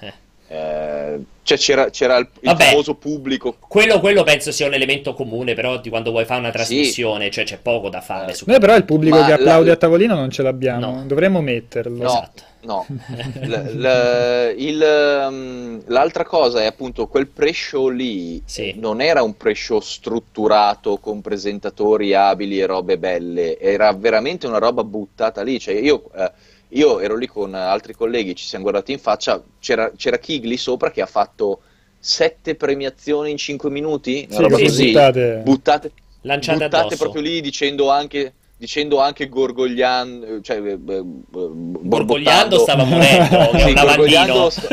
Eh, 0.00 0.14
cioè 0.50 1.58
c'era, 1.58 1.90
c'era 1.90 2.16
il, 2.18 2.28
il 2.40 2.56
famoso 2.58 2.94
pubblico. 2.94 3.56
Quello, 3.68 4.00
quello, 4.00 4.24
penso 4.24 4.50
sia 4.50 4.66
un 4.66 4.74
elemento 4.74 5.14
comune, 5.14 5.54
però 5.54 5.78
di 5.78 5.88
quando 5.88 6.10
vuoi 6.10 6.24
fare 6.24 6.40
una 6.40 6.50
trasmissione, 6.50 7.26
sì. 7.26 7.30
cioè 7.30 7.44
c'è 7.44 7.58
poco 7.58 7.88
da 7.88 8.00
fare. 8.00 8.32
Eh. 8.32 8.36
Noi 8.46 8.58
però 8.58 8.74
il 8.74 8.84
pubblico 8.84 9.18
Ma 9.18 9.26
che 9.26 9.32
applaude 9.34 9.68
la... 9.68 9.72
a 9.74 9.76
tavolino 9.76 10.14
non 10.16 10.30
ce 10.30 10.42
l'abbiamo, 10.42 10.86
no. 10.86 11.04
dovremmo 11.06 11.40
metterlo. 11.40 12.02
No, 12.02 12.08
esatto. 12.08 12.42
no. 12.62 12.86
l- 13.46 13.78
l- 13.78 14.54
il, 14.56 15.26
um, 15.28 15.82
l'altra 15.86 16.24
cosa 16.24 16.62
è 16.62 16.66
appunto 16.66 17.06
quel 17.06 17.28
pre-show 17.28 17.88
lì 17.88 18.42
sì. 18.44 18.74
non 18.76 19.00
era 19.00 19.22
un 19.22 19.36
pre-show 19.36 19.78
strutturato 19.78 20.98
con 20.98 21.20
presentatori 21.20 22.12
abili 22.12 22.58
e 22.58 22.66
robe 22.66 22.98
belle, 22.98 23.56
era 23.56 23.92
veramente 23.92 24.48
una 24.48 24.58
roba 24.58 24.82
buttata 24.82 25.42
lì. 25.42 25.60
Cioè 25.60 25.74
io... 25.74 26.10
Eh, 26.12 26.32
io 26.70 27.00
ero 27.00 27.16
lì 27.16 27.26
con 27.26 27.54
altri 27.54 27.94
colleghi, 27.94 28.34
ci 28.34 28.44
siamo 28.44 28.64
guardati 28.64 28.92
in 28.92 28.98
faccia, 28.98 29.42
c'era, 29.58 29.90
c'era 29.96 30.18
Kig 30.18 30.44
lì 30.44 30.56
sopra 30.56 30.90
che 30.90 31.00
ha 31.00 31.06
fatto 31.06 31.60
sette 31.98 32.54
premiazioni 32.54 33.30
in 33.30 33.36
cinque 33.36 33.70
minuti, 33.70 34.26
sì, 34.30 34.36
roba 34.40 34.58
così, 34.58 34.86
buttate, 34.86 35.42
buttate, 35.44 35.92
buttate 36.22 36.96
proprio 36.96 37.22
lì 37.22 37.40
dicendo 37.40 37.90
anche 37.90 38.34
dicendo 38.60 39.00
anche 39.00 39.28
gorgogliando, 39.28 40.42
cioè, 40.42 40.60
eh, 40.60 40.72
eh 40.72 41.02
gorgogliando 41.30 42.58
stava 42.58 42.84
morendo, 42.84 43.50
sì, 43.56 43.72
gorgogliando 43.72 44.50
sta... 44.50 44.68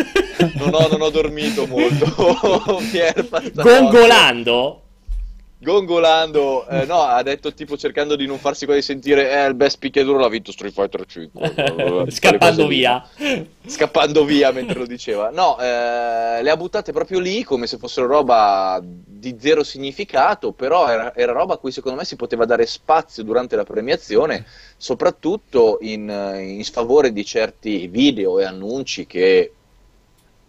non, 0.56 0.74
ho, 0.74 0.88
non 0.90 1.02
ho 1.02 1.10
dormito 1.10 1.66
molto. 1.68 2.06
Gongolando? 3.54 4.82
Gongolando, 5.60 6.68
eh, 6.68 6.86
no, 6.86 7.02
ha 7.02 7.22
detto 7.24 7.54
tipo 7.54 7.78
cercando 7.78 8.16
di 8.16 8.28
non 8.28 8.38
farsi 8.38 8.66
quasi 8.66 8.82
sentire, 8.82 9.32
eh, 9.32 9.48
il 9.48 9.56
best 9.56 9.80
picchiaduro 9.80 10.20
l'ha 10.20 10.30
vinto 10.30 10.52
Street 10.52 10.74
Fighter 10.74 11.06
5. 11.06 12.06
Scappando 12.12 12.68
via. 12.68 13.08
Scappando 13.66 14.24
via 14.24 14.52
mentre 14.52 14.80
lo 14.80 14.86
diceva. 14.86 15.30
No, 15.30 15.58
eh, 15.60 16.42
le 16.42 16.50
ha 16.50 16.58
buttate 16.58 16.92
proprio 16.92 17.20
lì 17.20 17.44
come 17.44 17.66
se 17.66 17.78
fossero 17.78 18.08
roba 18.08 18.80
di 18.84 19.38
zero 19.40 19.64
significato, 19.64 20.52
però 20.52 20.88
era, 20.88 21.16
era, 21.16 21.32
roba 21.32 21.56
a 21.56 21.58
cui 21.58 21.72
secondo 21.72 21.98
me 21.98 22.06
si 22.06 22.16
poteva 22.16 22.46
dare 22.46 22.66
spazio 22.66 23.24
durante 23.24 23.56
la 23.56 23.64
premiazione, 23.64 24.46
soprattutto 24.78 25.80
in, 25.82 26.08
in 26.40 26.64
sfavore 26.64 27.12
di 27.12 27.26
certi 27.26 27.88
video 27.88 28.40
e 28.40 28.46
annunci 28.46 29.08
che, 29.08 29.54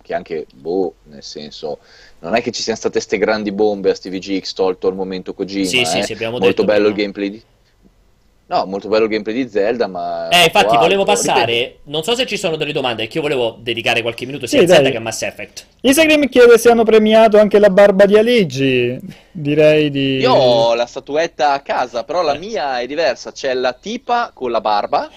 che 0.08 0.14
anche, 0.14 0.46
boh, 0.54 0.94
nel 1.04 1.22
senso 1.22 1.80
non 2.20 2.34
è 2.34 2.40
che 2.40 2.50
ci 2.50 2.62
siano 2.62 2.78
state 2.78 2.94
queste 2.94 3.18
grandi 3.18 3.52
bombe 3.52 3.90
a 3.90 3.94
Stevie 3.94 4.18
G 4.20 4.42
tolto 4.54 4.88
al 4.88 4.94
momento 4.94 5.34
Kojima. 5.34 5.66
Sì, 5.66 5.80
eh? 5.82 5.84
sì, 5.84 6.02
sì, 6.02 6.12
abbiamo 6.14 6.32
molto 6.32 6.46
detto 6.46 6.64
bello 6.64 6.90
prima. 6.90 6.96
il 6.96 7.02
gameplay 7.02 7.30
di... 7.30 7.42
No, 8.46 8.64
molto 8.64 8.88
bello 8.88 9.04
il 9.04 9.10
gameplay 9.10 9.34
di 9.34 9.50
Zelda, 9.50 9.86
ma... 9.86 10.30
Eh, 10.30 10.44
infatti 10.44 10.72
wow, 10.72 10.78
volevo 10.78 11.04
passare, 11.04 11.44
ripeto. 11.44 11.78
non 11.84 12.02
so 12.02 12.14
se 12.14 12.24
ci 12.24 12.38
sono 12.38 12.56
delle 12.56 12.72
domande, 12.72 13.02
perché 13.02 13.18
io 13.18 13.22
volevo 13.22 13.58
dedicare 13.60 14.00
qualche 14.00 14.24
minuto 14.24 14.46
sia 14.46 14.60
sì, 14.60 14.64
a 14.64 14.68
Zelda 14.68 14.84
dai. 14.84 14.92
che 14.92 14.96
a 14.96 15.00
Mass 15.02 15.20
Effect. 15.20 15.66
Instagram 15.82 16.28
chiede 16.28 16.56
se 16.56 16.70
hanno 16.70 16.84
premiato 16.84 17.38
anche 17.38 17.58
la 17.58 17.68
barba 17.68 18.06
di 18.06 18.16
Aligi, 18.16 18.98
direi 19.30 19.90
di... 19.90 20.16
Io 20.16 20.32
ho 20.32 20.74
la 20.74 20.86
statuetta 20.86 21.52
a 21.52 21.60
casa, 21.60 22.04
però 22.04 22.22
la 22.22 22.34
mia 22.34 22.80
è 22.80 22.86
diversa, 22.86 23.32
c'è 23.32 23.52
la 23.52 23.74
tipa 23.74 24.30
con 24.32 24.50
la 24.50 24.62
barba 24.62 25.10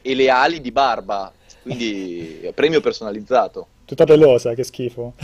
e 0.00 0.14
le 0.14 0.30
ali 0.30 0.62
di 0.62 0.72
barba, 0.72 1.30
quindi 1.60 2.50
premio 2.56 2.80
personalizzato. 2.80 3.66
Tutta 3.86 4.04
pelosa, 4.04 4.52
che 4.54 4.64
schifo. 4.64 5.14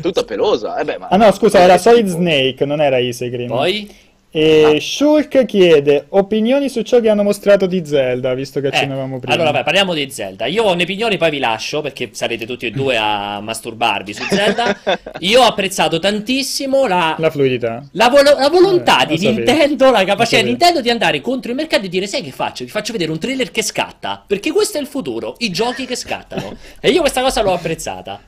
Tutta 0.00 0.22
pelosa. 0.22 0.78
Eh 0.78 0.84
beh, 0.84 0.98
ma... 0.98 1.08
Ah 1.08 1.16
no, 1.16 1.30
scusa, 1.32 1.58
era 1.58 1.76
Solid 1.78 2.06
Snake, 2.06 2.64
non 2.64 2.80
era 2.80 2.98
Isegrim. 2.98 3.48
Poi? 3.48 3.92
E 4.36 4.64
ah. 4.64 4.80
Shulk 4.80 5.44
chiede 5.44 6.06
opinioni 6.08 6.68
su 6.68 6.82
ciò 6.82 6.98
che 6.98 7.08
hanno 7.08 7.22
mostrato 7.22 7.66
di 7.66 7.86
Zelda, 7.86 8.34
visto 8.34 8.58
che 8.58 8.66
eh, 8.66 8.70
accennavamo 8.70 9.20
prima. 9.20 9.32
Allora, 9.32 9.52
beh, 9.52 9.62
parliamo 9.62 9.94
di 9.94 10.10
Zelda. 10.10 10.46
Io 10.46 10.64
ho 10.64 10.72
un'opinione, 10.72 11.16
poi 11.16 11.30
vi 11.30 11.38
lascio 11.38 11.80
perché 11.82 12.08
sarete 12.10 12.44
tutti 12.44 12.66
e 12.66 12.72
due 12.72 12.96
a 12.96 13.38
masturbarvi 13.40 14.12
su 14.12 14.24
Zelda. 14.28 14.76
Io 15.20 15.40
ho 15.40 15.44
apprezzato 15.44 16.00
tantissimo 16.00 16.88
la, 16.88 17.14
la 17.16 17.30
fluidità, 17.30 17.86
la, 17.92 18.08
vo- 18.08 18.22
la 18.22 18.48
volontà 18.48 19.06
eh, 19.06 19.14
di 19.14 19.24
Nintendo, 19.24 19.92
la 19.92 20.02
capacità 20.02 20.42
di 20.42 20.48
Nintendo 20.48 20.80
di 20.80 20.90
andare 20.90 21.20
contro 21.20 21.52
i 21.52 21.54
mercati 21.54 21.86
e 21.86 21.88
dire: 21.88 22.08
Sai 22.08 22.22
che 22.22 22.32
faccio? 22.32 22.64
Vi 22.64 22.70
faccio 22.70 22.90
vedere 22.90 23.12
un 23.12 23.20
trailer 23.20 23.52
che 23.52 23.62
scatta. 23.62 24.24
Perché 24.26 24.50
questo 24.50 24.78
è 24.78 24.80
il 24.80 24.88
futuro, 24.88 25.36
i 25.38 25.50
giochi 25.52 25.86
che 25.86 25.94
scattano. 25.94 26.56
e 26.82 26.90
io 26.90 27.02
questa 27.02 27.20
cosa 27.20 27.40
l'ho 27.40 27.52
apprezzata. 27.52 28.20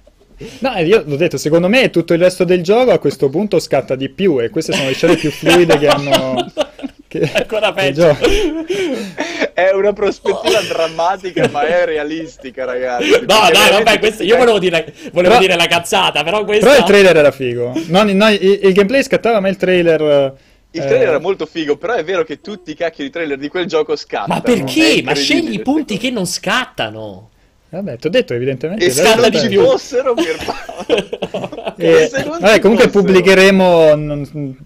No, 0.58 0.76
io 0.78 1.02
l'ho 1.06 1.16
detto, 1.16 1.38
secondo 1.38 1.68
me 1.68 1.88
tutto 1.88 2.12
il 2.12 2.20
resto 2.20 2.44
del 2.44 2.62
gioco 2.62 2.90
a 2.90 2.98
questo 2.98 3.30
punto 3.30 3.58
scatta 3.58 3.94
di 3.94 4.10
più 4.10 4.40
e 4.40 4.50
queste 4.50 4.72
sono 4.72 4.88
le 4.88 4.94
scene 4.94 5.16
più 5.16 5.30
fluide 5.30 5.78
che 5.78 5.88
hanno... 5.88 6.52
Che... 7.08 7.30
Ancora 7.34 7.72
peggio. 7.72 8.18
è 9.54 9.70
una 9.72 9.92
prospettiva 9.92 10.60
drammatica 10.62 11.48
ma 11.52 11.64
è 11.64 11.84
realistica 11.84 12.64
ragazzi. 12.64 13.10
No, 13.10 13.18
no, 13.18 13.24
veramente... 13.46 13.84
vabbè, 13.84 13.98
questo, 14.00 14.22
io 14.24 14.36
volevo, 14.36 14.58
dire, 14.58 14.92
volevo 15.12 15.34
però, 15.34 15.38
dire 15.38 15.54
la 15.54 15.68
cazzata, 15.68 16.24
però 16.24 16.44
questo... 16.44 16.66
Però 16.66 16.76
il 16.76 16.84
trailer 16.84 17.16
era 17.16 17.30
figo. 17.30 17.72
No, 17.86 18.02
no, 18.02 18.28
il, 18.30 18.42
il 18.42 18.72
gameplay 18.72 19.04
scattava 19.04 19.38
ma 19.38 19.48
il 19.48 19.56
trailer... 19.56 20.34
Il 20.72 20.80
trailer 20.80 21.06
eh... 21.06 21.10
era 21.10 21.20
molto 21.20 21.46
figo, 21.46 21.76
però 21.76 21.94
è 21.94 22.02
vero 22.02 22.24
che 22.24 22.40
tutti 22.40 22.72
i 22.72 22.74
cacchi 22.74 23.04
di 23.04 23.10
trailer 23.10 23.38
di 23.38 23.48
quel 23.48 23.66
gioco 23.66 23.94
scattano. 23.94 24.34
Ma 24.34 24.40
perché? 24.40 25.00
Ma 25.04 25.14
scegli 25.14 25.54
i 25.54 25.62
punti 25.62 25.96
che 25.98 26.10
non 26.10 26.26
scattano. 26.26 27.30
Vabbè, 27.68 27.96
ti 27.96 28.06
ho 28.06 28.10
detto 28.10 28.34
evidentemente. 28.34 28.84
E 28.84 28.90
se 28.90 29.04
ci 29.32 29.56
fossero 29.56 30.14
e, 31.78 32.10
vabbè, 32.10 32.60
comunque 32.60 32.86
fossero. 32.86 33.02
pubblicheremo 33.02 33.94
non, 33.96 34.56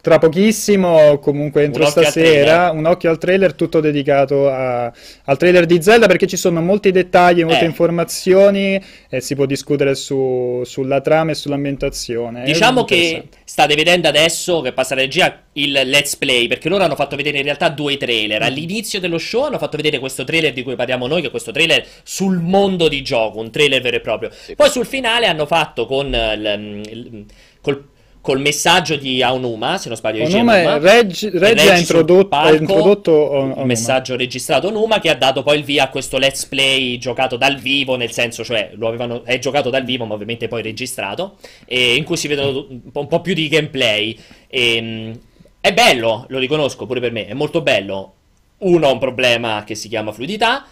tra 0.00 0.18
pochissimo, 0.18 1.18
comunque 1.18 1.64
entro 1.64 1.84
un 1.84 1.90
stasera, 1.90 2.70
un 2.70 2.86
occhio 2.86 3.10
al 3.10 3.18
trailer 3.18 3.54
tutto 3.54 3.80
dedicato 3.80 4.48
a, 4.48 4.84
al 4.84 5.36
trailer 5.36 5.66
di 5.66 5.82
Zelda 5.82 6.06
perché 6.06 6.26
ci 6.26 6.36
sono 6.36 6.62
molti 6.62 6.90
dettagli, 6.90 7.44
molte 7.44 7.64
eh. 7.64 7.68
informazioni 7.68 8.80
e 9.08 9.20
si 9.20 9.34
può 9.34 9.44
discutere 9.44 9.94
su, 9.94 10.62
sulla 10.64 11.00
trama 11.00 11.32
e 11.32 11.34
sull'ambientazione. 11.34 12.44
Diciamo 12.44 12.84
che 12.84 13.28
state 13.44 13.74
vedendo 13.74 14.08
adesso 14.08 14.60
che 14.62 14.72
passa 14.72 14.94
la 14.94 15.02
regia 15.02 15.43
il 15.54 15.72
let's 15.72 16.16
play 16.16 16.46
perché 16.46 16.68
loro 16.68 16.84
hanno 16.84 16.96
fatto 16.96 17.16
vedere 17.16 17.38
in 17.38 17.44
realtà 17.44 17.68
due 17.68 17.96
trailer. 17.96 18.40
Mm. 18.40 18.44
All'inizio 18.44 19.00
dello 19.00 19.18
show 19.18 19.44
hanno 19.44 19.58
fatto 19.58 19.76
vedere 19.76 19.98
questo 19.98 20.24
trailer 20.24 20.52
di 20.52 20.62
cui 20.62 20.76
parliamo 20.76 21.06
noi, 21.06 21.20
che 21.20 21.28
è 21.28 21.30
questo 21.30 21.52
trailer 21.52 21.84
sul 22.02 22.38
mondo 22.38 22.88
di 22.88 23.02
gioco, 23.02 23.40
un 23.40 23.50
trailer 23.50 23.80
vero 23.80 23.96
e 23.96 24.00
proprio. 24.00 24.30
Sì. 24.32 24.54
Poi 24.54 24.70
sul 24.70 24.86
finale 24.86 25.26
hanno 25.26 25.46
fatto 25.46 25.86
con 25.86 26.06
il, 26.06 26.82
il, 26.90 27.24
col 27.60 27.92
col 28.24 28.40
messaggio 28.40 28.96
di 28.96 29.22
Aonuma, 29.22 29.76
se 29.76 29.88
non 29.88 29.98
sbaglio. 29.98 30.24
Onuma 30.24 30.54
Onuma. 30.54 30.78
Reggi, 30.78 31.28
Reggi 31.28 31.68
ha 31.68 31.76
introdotto, 31.76 32.34
ha 32.34 32.54
introdotto 32.54 33.52
un 33.54 33.66
messaggio 33.66 34.16
registrato 34.16 34.68
Onuma 34.68 34.98
che 34.98 35.10
ha 35.10 35.14
dato 35.14 35.42
poi 35.42 35.58
il 35.58 35.64
via 35.64 35.84
a 35.84 35.88
questo 35.90 36.16
let's 36.16 36.46
play 36.46 36.96
giocato 36.96 37.36
dal 37.36 37.58
vivo, 37.58 37.96
nel 37.96 38.12
senso, 38.12 38.42
cioè 38.42 38.70
lo 38.76 38.88
avevano, 38.88 39.24
è 39.24 39.38
giocato 39.38 39.68
dal 39.68 39.84
vivo, 39.84 40.06
ma 40.06 40.14
ovviamente 40.14 40.48
poi 40.48 40.62
registrato, 40.62 41.36
e 41.66 41.96
in 41.96 42.04
cui 42.04 42.16
si 42.16 42.26
vedono 42.26 42.66
un 42.66 42.90
po', 42.90 43.00
un 43.00 43.08
po 43.08 43.20
più 43.20 43.34
di 43.34 43.46
gameplay. 43.46 44.18
E, 44.48 44.76
ehm, 44.76 45.18
è 45.64 45.72
bello, 45.72 46.26
lo 46.28 46.38
riconosco 46.38 46.84
pure 46.84 47.00
per 47.00 47.10
me, 47.10 47.26
è 47.26 47.32
molto 47.32 47.62
bello. 47.62 48.12
Uno 48.58 48.86
ha 48.86 48.92
un 48.92 48.98
problema 48.98 49.64
che 49.64 49.74
si 49.74 49.88
chiama 49.88 50.12
fluidità, 50.12 50.66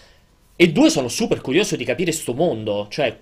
e 0.54 0.70
due 0.70 0.90
sono 0.90 1.08
super 1.08 1.40
curioso 1.40 1.76
di 1.76 1.84
capire 1.84 2.12
sto 2.12 2.34
mondo, 2.34 2.88
cioè 2.90 3.18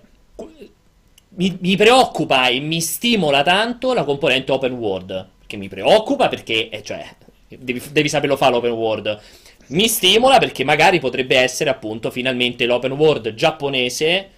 mi, 1.29 1.57
mi, 1.61 1.77
preoccupa 1.77 2.49
e 2.49 2.59
mi 2.59 2.81
stimola 2.81 3.41
tanto 3.41 3.93
la 3.93 4.03
componente 4.03 4.51
open 4.51 4.73
world. 4.73 5.27
Che 5.47 5.55
mi 5.55 5.69
preoccupa 5.69 6.27
perché, 6.27 6.67
eh, 6.67 6.83
cioè, 6.83 7.07
devi, 7.47 7.81
devi 7.89 8.09
saperlo 8.09 8.35
fare 8.35 8.51
l'open 8.51 8.71
world. 8.71 9.21
Mi 9.67 9.87
stimola 9.87 10.39
perché 10.39 10.65
magari 10.65 10.99
potrebbe 10.99 11.37
essere 11.37 11.69
appunto 11.69 12.11
finalmente 12.11 12.65
l'open 12.65 12.91
world 12.91 13.33
giapponese 13.33 14.29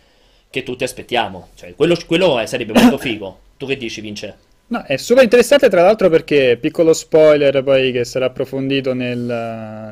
che 0.51 0.61
tutti 0.61 0.83
aspettiamo. 0.83 1.49
Cioè, 1.55 1.73
quello, 1.73 1.97
quello 2.05 2.45
sarebbe 2.45 2.79
molto 2.79 2.99
figo. 3.01 3.39
Tu 3.57 3.65
che 3.65 3.75
dici, 3.75 4.01
Vince? 4.01 4.51
No, 4.65 4.81
è 4.87 4.95
super 4.97 5.23
interessante 5.23 5.69
tra 5.69 5.83
l'altro 5.83 6.09
perché, 6.09 6.57
piccolo 6.59 6.93
spoiler 6.93 7.61
poi 7.63 7.91
che 7.91 8.05
sarà 8.05 8.25
approfondito 8.27 8.93
nel, 8.93 9.19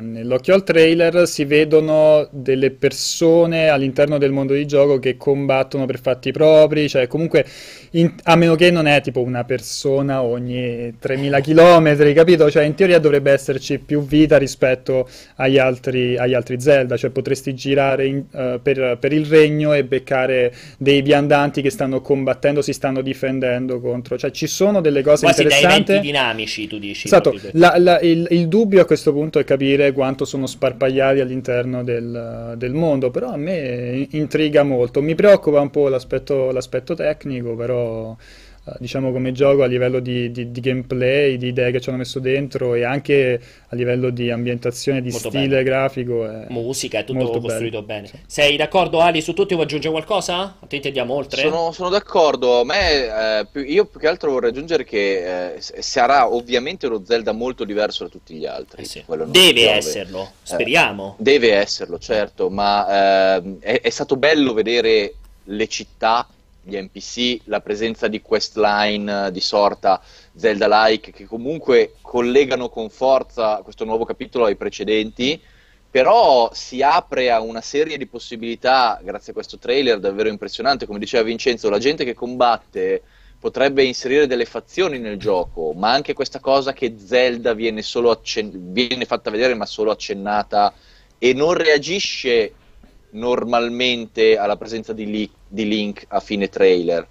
nell'occhio 0.00 0.54
al 0.54 0.64
trailer, 0.64 1.28
si 1.28 1.44
vedono 1.44 2.26
delle 2.32 2.72
persone 2.72 3.68
all'interno 3.68 4.18
del 4.18 4.32
mondo 4.32 4.54
di 4.54 4.66
gioco 4.66 4.98
che 4.98 5.16
combattono 5.16 5.86
per 5.86 6.00
fatti 6.00 6.32
propri, 6.32 6.88
cioè 6.88 7.06
comunque 7.06 7.44
in, 7.92 8.14
a 8.24 8.36
meno 8.36 8.54
che 8.54 8.70
non 8.70 8.86
è 8.86 9.00
tipo 9.00 9.20
una 9.20 9.44
persona 9.44 10.22
ogni 10.22 10.94
3000 10.98 11.40
km, 11.40 12.12
capito? 12.14 12.50
Cioè 12.50 12.64
in 12.64 12.74
teoria 12.74 12.98
dovrebbe 12.98 13.32
esserci 13.32 13.78
più 13.78 14.04
vita 14.04 14.38
rispetto 14.38 15.08
agli 15.36 15.58
altri, 15.58 16.16
agli 16.16 16.34
altri 16.34 16.60
Zelda, 16.60 16.96
cioè 16.96 17.10
potresti 17.10 17.54
girare 17.54 18.06
in, 18.06 18.24
uh, 18.30 18.60
per, 18.62 18.96
per, 18.98 19.12
il 19.12 19.26
regno 19.26 19.74
e 19.74 19.84
beccare 19.84 20.54
dei 20.78 21.02
viandanti 21.02 21.60
che 21.60 21.70
stanno 21.70 22.00
combattendo, 22.00 22.62
si 22.62 22.72
stanno 22.72 23.02
difendendo 23.02 23.80
contro, 23.80 24.16
cioè 24.16 24.30
ci 24.30 24.46
sono 24.46 24.80
delle 24.80 25.02
cose 25.02 25.24
Quasi 25.24 25.42
interessanti. 25.42 26.00
dinamici, 26.00 26.66
tu 26.66 26.78
dici. 26.78 27.06
Esatto, 27.06 27.34
la, 27.52 27.74
la, 27.76 28.00
il, 28.00 28.26
il, 28.30 28.48
dubbio 28.48 28.80
a 28.80 28.84
questo 28.86 29.12
punto 29.12 29.38
è 29.38 29.44
capire 29.44 29.92
quanto 29.92 30.24
sono 30.24 30.46
sparpagliati 30.46 31.20
all'interno 31.20 31.84
del, 31.84 32.54
del 32.56 32.72
mondo, 32.72 33.10
però 33.10 33.28
a 33.32 33.36
me 33.36 34.06
intriga 34.12 34.62
molto, 34.62 35.02
mi 35.02 35.14
preoccupa 35.14 35.60
un 35.60 35.70
po' 35.70 35.88
l'aspetto, 35.88 36.50
l'aspetto 36.52 36.94
tecnico, 36.94 37.54
però 37.54 37.81
eh, 38.64 38.74
diciamo 38.78 39.10
come 39.10 39.32
gioco 39.32 39.64
a 39.64 39.66
livello 39.66 39.98
di, 39.98 40.30
di, 40.30 40.52
di, 40.52 40.60
gameplay, 40.60 41.36
di 41.36 41.48
idee 41.48 41.72
che 41.72 41.80
ci 41.80 41.88
hanno 41.88 41.98
messo 41.98 42.20
dentro 42.20 42.76
e 42.76 42.84
anche 42.84 43.40
a 43.66 43.74
livello 43.74 44.10
di 44.10 44.30
ambientazione, 44.30 45.02
di 45.02 45.10
molto 45.10 45.30
stile 45.30 45.48
bello. 45.48 45.62
grafico. 45.64 46.30
È 46.30 46.46
Musica, 46.48 47.00
è 47.00 47.04
tutto 47.04 47.40
costruito 47.40 47.82
bello. 47.82 47.82
bene. 47.82 48.06
Sì. 48.06 48.18
Sei 48.24 48.56
d'accordo 48.56 49.00
Ali 49.00 49.20
su 49.20 49.32
tutti? 49.32 49.54
Vuoi 49.54 49.66
aggiungere 49.66 49.92
qualcosa? 49.92 50.58
A 50.60 50.66
te 50.68 50.78
ti 50.78 50.86
andiamo 50.86 51.14
oltre? 51.14 51.40
Sono, 51.40 51.72
sono 51.72 51.88
d'accordo, 51.88 52.60
a 52.60 52.64
me, 52.64 53.48
eh, 53.52 53.60
io 53.62 53.86
più 53.86 53.98
che 53.98 54.06
altro 54.06 54.30
vorrei 54.30 54.50
aggiungere 54.50 54.84
che 54.84 55.54
eh, 55.54 55.60
sarà 55.60 56.32
ovviamente 56.32 56.86
uno 56.86 57.02
Zelda 57.04 57.32
molto 57.32 57.64
diverso 57.64 58.04
da 58.04 58.10
tutti 58.10 58.36
gli 58.36 58.46
altri. 58.46 58.82
Eh 58.82 58.84
sì. 58.84 59.04
Deve 59.26 59.70
esserlo, 59.70 60.22
eh, 60.22 60.28
speriamo. 60.44 61.16
deve 61.18 61.54
esserlo, 61.54 61.98
certo, 61.98 62.48
ma 62.48 63.38
eh, 63.38 63.58
è, 63.58 63.80
è 63.80 63.90
stato 63.90 64.14
bello 64.14 64.52
vedere 64.52 65.14
le 65.46 65.66
città 65.66 66.28
gli 66.62 66.76
NPC, 66.76 67.42
la 67.46 67.60
presenza 67.60 68.06
di 68.08 68.22
questline 68.22 69.30
di 69.32 69.40
sorta 69.40 70.00
Zelda-like 70.34 71.10
che 71.10 71.24
comunque 71.24 71.96
collegano 72.00 72.68
con 72.68 72.88
forza 72.88 73.60
questo 73.62 73.84
nuovo 73.84 74.04
capitolo 74.04 74.44
ai 74.44 74.56
precedenti, 74.56 75.42
però 75.90 76.50
si 76.54 76.80
apre 76.80 77.30
a 77.30 77.40
una 77.40 77.60
serie 77.60 77.98
di 77.98 78.06
possibilità 78.06 78.98
grazie 79.02 79.32
a 79.32 79.34
questo 79.34 79.58
trailer 79.58 79.98
davvero 79.98 80.28
impressionante, 80.28 80.86
come 80.86 80.98
diceva 80.98 81.24
Vincenzo, 81.24 81.68
la 81.68 81.78
gente 81.78 82.04
che 82.04 82.14
combatte 82.14 83.02
potrebbe 83.38 83.82
inserire 83.82 84.28
delle 84.28 84.44
fazioni 84.44 85.00
nel 85.00 85.18
gioco, 85.18 85.72
ma 85.72 85.90
anche 85.92 86.12
questa 86.14 86.38
cosa 86.38 86.72
che 86.72 86.94
Zelda 86.96 87.54
viene, 87.54 87.82
accen- 88.08 88.72
viene 88.72 89.04
fatta 89.04 89.30
vedere 89.30 89.54
ma 89.54 89.66
solo 89.66 89.90
accennata 89.90 90.72
e 91.18 91.32
non 91.34 91.54
reagisce 91.54 92.54
normalmente 93.10 94.38
alla 94.38 94.56
presenza 94.56 94.92
di, 94.92 95.06
Li- 95.06 95.30
di 95.52 95.68
Link 95.68 96.04
a 96.08 96.20
fine 96.20 96.48
trailer. 96.48 97.06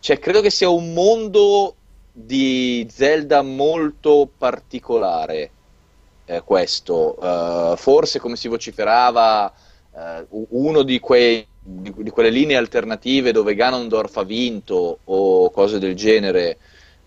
Cioè, 0.00 0.18
credo 0.18 0.40
che 0.40 0.50
sia 0.50 0.68
un 0.68 0.92
mondo 0.92 1.76
di 2.12 2.86
Zelda 2.90 3.42
molto 3.42 4.28
particolare. 4.36 5.50
Eh, 6.26 6.42
questo, 6.42 7.16
uh, 7.18 7.76
forse 7.76 8.18
come 8.18 8.36
si 8.36 8.48
vociferava, 8.48 9.52
uh, 9.90 10.46
uno 10.50 10.82
di, 10.82 10.98
quei, 10.98 11.46
di, 11.58 11.92
di, 11.96 12.10
quelle 12.10 12.30
linee 12.30 12.56
alternative 12.56 13.30
dove 13.30 13.54
Ganondorf 13.54 14.16
ha 14.16 14.22
vinto 14.24 14.98
o 15.04 15.50
cose 15.50 15.78
del 15.78 15.94
genere 15.94 16.58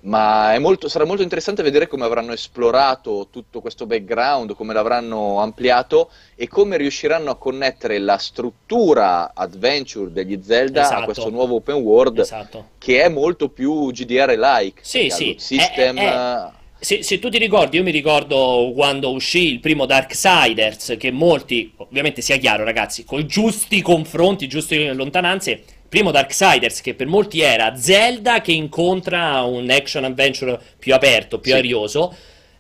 ma 0.07 0.57
molto, 0.59 0.87
sarà 0.87 1.05
molto 1.05 1.21
interessante 1.21 1.61
vedere 1.63 1.87
come 1.87 2.05
avranno 2.05 2.31
esplorato 2.31 3.27
tutto 3.29 3.59
questo 3.59 3.85
background, 3.85 4.55
come 4.55 4.73
l'avranno 4.73 5.39
ampliato 5.39 6.09
e 6.35 6.47
come 6.47 6.77
riusciranno 6.77 7.29
a 7.29 7.35
connettere 7.35 7.99
la 7.99 8.17
struttura 8.17 9.31
adventure 9.33 10.11
degli 10.11 10.39
Zelda 10.41 10.81
esatto. 10.81 11.01
a 11.01 11.03
questo 11.03 11.29
nuovo 11.29 11.55
open 11.55 11.75
world 11.75 12.19
esatto. 12.19 12.69
che 12.77 13.03
è 13.03 13.09
molto 13.09 13.49
più 13.49 13.91
GDR-like. 13.91 14.79
Sì, 14.81 15.09
sì. 15.09 15.35
System, 15.37 15.97
è, 15.97 16.01
è, 16.01 16.13
è... 16.13 16.51
Se, 16.79 17.03
se, 17.03 17.19
tu 17.19 17.29
ti 17.29 17.37
ricordi, 17.37 17.77
io 17.77 17.83
mi 17.83 17.91
ricordo 17.91 18.71
quando 18.73 19.11
uscì 19.11 19.51
il 19.51 19.59
primo 19.59 19.85
Darksiders, 19.85 20.95
che 20.97 21.11
molti, 21.11 21.73
ovviamente 21.77 22.21
sia 22.21 22.37
chiaro 22.37 22.63
ragazzi, 22.63 23.03
con 23.03 23.19
i 23.19 23.25
giusti 23.25 23.81
confronti, 23.81 24.47
giuste 24.47 24.93
lontananze, 24.93 25.63
primo 25.87 26.11
Darksiders, 26.11 26.81
che 26.81 26.93
per 26.93 27.07
molti 27.07 27.41
era 27.41 27.75
Zelda 27.75 28.41
che 28.41 28.51
incontra 28.51 29.41
un 29.41 29.69
action 29.69 30.03
adventure 30.03 30.59
più 30.77 30.93
aperto, 30.93 31.39
più 31.39 31.51
sì. 31.51 31.57
arioso. 31.57 32.15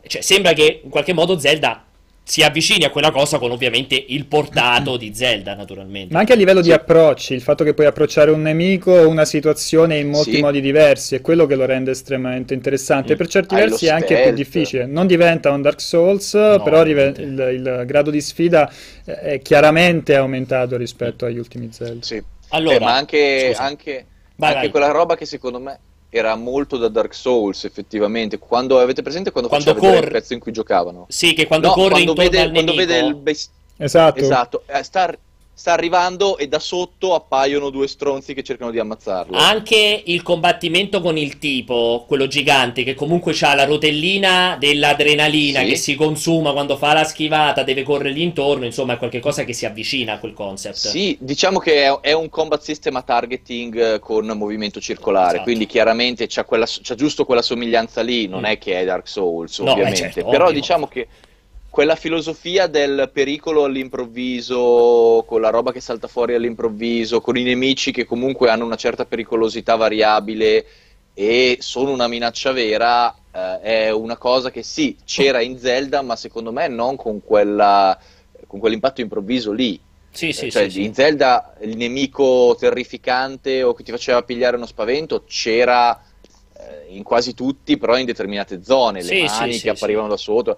Cioè, 0.05 0.21
sembra 0.21 0.53
che 0.53 0.81
in 0.83 0.89
qualche 0.89 1.13
modo 1.13 1.37
Zelda 1.37 1.83
si 2.27 2.43
avvicini 2.43 2.83
a 2.83 2.89
quella 2.89 3.09
cosa 3.09 3.37
con 3.37 3.51
ovviamente 3.51 4.03
il 4.09 4.25
portato 4.25 4.97
di 4.97 5.13
Zelda, 5.15 5.55
naturalmente. 5.55 6.13
Ma 6.13 6.19
anche 6.19 6.33
a 6.33 6.35
livello 6.35 6.61
sì. 6.61 6.67
di 6.67 6.73
approcci, 6.73 7.33
il 7.33 7.41
fatto 7.41 7.63
che 7.63 7.73
puoi 7.73 7.85
approcciare 7.85 8.31
un 8.31 8.41
nemico 8.41 8.91
o 8.91 9.07
una 9.07 9.23
situazione 9.23 9.97
in 9.99 10.09
molti 10.09 10.33
sì. 10.33 10.41
modi 10.41 10.59
diversi 10.59 11.15
è 11.15 11.21
quello 11.21 11.45
che 11.45 11.55
lo 11.55 11.65
rende 11.65 11.91
estremamente 11.91 12.53
interessante. 12.53 13.13
Mm. 13.13 13.17
Per 13.17 13.27
certi 13.29 13.55
Hai 13.55 13.61
versi 13.61 13.85
è 13.85 13.91
anche 13.91 14.23
più 14.23 14.33
difficile. 14.33 14.85
Non 14.85 15.07
diventa 15.07 15.51
un 15.51 15.61
Dark 15.61 15.79
Souls, 15.79 16.33
no, 16.33 16.61
però 16.61 16.83
rive- 16.83 17.13
il, 17.15 17.49
il, 17.53 17.83
grado 17.85 18.11
di 18.11 18.19
sfida 18.19 18.69
è 19.05 19.39
chiaramente 19.41 20.13
aumentato 20.13 20.75
rispetto 20.75 21.25
agli 21.25 21.37
ultimi 21.37 21.69
Zelda. 21.71 22.05
Sì. 22.05 22.21
Allora, 22.49 22.75
eh, 22.75 22.79
ma 22.79 22.95
anche, 22.95 23.53
anche, 23.57 24.05
vai, 24.35 24.49
anche 24.49 24.61
vai. 24.61 24.69
quella 24.71 24.91
roba 24.91 25.15
che 25.15 25.25
secondo 25.25 25.59
me 25.59 25.79
era 26.09 26.35
molto 26.35 26.77
da 26.77 26.87
Dark 26.87 27.13
Souls 27.13 27.65
effettivamente 27.65 28.37
quando 28.37 28.79
avete 28.79 29.01
presente 29.01 29.31
quando, 29.31 29.49
quando 29.49 29.73
faceva 29.73 29.87
corre... 29.87 30.05
il 30.05 30.11
pezzo 30.11 30.33
in 30.33 30.39
cui 30.39 30.53
giocavano 30.53 31.05
sì 31.09 31.33
che 31.33 31.47
quando 31.47 31.67
no, 31.67 31.73
corre 31.73 31.89
quando 31.89 32.13
vede, 32.13 32.49
quando 32.49 32.73
vede 32.73 32.97
il 32.99 33.15
bestiame 33.15 33.57
esatto, 33.77 34.19
esatto. 34.19 34.63
Eh, 34.65 34.83
sta, 34.83 35.13
sta 35.57 35.73
arrivando 35.73 36.37
e 36.37 36.47
da 36.47 36.59
sotto 36.59 37.15
appaiono 37.15 37.71
due 37.71 37.87
stronzi 37.87 38.35
che 38.35 38.43
cercano 38.43 38.69
di 38.69 38.77
ammazzarlo. 38.77 39.35
Anche 39.35 40.03
il 40.05 40.21
combattimento 40.21 41.01
con 41.01 41.17
il 41.17 41.39
tipo, 41.39 42.05
quello 42.07 42.27
gigante, 42.27 42.83
che 42.83 42.93
comunque 42.93 43.35
ha 43.41 43.55
la 43.55 43.65
rotellina 43.65 44.55
dell'adrenalina 44.59 45.61
sì. 45.61 45.65
che 45.65 45.75
si 45.75 45.95
consuma 45.95 46.51
quando 46.51 46.77
fa 46.77 46.93
la 46.93 47.03
schivata, 47.03 47.63
deve 47.63 47.81
corrergli 47.81 48.21
intorno, 48.21 48.65
insomma 48.65 48.93
è 48.93 48.97
qualcosa 48.97 49.45
che 49.45 49.53
si 49.53 49.65
avvicina 49.65 50.13
a 50.13 50.19
quel 50.19 50.33
concept. 50.33 50.75
Sì, 50.75 51.17
diciamo 51.19 51.57
che 51.57 51.85
è, 51.85 51.99
è 52.01 52.11
un 52.13 52.29
combat 52.29 52.61
system 52.61 52.95
a 52.97 53.01
targeting 53.01 53.93
eh, 53.95 53.99
con 53.99 54.27
movimento 54.27 54.79
circolare, 54.79 55.27
esatto. 55.29 55.43
quindi 55.43 55.65
chiaramente 55.65 56.27
c'ha, 56.27 56.45
quella, 56.45 56.67
c'ha, 56.67 56.93
giusto 56.93 57.25
quella 57.25 57.41
somiglianza 57.41 58.01
lì, 58.01 58.27
non 58.27 58.41
mm. 58.41 58.45
è 58.45 58.57
che 58.59 58.79
è 58.79 58.85
Dark 58.85 59.07
Souls 59.07 59.57
no, 59.57 59.71
ovviamente, 59.71 60.11
certo, 60.11 60.29
però 60.29 60.45
ovvio. 60.45 60.59
diciamo 60.59 60.85
che 60.85 61.07
quella 61.77 61.95
filosofia 61.95 62.65
del 62.65 63.11
pericolo 63.13 63.65
all'improvviso, 63.65 65.23
con 65.27 65.41
la 65.41 65.51
roba 65.51 65.71
che 65.71 65.79
salta 65.79 66.07
fuori 66.07 66.33
all'improvviso, 66.33 67.21
con 67.21 67.37
i 67.37 67.43
nemici 67.43 67.91
che 67.91 68.03
comunque 68.03 68.49
hanno 68.49 68.65
una 68.65 68.75
certa 68.75 69.05
pericolosità 69.05 69.75
variabile 69.75 70.65
e 71.13 71.57
sono 71.61 71.91
una 71.91 72.07
minaccia 72.07 72.51
vera, 72.51 73.15
eh, 73.31 73.59
è 73.59 73.91
una 73.91 74.17
cosa 74.17 74.49
che 74.49 74.63
sì, 74.63 74.97
c'era 75.05 75.39
in 75.39 75.59
Zelda, 75.59 76.01
ma 76.01 76.15
secondo 76.15 76.51
me 76.51 76.67
non 76.67 76.95
con, 76.95 77.23
quella, 77.23 77.95
con 78.47 78.59
quell'impatto 78.59 79.01
improvviso 79.01 79.51
lì. 79.51 79.79
Sì, 80.09 80.33
sì, 80.33 80.49
cioè, 80.49 80.71
sì, 80.71 80.83
in 80.83 80.95
Zelda 80.95 81.53
il 81.61 81.77
nemico 81.77 82.55
terrificante 82.59 83.61
o 83.61 83.75
che 83.75 83.83
ti 83.83 83.91
faceva 83.91 84.23
pigliare 84.23 84.55
uno 84.55 84.65
spavento 84.65 85.25
c'era 85.27 86.01
eh, 86.57 86.95
in 86.95 87.03
quasi 87.03 87.35
tutti, 87.35 87.77
però 87.77 87.99
in 87.99 88.05
determinate 88.07 88.63
zone, 88.63 89.03
le 89.03 89.25
mani 89.25 89.59
che 89.59 89.69
apparivano 89.69 90.07
da 90.07 90.17
sotto 90.17 90.57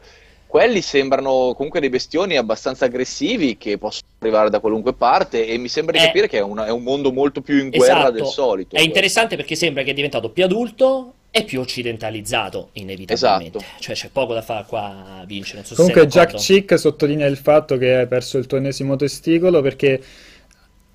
quelli 0.50 0.82
sembrano 0.82 1.54
comunque 1.56 1.80
dei 1.80 1.90
bestioni 1.90 2.36
abbastanza 2.36 2.86
aggressivi 2.86 3.56
che 3.56 3.78
possono 3.78 4.08
arrivare 4.18 4.50
da 4.50 4.60
qualunque 4.60 4.94
parte 4.94 5.46
e 5.46 5.60
mi 5.60 5.68
sembra 5.68 5.96
di 5.96 6.04
è... 6.04 6.08
capire 6.08 6.28
che 6.28 6.40
è, 6.40 6.42
una, 6.42 6.66
è, 6.66 6.72
un 6.72 6.82
mondo 6.82 7.12
molto 7.12 7.42
più 7.42 7.60
in 7.60 7.70
guerra 7.70 8.00
esatto. 8.00 8.12
del 8.14 8.26
solito. 8.26 8.76
È 8.76 8.82
interessante 8.82 9.36
perché 9.36 9.54
sembra 9.54 9.84
che 9.84 9.92
è 9.92 9.94
diventato 9.94 10.32
più 10.32 10.44
adulto 10.44 11.14
è 11.30 11.46
più 11.46 11.60
occidentalizzato, 11.60 12.70
inevitabilmente. 12.74 13.60
Esatto. 13.60 13.74
Cioè 13.80 13.94
c'è 13.94 14.10
poco 14.12 14.34
da 14.34 14.42
fare 14.42 14.66
qua, 14.68 15.24
Vince. 15.28 15.54
Non 15.54 15.66
so 15.66 15.76
Comunque 15.76 16.08
Jack 16.08 16.34
Chick 16.34 16.80
sottolinea 16.80 17.28
il 17.28 17.38
fatto 17.38 17.78
che 17.78 17.98
hai 17.98 18.08
perso 18.08 18.40
il 18.40 18.48
tuo 18.48 18.58
ennesimo 18.58 18.96
testicolo 18.96 19.62
perché 19.62 20.02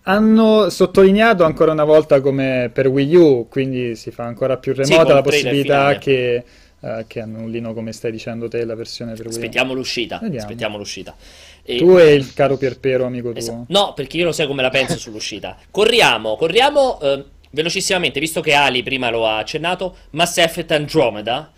hanno 0.03 0.69
sottolineato 0.69 1.45
ancora 1.45 1.71
una 1.71 1.85
volta 1.85 2.21
come 2.21 2.71
per 2.73 2.89
Wii 2.89 3.15
U, 3.15 3.47
quindi 3.49 3.95
si 3.95 4.11
fa 4.11 4.25
ancora 4.25 4.57
più 4.57 4.75
remota 4.75 5.07
sì, 5.07 5.13
la 5.13 5.23
possibilità 5.23 5.99
che, 5.99 6.45
uh, 6.85 7.05
che, 7.07 7.21
annullino, 7.21 7.73
come 7.73 7.93
stai 7.93 8.13
dicendo 8.13 8.49
te, 8.49 8.65
la 8.65 8.75
versione 8.75 9.15
per 9.15 9.27
U. 9.27 9.29
Aspettiamo 9.31 9.73
l'uscita. 9.73 10.21
Aspettiamo 10.21 10.77
l'uscita. 10.77 11.15
E... 11.63 11.79
Tu 11.79 11.97
e 11.99 12.13
il 12.13 12.35
caro 12.35 12.57
Pierpero, 12.57 13.07
amico 13.07 13.35
esatto. 13.35 13.65
tuo. 13.67 13.79
No, 13.79 13.95
perché 13.95 14.19
io 14.19 14.27
lo 14.27 14.33
sai 14.33 14.47
come 14.47 14.63
la 14.63 14.71
penso 14.71 14.97
sull'uscita. 14.99 15.57
Corriamo, 15.71 16.37
corriamo 16.37 17.01
eh, 17.01 17.25
velocissimamente, 17.51 18.21
visto 18.21 18.41
che 18.41 18.53
Ali 18.53 18.83
prima 18.83 19.09
lo 19.11 19.27
ha 19.27 19.39
accennato, 19.39 19.97
Mass 20.11 20.37
Effect 20.37 20.71
Andromeda. 20.73 21.51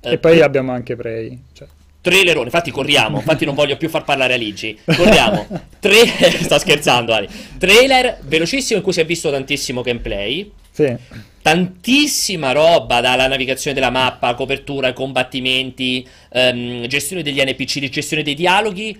Eh, 0.00 0.12
e 0.12 0.18
poi 0.18 0.40
abbiamo 0.40 0.72
anche 0.72 0.96
Prey. 0.96 1.38
Cioè. 1.52 1.68
Trailerone, 2.00 2.46
infatti 2.46 2.70
corriamo, 2.70 3.18
infatti 3.20 3.44
non 3.44 3.54
voglio 3.54 3.76
più 3.76 3.88
far 3.88 4.04
parlare 4.04 4.34
a 4.34 4.36
Ligi. 4.36 4.78
Corriamo. 4.84 5.46
Tre... 5.78 6.06
Sto 6.42 6.58
scherzando, 6.58 7.12
Ali. 7.12 7.28
Trailer 7.58 8.18
velocissimo 8.22 8.78
in 8.78 8.84
cui 8.84 8.92
si 8.92 9.00
è 9.00 9.04
visto 9.04 9.30
tantissimo 9.30 9.82
gameplay. 9.82 10.50
Sì. 10.70 10.96
Tantissima 11.42 12.52
roba 12.52 13.00
dalla 13.00 13.26
navigazione 13.26 13.74
della 13.74 13.90
mappa, 13.90 14.34
copertura, 14.34 14.92
combattimenti, 14.92 16.06
ehm, 16.30 16.86
gestione 16.86 17.22
degli 17.22 17.42
NPC, 17.42 17.88
gestione 17.88 18.22
dei 18.22 18.34
dialoghi. 18.34 18.98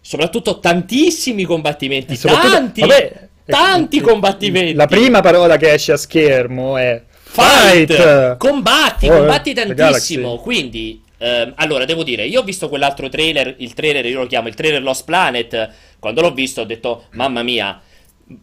Soprattutto 0.00 0.60
tantissimi 0.60 1.44
combattimenti. 1.44 2.18
Tanti! 2.18 2.80
Vabbè, 2.80 3.28
tanti 3.44 4.00
combattimenti. 4.00 4.74
La 4.74 4.86
prima 4.86 5.20
parola 5.20 5.56
che 5.56 5.72
esce 5.72 5.92
a 5.92 5.96
schermo 5.96 6.76
è 6.76 7.02
Fight! 7.10 7.92
Fight! 7.92 8.36
Combatti, 8.36 9.08
oh, 9.08 9.16
combatti 9.16 9.54
tantissimo. 9.54 10.36
Quindi 10.36 11.06
Uh, 11.18 11.50
allora, 11.56 11.84
devo 11.84 12.04
dire, 12.04 12.24
io 12.26 12.40
ho 12.40 12.44
visto 12.44 12.68
quell'altro 12.68 13.08
trailer, 13.08 13.56
il 13.58 13.74
trailer, 13.74 14.06
io 14.06 14.20
lo 14.20 14.26
chiamo 14.28 14.46
il 14.46 14.54
trailer 14.54 14.80
Lost 14.80 15.04
Planet, 15.04 15.68
quando 15.98 16.20
l'ho 16.20 16.32
visto 16.32 16.60
ho 16.60 16.64
detto, 16.64 17.06
mamma 17.14 17.42
mia, 17.42 17.80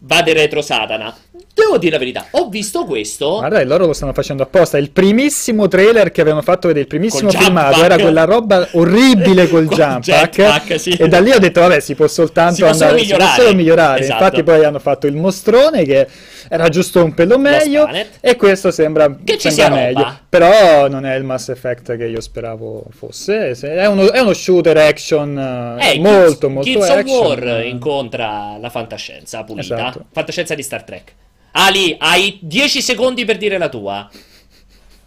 vade 0.00 0.32
retro 0.32 0.62
Satana. 0.62 1.14
Devo 1.54 1.78
dire 1.78 1.92
la 1.92 1.98
verità, 1.98 2.26
ho 2.32 2.48
visto 2.48 2.84
questo. 2.84 3.36
Guarda, 3.38 3.64
loro 3.64 3.86
lo 3.86 3.92
stanno 3.94 4.12
facendo 4.12 4.42
apposta. 4.42 4.76
Il 4.76 4.90
primissimo 4.90 5.68
trailer 5.68 6.10
che 6.10 6.20
avevano 6.20 6.42
fatto 6.42 6.66
vedere, 6.66 6.84
il 6.84 6.88
primissimo 6.88 7.30
filmato, 7.30 7.82
era 7.82 7.96
quella 7.96 8.24
roba 8.24 8.68
orribile 8.72 9.48
col, 9.50 9.64
col 9.64 9.76
jump 9.76 10.04
pack. 10.04 10.78
Sì. 10.78 10.90
E 10.90 11.08
da 11.08 11.18
lì 11.18 11.30
ho 11.30 11.38
detto, 11.38 11.60
vabbè, 11.60 11.80
si 11.80 11.94
può 11.94 12.06
soltanto 12.08 12.56
si 12.56 12.62
andare, 12.62 12.76
solo 12.76 13.00
migliorare. 13.00 13.30
Si 13.30 13.34
può 13.36 13.44
solo 13.44 13.56
migliorare. 13.56 14.00
Esatto. 14.00 14.22
Infatti, 14.22 14.42
poi 14.42 14.64
hanno 14.64 14.78
fatto 14.78 15.06
il 15.06 15.16
mostrone 15.16 15.84
che 15.84 16.06
era 16.48 16.68
giusto 16.68 17.02
un 17.02 17.14
pelo 17.14 17.38
meglio. 17.38 17.88
E 18.20 18.36
questo 18.36 18.70
sembra, 18.70 19.16
che 19.24 19.38
sembra 19.38 19.68
meglio. 19.70 20.18
Però 20.38 20.88
non 20.88 21.06
è 21.06 21.14
il 21.14 21.24
Mass 21.24 21.48
Effect 21.48 21.96
che 21.96 22.06
io 22.06 22.20
speravo 22.20 22.84
fosse. 22.90 23.50
È 23.52 23.86
uno, 23.86 24.10
è 24.12 24.20
uno 24.20 24.34
shooter 24.34 24.76
action 24.76 25.78
eh, 25.80 25.98
molto, 25.98 26.48
Kids, 26.48 26.52
molto 26.52 26.70
Kids 26.70 26.88
action. 26.88 27.26
War 27.26 27.64
incontra 27.64 28.58
la 28.58 28.68
fantascienza 28.68 29.44
pulita. 29.44 29.74
Esatto. 29.74 30.04
Fantascienza 30.12 30.54
di 30.54 30.62
Star 30.62 30.84
Trek. 30.84 31.14
Ali, 31.52 31.96
hai 31.98 32.38
10 32.42 32.82
secondi 32.82 33.24
per 33.24 33.38
dire 33.38 33.56
la 33.56 33.70
tua. 33.70 34.10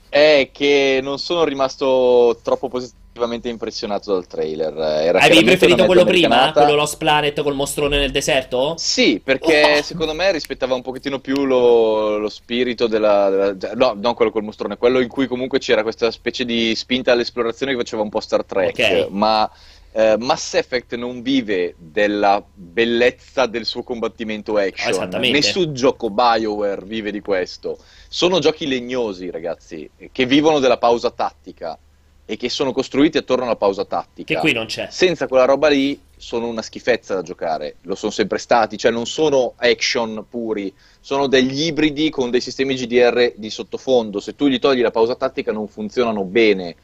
È 0.09 0.49
che 0.51 0.99
non 1.03 1.19
sono 1.19 1.43
rimasto 1.43 2.39
troppo 2.41 2.67
positivamente 3.11 3.49
impressionato 3.49 4.13
dal 4.13 4.27
trailer. 4.27 4.73
Era 4.77 5.19
Avevi 5.19 5.43
preferito 5.43 5.85
quello 5.85 6.05
prima? 6.05 6.51
Quello 6.51 6.75
Lost 6.75 6.97
Planet 6.97 7.41
col 7.41 7.55
mostrone 7.55 7.97
nel 7.97 8.11
deserto? 8.11 8.75
Sì, 8.77 9.19
perché 9.23 9.77
oh. 9.79 9.81
secondo 9.81 10.13
me 10.13 10.31
rispettava 10.31 10.75
un 10.75 10.81
pochettino 10.81 11.19
più 11.19 11.45
lo, 11.45 12.17
lo 12.17 12.29
spirito 12.29 12.87
della, 12.87 13.29
della, 13.29 13.57
cioè, 13.57 13.75
No, 13.75 13.95
non 13.99 14.13
quello 14.13 14.31
col 14.31 14.43
mostrone, 14.43 14.77
quello 14.77 14.99
in 14.99 15.09
cui 15.09 15.27
comunque 15.27 15.59
c'era 15.59 15.83
questa 15.83 16.11
specie 16.11 16.45
di 16.45 16.73
spinta 16.75 17.11
all'esplorazione 17.11 17.73
che 17.73 17.79
faceva 17.79 18.01
un 18.01 18.09
po' 18.09 18.19
Star 18.19 18.45
Trek. 18.45 18.69
Okay. 18.71 19.07
Ma 19.09 19.49
Uh, 19.91 20.23
Mass 20.23 20.53
Effect 20.53 20.93
non 20.93 21.23
vive 21.23 21.73
della 21.75 22.45
bellezza 22.53 23.47
del 23.47 23.65
suo 23.65 23.81
combattimento 23.81 24.55
action. 24.57 25.09
Nessun 25.19 25.73
gioco 25.73 26.11
BioWare 26.11 26.85
vive 26.85 27.09
di 27.09 27.21
questo. 27.21 27.79
Sono 28.07 28.37
giochi 28.37 28.67
legnosi, 28.67 29.31
ragazzi, 29.31 29.89
che 30.11 30.25
vivono 30.27 30.59
della 30.59 30.77
pausa 30.77 31.09
tattica 31.09 31.75
e 32.31 32.37
che 32.37 32.47
sono 32.47 32.71
costruiti 32.71 33.17
attorno 33.17 33.45
alla 33.45 33.55
pausa 33.55 33.85
tattica. 33.85 34.35
Che 34.35 34.39
qui 34.39 34.53
non 34.53 34.67
c'è. 34.67 34.87
Senza 34.91 35.25
quella 35.25 35.45
roba 35.45 35.67
lì 35.67 35.99
sono 36.15 36.45
una 36.45 36.61
schifezza 36.61 37.15
da 37.15 37.23
giocare. 37.23 37.77
Lo 37.81 37.95
sono 37.95 38.11
sempre 38.11 38.37
stati, 38.37 38.77
cioè 38.77 38.91
non 38.91 39.07
sono 39.07 39.53
action 39.55 40.23
puri, 40.29 40.71
sono 40.99 41.25
degli 41.25 41.63
ibridi 41.63 42.11
con 42.11 42.29
dei 42.29 42.39
sistemi 42.39 42.75
GDR 42.75 43.33
di 43.35 43.49
sottofondo. 43.49 44.19
Se 44.19 44.35
tu 44.35 44.45
gli 44.45 44.59
togli 44.59 44.81
la 44.81 44.91
pausa 44.91 45.15
tattica 45.15 45.51
non 45.51 45.67
funzionano 45.67 46.23
bene 46.23 46.75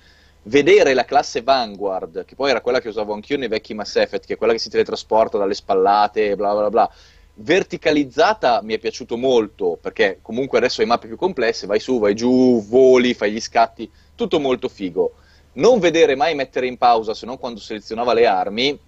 vedere 0.45 0.95
la 0.95 1.05
classe 1.05 1.43
Vanguard, 1.43 2.25
che 2.25 2.33
poi 2.33 2.49
era 2.49 2.61
quella 2.61 2.81
che 2.81 2.89
usavo 2.89 3.13
anch'io 3.13 3.37
nei 3.37 3.47
vecchi 3.47 3.75
Mass 3.75 3.97
Effect, 3.97 4.25
che 4.25 4.33
è 4.33 4.37
quella 4.37 4.53
che 4.53 4.57
si 4.57 4.71
teletrasporta 4.71 5.37
dalle 5.37 5.53
spallate, 5.53 6.35
bla 6.35 6.55
bla 6.55 6.69
bla, 6.71 6.91
verticalizzata 7.35 8.61
mi 8.63 8.73
è 8.73 8.79
piaciuto 8.79 9.15
molto, 9.15 9.77
perché 9.79 10.17
comunque 10.23 10.57
adesso 10.57 10.81
hai 10.81 10.87
mappe 10.87 11.05
più 11.05 11.17
complesse, 11.17 11.67
vai 11.67 11.79
su, 11.79 11.99
vai 11.99 12.15
giù, 12.15 12.65
voli, 12.67 13.13
fai 13.13 13.31
gli 13.31 13.39
scatti, 13.39 13.87
tutto 14.15 14.39
molto 14.39 14.69
figo. 14.69 15.17
Non 15.55 15.79
vedere 15.79 16.15
mai 16.15 16.35
mettere 16.35 16.67
in 16.67 16.77
pausa, 16.77 17.13
se 17.13 17.25
non 17.25 17.37
quando 17.37 17.59
selezionava 17.59 18.13
le 18.13 18.25
armi, 18.25 18.79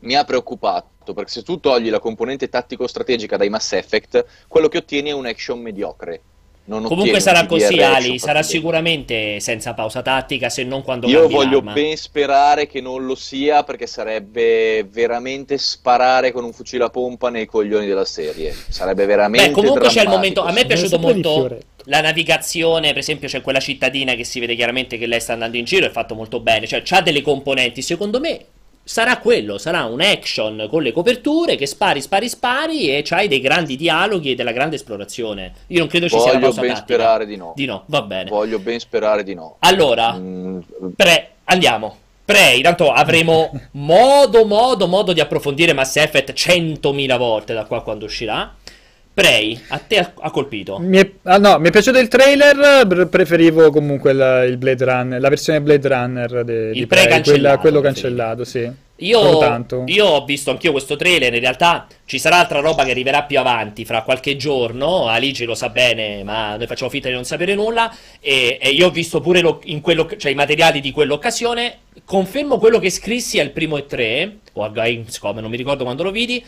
mi 0.00 0.14
ha 0.14 0.24
preoccupato, 0.24 1.14
perché 1.14 1.30
se 1.30 1.42
tu 1.42 1.60
togli 1.60 1.90
la 1.90 2.00
componente 2.00 2.48
tattico-strategica 2.48 3.36
dai 3.36 3.48
Mass 3.48 3.72
Effect, 3.72 4.24
quello 4.48 4.68
che 4.68 4.78
ottieni 4.78 5.10
è 5.10 5.12
un 5.12 5.26
action 5.26 5.60
mediocre 5.60 6.20
Comunque 6.66 7.20
sarà 7.20 7.44
così, 7.44 7.78
Ali. 7.82 8.18
Sarà 8.18 8.42
sicuramente 8.42 9.38
senza 9.38 9.74
pausa 9.74 10.00
tattica, 10.00 10.48
se 10.48 10.64
non 10.64 10.82
quando 10.82 11.06
Io 11.06 11.28
voglio 11.28 11.56
l'arma. 11.56 11.72
ben 11.74 11.94
sperare 11.96 12.66
che 12.66 12.80
non 12.80 13.04
lo 13.04 13.14
sia, 13.14 13.64
perché 13.64 13.86
sarebbe 13.86 14.86
veramente 14.90 15.58
sparare 15.58 16.32
con 16.32 16.42
un 16.42 16.54
fucile 16.54 16.84
a 16.84 16.88
pompa 16.88 17.28
nei 17.28 17.44
coglioni 17.44 17.86
della 17.86 18.06
serie. 18.06 18.54
Sarebbe 18.68 19.04
veramente. 19.04 19.48
Beh, 19.48 19.52
comunque 19.52 19.88
c'è 19.88 20.02
il 20.02 20.08
momento. 20.08 20.42
A 20.42 20.52
me 20.52 20.62
è 20.62 20.66
piaciuto 20.66 20.98
molto 20.98 21.58
la 21.84 22.00
navigazione. 22.00 22.88
Per 22.88 22.98
esempio, 22.98 23.28
c'è 23.28 23.40
quella 23.40 23.60
cittadina 23.60 24.14
che 24.14 24.24
si 24.24 24.40
vede 24.40 24.54
chiaramente 24.54 24.98
che 24.98 25.06
lei 25.06 25.20
sta 25.20 25.32
andando 25.32 25.56
in 25.56 25.64
giro. 25.64 25.86
È 25.86 25.90
fatto 25.90 26.14
molto 26.14 26.40
bene. 26.40 26.66
Cioè, 26.66 26.82
ha 26.88 27.00
delle 27.00 27.22
componenti. 27.22 27.82
Secondo 27.82 28.20
me 28.20 28.44
sarà 28.86 29.16
quello, 29.16 29.56
sarà 29.56 29.84
un 29.84 30.02
action 30.02 30.66
con 30.70 30.82
le 30.82 30.92
coperture 30.92 31.56
che 31.56 31.66
spari, 31.66 32.02
spari, 32.02 32.28
spari 32.28 32.94
e 32.94 33.00
c'hai 33.02 33.28
dei 33.28 33.40
grandi 33.40 33.76
dialoghi 33.76 34.32
e 34.32 34.34
della 34.34 34.52
grande 34.52 34.76
esplorazione. 34.76 35.52
Io 35.68 35.78
non 35.78 35.88
credo 35.88 36.06
ci 36.06 36.16
Voglio 36.16 36.28
sia 36.28 36.36
una 36.36 36.46
pausa 36.46 36.60
ben 36.60 36.74
tattica. 36.74 36.94
sperare 36.94 37.26
di 37.26 37.36
no. 37.36 37.52
Di 37.56 37.64
no, 37.64 37.84
va 37.86 38.02
bene. 38.02 38.30
Voglio 38.30 38.58
ben 38.58 38.78
sperare 38.78 39.24
di 39.24 39.34
no. 39.34 39.56
Allora, 39.60 40.12
mm. 40.12 40.58
pre, 40.94 41.30
andiamo. 41.44 41.98
Prey, 42.24 42.62
tanto 42.62 42.90
avremo 42.90 43.50
modo, 43.72 44.46
modo, 44.46 44.86
modo 44.86 45.12
di 45.12 45.20
approfondire 45.20 45.74
Mass 45.74 45.96
Effect 45.96 46.32
100.000 46.32 47.18
volte 47.18 47.52
da 47.52 47.64
qua 47.64 47.82
quando 47.82 48.06
uscirà. 48.06 48.54
Prey, 49.14 49.60
a 49.68 49.78
te 49.78 49.98
ha, 49.98 50.30
colpito? 50.32 50.78
Mi 50.80 50.98
è, 50.98 51.08
ah, 51.22 51.38
no, 51.38 51.60
mi 51.60 51.68
è 51.68 51.70
piaciuto 51.70 52.00
il 52.00 52.08
trailer, 52.08 53.06
preferivo 53.08 53.70
comunque 53.70 54.12
la, 54.12 54.42
il 54.42 54.56
Blade 54.56 54.84
Runner, 54.84 55.20
la 55.20 55.28
versione 55.28 55.60
Blade 55.60 55.86
Runner 55.86 56.44
de, 56.44 56.70
il 56.70 56.72
di 56.72 56.86
Prey, 56.88 57.22
quella, 57.22 57.58
quello 57.58 57.80
cancellato, 57.80 58.44
sì. 58.44 58.68
Io, 58.98 59.84
io, 59.86 60.06
ho 60.06 60.24
visto 60.24 60.50
anch'io 60.50 60.72
questo 60.72 60.96
trailer, 60.96 61.32
in 61.32 61.40
realtà 61.40 61.86
ci 62.04 62.18
sarà 62.18 62.38
altra 62.38 62.58
roba 62.58 62.84
che 62.84 62.90
arriverà 62.90 63.22
più 63.22 63.38
avanti, 63.38 63.84
fra 63.84 64.02
qualche 64.02 64.34
giorno, 64.36 65.06
Alice 65.06 65.44
lo 65.44 65.54
sa 65.54 65.68
bene, 65.68 66.24
ma 66.24 66.56
noi 66.56 66.66
facciamo 66.66 66.90
finta 66.90 67.08
di 67.08 67.14
non 67.14 67.24
sapere 67.24 67.54
nulla, 67.54 67.94
e, 68.20 68.58
e 68.60 68.70
io 68.70 68.86
ho 68.86 68.90
visto 68.90 69.20
pure 69.20 69.40
lo, 69.40 69.60
cioè, 70.16 70.30
i 70.32 70.36
materiali 70.36 70.80
di 70.80 70.90
quell'occasione, 70.90 71.78
confermo 72.04 72.58
quello 72.58 72.80
che 72.80 72.90
scrissi 72.90 73.38
al 73.38 73.50
primo 73.50 73.76
E3, 73.78 74.30
o 74.54 74.64
a 74.64 74.70
Gamescom, 74.70 75.38
non 75.38 75.50
mi 75.50 75.56
ricordo 75.56 75.84
quando 75.84 76.02
lo 76.02 76.10
vidi, 76.10 76.44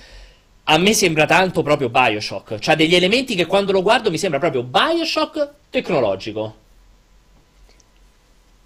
a 0.68 0.78
me 0.78 0.94
sembra 0.94 1.26
tanto 1.26 1.62
proprio 1.62 1.88
Bioshock. 1.88 2.58
Cioè, 2.58 2.74
degli 2.74 2.94
elementi 2.94 3.34
che 3.34 3.46
quando 3.46 3.72
lo 3.72 3.82
guardo 3.82 4.10
mi 4.10 4.18
sembra 4.18 4.38
proprio 4.38 4.62
Bioshock 4.62 5.50
tecnologico. 5.70 6.54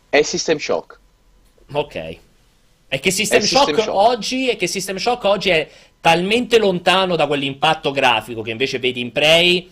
È 0.09 0.23
System 0.23 0.59
Shock. 0.59 0.99
Ok. 1.73 2.17
E 2.89 3.01
che 3.01 3.11
System, 3.11 3.41
Shock, 3.41 3.67
System 3.67 3.85
Shock, 3.85 3.95
oggi 3.95 4.49
è 4.49 4.57
che 4.57 4.67
System 4.67 4.97
Shock 4.97 5.25
oggi 5.25 5.51
è 5.51 5.69
talmente 6.01 6.59
lontano 6.59 7.17
da 7.17 7.27
quell'impatto 7.27 7.91
grafico 7.91 8.43
che 8.43 8.51
invece 8.51 8.79
vedi 8.79 9.01
in 9.01 9.13
Prey 9.13 9.71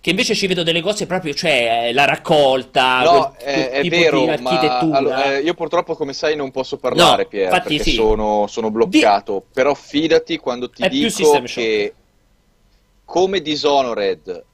che 0.00 0.10
invece 0.10 0.34
ci 0.34 0.46
vedo 0.46 0.62
delle 0.62 0.80
cose 0.80 1.04
proprio, 1.04 1.34
cioè 1.34 1.90
la 1.92 2.06
raccolta, 2.06 3.02
no, 3.02 3.34
è, 3.36 3.68
è 3.68 3.88
vero, 3.88 4.24
ma 4.38 4.58
allora, 4.92 5.34
eh, 5.34 5.40
io 5.40 5.52
purtroppo 5.52 5.94
come 5.94 6.14
sai 6.14 6.34
non 6.36 6.50
posso 6.50 6.78
parlare, 6.78 7.24
no, 7.24 7.28
Pier, 7.28 7.50
perché 7.50 7.78
sì. 7.80 7.92
sono, 7.92 8.46
sono, 8.46 8.70
bloccato, 8.70 9.44
Di... 9.46 9.52
però 9.52 9.74
fidati 9.74 10.38
quando 10.38 10.70
ti 10.70 10.82
è 10.82 10.88
dico 10.88 11.42
che 11.42 11.94
come 13.04 13.42
Dishonored, 13.42 14.44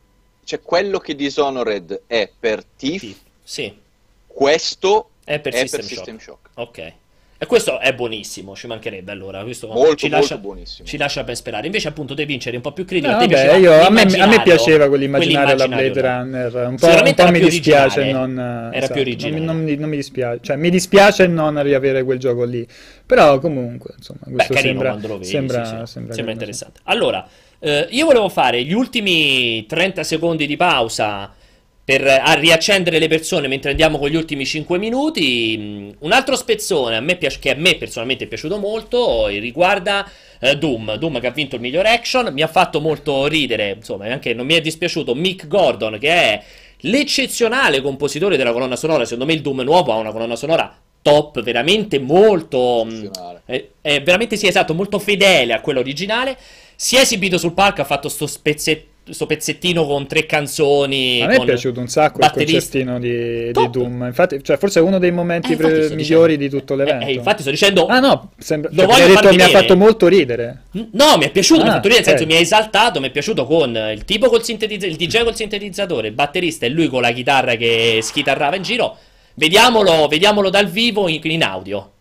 cioè 0.42 0.60
quello 0.60 0.98
che 0.98 1.14
Dishonored 1.14 2.02
è 2.08 2.28
per 2.36 2.64
Tiff, 2.64 3.14
sì. 3.44 3.72
questo 4.26 5.10
è 5.22 5.38
per, 5.38 5.52
è 5.52 5.58
System, 5.58 5.80
per 5.80 5.88
System 5.88 6.18
Shock. 6.18 6.48
Shock. 6.54 6.68
Ok. 6.68 6.92
E 7.38 7.44
questo 7.44 7.78
è 7.80 7.92
buonissimo, 7.92 8.56
ci 8.56 8.66
mancherebbe 8.66 9.12
allora. 9.12 9.42
Questo 9.42 9.66
molto, 9.66 9.96
ci, 9.96 10.08
lascia, 10.08 10.38
buonissimo. 10.38 10.88
ci 10.88 10.96
lascia 10.96 11.22
ben 11.22 11.36
sperare. 11.36 11.66
Invece, 11.66 11.88
appunto, 11.88 12.14
devi 12.14 12.32
vincere 12.32 12.56
un 12.56 12.62
po' 12.62 12.72
più 12.72 12.86
critico. 12.86 13.10
No, 13.10 13.18
a, 13.18 13.20
vabbè, 13.20 13.56
io, 13.56 13.72
a, 13.72 13.90
me, 13.90 14.02
a, 14.02 14.26
me, 14.26 14.42
piaceva 14.42 14.88
quell'immaginario 14.88 15.54
della 15.54 15.68
Blade 15.68 16.00
Runner. 16.00 16.54
Un 16.68 16.76
po', 16.76 16.86
un 16.86 17.14
po 17.14 17.30
mi 17.30 17.40
dispiace. 17.40 18.10
Non, 18.10 18.38
era 18.38 18.76
esatto, 18.76 18.92
più 18.94 19.02
originale. 19.02 19.44
Non, 19.44 19.64
non, 19.64 19.74
non, 19.78 19.88
mi 19.90 19.96
dispiace, 19.96 20.40
cioè, 20.42 20.56
mi 20.56 20.70
dispiace 20.70 21.26
non 21.26 21.62
riavere 21.62 22.04
quel 22.04 22.18
gioco 22.18 22.44
lì. 22.44 22.66
Però, 23.04 23.38
comunque, 23.38 23.94
insomma, 23.98 24.20
questo 24.32 24.54
Beh, 24.54 24.60
sembra, 24.60 24.94
vedi, 24.94 25.24
sembra, 25.24 25.64
sì, 25.64 25.76
sì. 25.76 25.92
sembra, 25.92 26.14
sembra 26.14 26.32
interessante. 26.32 26.80
Allora, 26.84 27.28
eh, 27.58 27.86
io 27.90 28.06
volevo 28.06 28.30
fare 28.30 28.62
gli 28.64 28.72
ultimi 28.72 29.66
30 29.66 30.04
secondi 30.04 30.46
di 30.46 30.56
pausa 30.56 31.34
per 31.86 32.04
a 32.04 32.32
riaccendere 32.32 32.98
le 32.98 33.06
persone 33.06 33.46
mentre 33.46 33.70
andiamo 33.70 33.96
con 33.96 34.08
gli 34.08 34.16
ultimi 34.16 34.44
5 34.44 34.76
minuti. 34.76 35.56
Mm, 35.56 35.90
un 36.00 36.10
altro 36.10 36.34
spezzone 36.34 36.96
a 36.96 37.00
me 37.00 37.14
piace, 37.14 37.38
che 37.38 37.50
a 37.50 37.54
me 37.54 37.76
personalmente 37.76 38.24
è 38.24 38.26
piaciuto 38.26 38.58
molto 38.58 39.28
riguarda 39.28 40.04
eh, 40.40 40.58
Doom. 40.58 40.96
Doom 40.96 41.20
che 41.20 41.28
ha 41.28 41.30
vinto 41.30 41.54
il 41.54 41.60
miglior 41.60 41.86
action. 41.86 42.32
Mi 42.32 42.42
ha 42.42 42.48
fatto 42.48 42.80
molto 42.80 43.28
ridere, 43.28 43.74
insomma, 43.76 44.06
anche 44.06 44.34
non 44.34 44.46
mi 44.46 44.54
è 44.54 44.60
dispiaciuto 44.60 45.14
Mick 45.14 45.46
Gordon 45.46 45.96
che 46.00 46.10
è 46.10 46.42
l'eccezionale 46.80 47.80
compositore 47.80 48.36
della 48.36 48.50
colonna 48.50 48.74
sonora. 48.74 49.04
Secondo 49.04 49.26
me 49.26 49.34
il 49.34 49.42
Doom 49.42 49.60
nuovo 49.60 49.92
ha 49.92 49.96
una 49.96 50.10
colonna 50.10 50.34
sonora 50.34 50.76
top, 51.02 51.40
veramente 51.40 52.00
molto... 52.00 52.84
È, 53.44 53.64
è 53.80 54.02
veramente 54.02 54.36
sì, 54.36 54.48
esatto, 54.48 54.74
molto 54.74 54.98
fedele 54.98 55.52
a 55.52 55.60
quello 55.60 55.78
originale. 55.78 56.36
Si 56.74 56.96
è 56.96 57.02
esibito 57.02 57.38
sul 57.38 57.52
palco, 57.52 57.80
ha 57.80 57.84
fatto 57.84 58.08
sto 58.08 58.26
spezzetto 58.26 58.94
questo 59.06 59.26
pezzettino 59.26 59.86
con 59.86 60.08
tre 60.08 60.26
canzoni. 60.26 61.22
A 61.22 61.28
me 61.28 61.36
è 61.36 61.44
piaciuto 61.44 61.78
un 61.78 61.86
sacco 61.86 62.18
il 62.20 62.28
concertino 62.32 62.98
di, 62.98 63.52
di, 63.52 63.70
Doom. 63.70 64.02
Infatti, 64.04 64.42
cioè, 64.42 64.56
forse 64.56 64.80
è 64.80 64.82
uno 64.82 64.98
dei 64.98 65.12
momenti 65.12 65.52
eh, 65.52 65.56
pre- 65.56 65.94
migliori 65.94 66.36
di 66.36 66.48
tutto 66.48 66.74
l'evento. 66.74 67.06
Eh, 67.06 67.10
eh, 67.10 67.14
infatti, 67.14 67.42
sto 67.42 67.50
dicendo. 67.50 67.86
Ah, 67.86 68.00
no, 68.00 68.32
sembra, 68.36 68.68
cioè, 68.74 69.06
mi, 69.06 69.14
detto, 69.14 69.32
mi 69.32 69.42
ha 69.42 69.48
fatto 69.48 69.76
molto 69.76 70.08
ridere. 70.08 70.62
No, 70.72 71.16
mi 71.18 71.24
è 71.24 71.30
piaciuto. 71.30 71.60
Ah, 71.60 71.64
mi 71.64 71.70
ha 71.70 71.72
fatto 71.74 71.86
ridere, 71.86 72.04
nel 72.04 72.18
senso, 72.18 72.24
okay. 72.24 72.34
mi 72.34 72.40
ha 72.40 72.42
esaltato. 72.42 72.98
Mi 72.98 73.06
è 73.06 73.10
piaciuto 73.10 73.46
con 73.46 73.76
il 73.92 74.04
tipo 74.04 74.28
col 74.28 74.42
sintetizzatore, 74.42 74.90
il 74.90 75.08
DJ 75.08 75.22
col 75.22 75.36
sintetizzatore, 75.36 76.08
il 76.08 76.14
batterista 76.14 76.66
e 76.66 76.68
lui 76.70 76.88
con 76.88 77.00
la 77.00 77.12
chitarra 77.12 77.54
che 77.54 78.00
schitarrava 78.02 78.56
in 78.56 78.62
giro. 78.62 78.96
Vediamolo, 79.34 80.08
vediamolo 80.08 80.50
dal 80.50 80.66
vivo 80.66 81.06
in, 81.06 81.20
in 81.22 81.44
audio. 81.44 81.92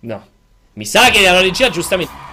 No. 0.00 0.26
Mi 0.72 0.86
sa 0.86 1.10
che 1.10 1.20
la 1.20 1.42
regia 1.42 1.68
giustamente. 1.68 2.28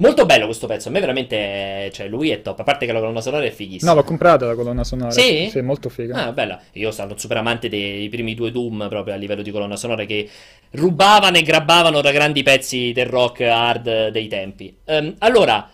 Molto 0.00 0.26
bello 0.26 0.44
questo 0.44 0.68
pezzo, 0.68 0.88
a 0.88 0.92
me 0.92 1.00
veramente, 1.00 1.90
cioè 1.92 2.06
lui 2.06 2.30
è 2.30 2.40
top, 2.40 2.60
a 2.60 2.62
parte 2.62 2.86
che 2.86 2.92
la 2.92 3.00
colonna 3.00 3.20
sonora 3.20 3.44
è 3.44 3.50
fighissima. 3.50 3.90
No, 3.90 3.96
l'ho 3.96 4.04
comprata 4.04 4.46
la 4.46 4.54
colonna 4.54 4.84
sonora. 4.84 5.10
Sì? 5.10 5.48
Sì, 5.50 5.60
molto 5.60 5.88
figa. 5.88 6.26
Ah, 6.26 6.32
bella. 6.32 6.60
Io 6.74 6.92
sono 6.92 7.12
un 7.12 7.18
super 7.18 7.36
amante 7.36 7.68
dei 7.68 8.08
primi 8.08 8.34
due 8.34 8.52
Doom 8.52 8.86
proprio 8.88 9.14
a 9.14 9.16
livello 9.16 9.42
di 9.42 9.50
colonna 9.50 9.74
sonora 9.74 10.04
che 10.04 10.28
rubavano 10.70 11.38
e 11.38 11.42
grabbavano 11.42 12.00
da 12.00 12.12
grandi 12.12 12.44
pezzi 12.44 12.92
del 12.92 13.06
rock 13.06 13.40
hard 13.40 14.08
dei 14.08 14.28
tempi. 14.28 14.76
Um, 14.84 15.16
allora, 15.18 15.68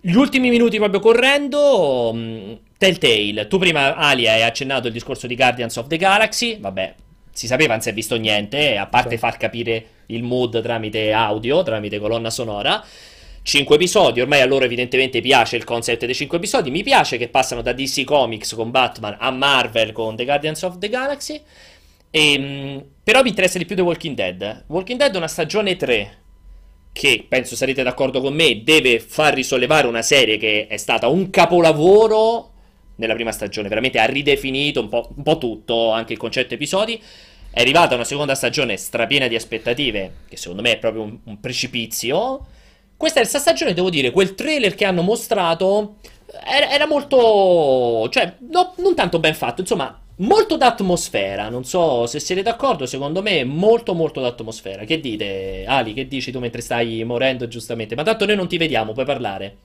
gli 0.00 0.14
ultimi 0.14 0.50
minuti 0.50 0.76
proprio 0.76 1.00
correndo, 1.00 2.10
um, 2.12 2.58
Telltale. 2.78 3.48
Tu 3.48 3.58
prima, 3.58 3.96
Ali, 3.96 4.28
hai 4.28 4.42
accennato 4.44 4.86
il 4.86 4.92
discorso 4.92 5.26
di 5.26 5.34
Guardians 5.34 5.74
of 5.76 5.88
the 5.88 5.96
Galaxy, 5.96 6.60
vabbè, 6.60 6.94
si 7.32 7.48
sapeva, 7.48 7.72
non 7.72 7.82
si 7.82 7.88
è 7.88 7.92
visto 7.92 8.14
niente, 8.14 8.76
a 8.76 8.86
parte 8.86 9.10
sì. 9.10 9.18
far 9.18 9.36
capire 9.36 9.84
il 10.06 10.22
mood 10.22 10.62
tramite 10.62 11.12
audio, 11.12 11.64
tramite 11.64 11.98
colonna 11.98 12.30
sonora. 12.30 12.82
5 13.48 13.76
episodi, 13.76 14.20
ormai 14.20 14.42
a 14.42 14.44
loro 14.44 14.66
evidentemente 14.66 15.22
piace 15.22 15.56
il 15.56 15.64
concept 15.64 16.04
dei 16.04 16.14
5 16.14 16.36
episodi, 16.36 16.70
mi 16.70 16.82
piace 16.82 17.16
che 17.16 17.28
passano 17.28 17.62
da 17.62 17.72
DC 17.72 18.04
Comics 18.04 18.52
con 18.52 18.70
Batman 18.70 19.16
a 19.18 19.30
Marvel 19.30 19.92
con 19.92 20.16
The 20.16 20.26
Guardians 20.26 20.62
of 20.64 20.76
the 20.76 20.90
Galaxy, 20.90 21.40
e, 22.10 22.32
ehm, 22.34 22.84
però 23.02 23.22
mi 23.22 23.30
interessa 23.30 23.56
di 23.56 23.64
più 23.64 23.74
The 23.74 23.80
Walking 23.80 24.14
Dead. 24.14 24.64
Walking 24.66 24.98
Dead 24.98 25.14
è 25.14 25.16
una 25.16 25.28
stagione 25.28 25.76
3 25.76 26.18
che, 26.92 27.24
penso 27.26 27.56
sarete 27.56 27.82
d'accordo 27.82 28.20
con 28.20 28.34
me, 28.34 28.62
deve 28.62 29.00
far 29.00 29.32
risollevare 29.32 29.86
una 29.86 30.02
serie 30.02 30.36
che 30.36 30.66
è 30.66 30.76
stata 30.76 31.08
un 31.08 31.30
capolavoro 31.30 32.50
nella 32.96 33.14
prima 33.14 33.32
stagione, 33.32 33.68
veramente 33.68 33.98
ha 33.98 34.04
ridefinito 34.04 34.82
un 34.82 34.90
po', 34.90 35.10
un 35.16 35.22
po 35.22 35.38
tutto, 35.38 35.90
anche 35.90 36.12
il 36.12 36.18
concetto 36.18 36.52
episodi. 36.52 37.02
È 37.50 37.62
arrivata 37.62 37.94
una 37.94 38.04
seconda 38.04 38.34
stagione 38.34 38.76
strapiena 38.76 39.26
di 39.26 39.36
aspettative, 39.36 40.12
che 40.28 40.36
secondo 40.36 40.60
me 40.60 40.72
è 40.72 40.78
proprio 40.78 41.00
un, 41.00 41.18
un 41.24 41.40
precipizio. 41.40 42.56
Questa 42.98 43.20
terza 43.20 43.38
stagione, 43.38 43.74
devo 43.74 43.90
dire, 43.90 44.10
quel 44.10 44.34
trailer 44.34 44.74
che 44.74 44.84
hanno 44.84 45.02
mostrato 45.02 45.98
era, 46.44 46.68
era 46.68 46.84
molto... 46.88 48.08
cioè, 48.10 48.34
no, 48.50 48.74
non 48.78 48.96
tanto 48.96 49.20
ben 49.20 49.36
fatto, 49.36 49.60
insomma, 49.60 49.96
molto 50.16 50.56
d'atmosfera. 50.56 51.48
Non 51.48 51.62
so 51.62 52.06
se 52.06 52.18
siete 52.18 52.42
d'accordo, 52.42 52.86
secondo 52.86 53.22
me 53.22 53.44
molto 53.44 53.94
molto 53.94 54.20
d'atmosfera. 54.20 54.82
Che 54.82 54.98
dite, 54.98 55.64
Ali, 55.64 55.94
che 55.94 56.08
dici 56.08 56.32
tu 56.32 56.40
mentre 56.40 56.60
stai 56.60 57.04
morendo 57.04 57.46
giustamente? 57.46 57.94
Ma 57.94 58.02
tanto 58.02 58.26
noi 58.26 58.34
non 58.34 58.48
ti 58.48 58.56
vediamo, 58.56 58.92
puoi 58.92 59.06
parlare. 59.06 59.56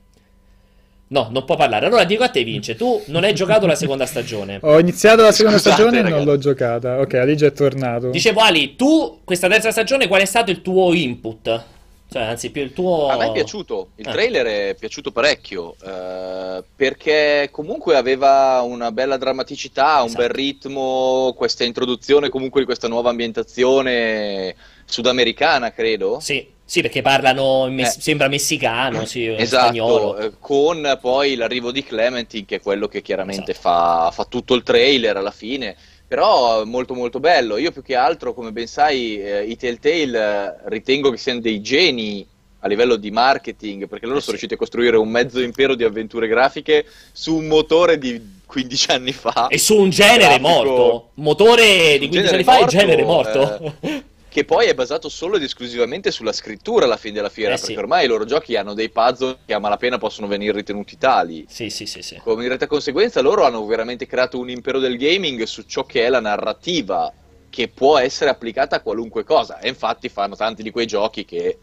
No, 1.08 1.30
non 1.32 1.44
può 1.44 1.56
parlare. 1.56 1.88
Allora 1.88 2.04
dico 2.04 2.22
a 2.22 2.30
te, 2.30 2.44
Vince, 2.44 2.76
tu 2.76 3.02
non 3.08 3.24
hai 3.24 3.34
giocato 3.34 3.66
la 3.66 3.76
seconda 3.76 4.06
stagione. 4.06 4.60
Ho 4.62 4.78
iniziato 4.78 5.24
la 5.24 5.32
seconda 5.32 5.58
Scusate, 5.58 5.82
stagione 5.82 6.08
e 6.08 6.10
non 6.12 6.24
l'ho 6.24 6.38
giocata. 6.38 7.00
Ok, 7.00 7.16
Aligi 7.16 7.46
è 7.46 7.52
tornato. 7.52 8.12
Dicevo, 8.12 8.42
Ali, 8.42 8.76
tu, 8.76 9.22
questa 9.24 9.48
terza 9.48 9.72
stagione, 9.72 10.08
qual 10.08 10.22
è 10.22 10.26
stato 10.26 10.52
il 10.52 10.62
tuo 10.62 10.94
input? 10.94 11.72
Cioè, 12.14 12.22
anzi, 12.22 12.52
più 12.52 12.62
il 12.62 12.74
tuo. 12.74 13.08
A 13.08 13.18
me 13.18 13.30
è 13.30 13.32
piaciuto. 13.32 13.94
Il 13.96 14.08
eh. 14.08 14.12
trailer 14.12 14.46
è 14.46 14.76
piaciuto 14.76 15.12
parecchio. 15.12 15.76
Eh, 15.84 16.64
perché 16.76 17.50
comunque 17.52 17.96
aveva 17.96 18.62
una 18.62 18.92
bella 18.92 19.18
drammaticità, 19.18 20.02
un 20.02 20.10
esatto. 20.10 20.22
bel 20.22 20.30
ritmo. 20.30 21.34
Questa 21.36 21.64
introduzione, 21.64 22.30
comunque, 22.30 22.60
di 22.60 22.68
questa 22.68 22.88
nuova 22.88 23.10
ambientazione 23.10 24.56
sudamericana, 24.86 25.72
credo. 25.72 26.20
Sì. 26.20 26.52
Sì, 26.66 26.82
perché 26.82 27.02
parlano, 27.02 27.68
mes- 27.70 27.98
eh. 27.98 28.02
sembra 28.02 28.30
messicano, 28.30 29.06
sì, 29.06 29.28
esatto, 29.28 29.66
spagnolo. 29.66 30.18
Eh, 30.18 30.32
con 30.40 30.98
poi 31.02 31.36
l'arrivo 31.36 31.72
di 31.72 31.84
Clementine, 31.84 32.46
che 32.46 32.56
è 32.56 32.62
quello 32.62 32.88
che 32.88 33.02
chiaramente 33.02 33.52
esatto. 33.52 33.70
fa, 33.70 34.12
fa 34.12 34.24
tutto 34.24 34.56
il 34.56 34.64
trailer 34.64 35.18
alla 35.18 35.32
fine 35.32 35.76
però 36.14 36.64
molto 36.64 36.94
molto 36.94 37.20
bello. 37.20 37.58
Io 37.58 37.72
più 37.72 37.82
che 37.82 37.96
altro, 37.96 38.36
come 38.36 38.52
ben 38.52 38.68
sai, 38.68 39.20
eh, 39.20 39.46
i 39.46 39.58
Telltale 39.58 40.20
eh, 40.20 40.54
ritengo 40.66 41.10
che 41.10 41.18
siano 41.18 41.40
dei 41.40 41.60
geni 41.60 42.24
a 42.60 42.68
livello 42.68 42.98
di 42.98 43.10
marketing, 43.10 43.88
perché 43.88 44.06
loro 44.06 44.20
eh 44.20 44.22
sono 44.22 44.34
riusciti 44.34 44.54
a 44.54 44.58
costruire 44.58 44.96
un 44.96 45.10
mezzo 45.10 45.42
impero 45.42 45.74
di 45.74 45.84
avventure 45.84 46.28
grafiche 46.28 46.86
su 47.12 47.36
un 47.36 47.48
motore 47.48 47.98
di 47.98 48.22
15 48.46 48.92
anni 48.92 49.12
fa. 49.12 49.48
E 49.48 49.58
su 49.58 49.76
un 49.76 49.90
genere 49.90 50.40
grafico, 50.40 50.48
morto. 50.48 51.10
Motore 51.16 51.98
di 51.98 52.08
15 52.08 52.34
anni 52.36 52.44
fa 52.44 52.60
e 52.60 52.66
genere 52.66 53.04
morto. 53.04 53.74
Che 54.34 54.46
poi 54.46 54.66
è 54.66 54.74
basato 54.74 55.10
solo 55.10 55.36
ed 55.36 55.44
esclusivamente 55.44 56.10
sulla 56.10 56.32
scrittura 56.32 56.86
alla 56.86 56.98
fine 56.98 57.14
della 57.14 57.30
fiera, 57.30 57.52
eh, 57.52 57.58
perché 57.58 57.74
sì. 57.74 57.78
ormai 57.78 58.06
i 58.06 58.08
loro 58.08 58.26
giochi 58.26 58.56
hanno 58.56 58.74
dei 58.74 58.90
puzzle 58.90 59.38
che 59.46 59.54
a 59.54 59.60
malapena 59.60 60.00
possono 60.00 60.26
venire 60.26 60.54
ritenuti 60.54 60.98
tali. 60.98 61.46
Sì, 61.48 61.70
sì, 61.70 61.86
sì, 61.86 62.02
sì. 62.02 62.18
Come 62.18 62.42
diretta 62.42 62.66
conseguenza 62.66 63.22
loro 63.22 63.44
hanno 63.44 63.64
veramente 63.68 64.08
creato 64.08 64.40
un 64.40 64.50
impero 64.50 64.80
del 64.80 64.98
gaming 64.98 65.44
su 65.44 65.62
ciò 65.68 65.84
che 65.84 66.04
è 66.04 66.10
la 66.10 66.20
narrativa, 66.20 67.14
che 67.48 67.68
può 67.68 68.00
essere 68.00 68.32
applicata 68.32 68.78
a 68.78 68.82
qualunque 68.82 69.24
cosa, 69.24 69.60
e 69.60 69.68
infatti 69.68 70.10
fanno 70.10 70.36
tanti 70.36 70.64
di 70.64 70.72
quei 70.72 70.88
giochi 70.88 71.26
che 71.26 71.60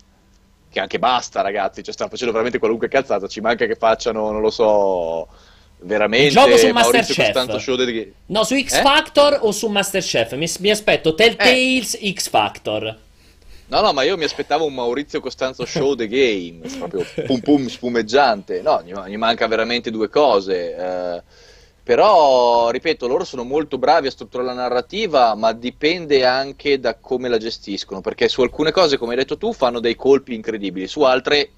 che 0.70 0.78
anche 0.78 1.00
basta 1.00 1.40
ragazzi, 1.40 1.82
cioè 1.82 1.92
stanno 1.92 2.10
facendo 2.10 2.30
veramente 2.30 2.60
qualunque 2.60 2.86
cazzata, 2.86 3.26
ci 3.26 3.40
manca 3.40 3.66
che 3.66 3.74
facciano, 3.74 4.30
non 4.30 4.40
lo 4.40 4.50
so, 4.50 5.26
veramente 5.82 6.30
gioco 6.30 6.56
su 6.56 6.68
Masterchef. 6.68 8.16
no 8.26 8.44
su 8.44 8.56
X 8.56 8.74
eh? 8.74 8.80
Factor 8.80 9.38
o 9.42 9.52
su 9.52 9.68
Masterchef? 9.68 10.34
Mi, 10.34 10.50
mi 10.58 10.70
aspetto 10.70 11.14
Telltales 11.14 11.94
eh. 12.00 12.12
X 12.12 12.28
Factor. 12.28 12.98
No 13.66 13.80
no 13.80 13.92
ma 13.92 14.02
io 14.02 14.16
mi 14.16 14.24
aspettavo 14.24 14.64
un 14.64 14.74
Maurizio 14.74 15.20
Costanzo 15.20 15.64
Show 15.64 15.94
the 15.94 16.08
Game 16.08 16.66
proprio 16.76 17.06
pum 17.24 17.38
pum 17.38 17.66
spumeggiante 17.68 18.62
no 18.62 18.82
gli, 18.84 18.92
gli 18.92 19.16
manca 19.16 19.46
veramente 19.46 19.92
due 19.92 20.08
cose 20.08 20.74
eh, 20.74 21.22
Però, 21.90 22.70
ripeto, 22.70 23.08
loro 23.08 23.24
sono 23.24 23.42
molto 23.42 23.76
bravi 23.76 24.06
a 24.06 24.10
strutturare 24.12 24.48
la 24.48 24.54
narrativa, 24.54 25.34
ma 25.34 25.52
dipende 25.52 26.24
anche 26.24 26.78
da 26.78 26.94
come 26.94 27.28
la 27.28 27.38
gestiscono, 27.38 28.00
perché 28.00 28.28
su 28.28 28.42
alcune 28.42 28.70
cose, 28.70 28.96
come 28.96 29.12
hai 29.12 29.16
detto 29.16 29.36
tu, 29.36 29.52
fanno 29.52 29.80
dei 29.80 29.96
colpi 29.96 30.34
incredibili, 30.34 30.86
su 30.86 31.02
altre 31.02 31.50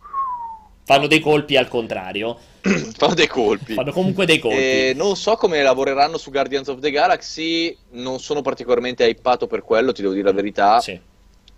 fanno 0.84 1.06
dei 1.06 1.20
colpi 1.20 1.56
al 1.56 1.68
contrario. 1.68 2.38
fanno 2.96 3.14
dei 3.14 3.26
colpi. 3.26 3.74
Fanno 3.74 3.92
comunque 3.92 4.26
dei 4.26 4.38
colpi. 4.38 4.56
Eh, 4.56 4.92
non 4.94 5.16
so 5.16 5.36
come 5.36 5.62
lavoreranno 5.62 6.18
su 6.18 6.30
Guardians 6.30 6.68
of 6.68 6.80
the 6.80 6.90
Galaxy, 6.90 7.76
non 7.90 8.20
sono 8.20 8.42
particolarmente 8.42 9.04
hypato 9.04 9.46
per 9.46 9.62
quello, 9.62 9.92
ti 9.92 10.02
devo 10.02 10.14
dire 10.14 10.26
la 10.26 10.32
verità. 10.32 10.80
Sì. 10.80 10.98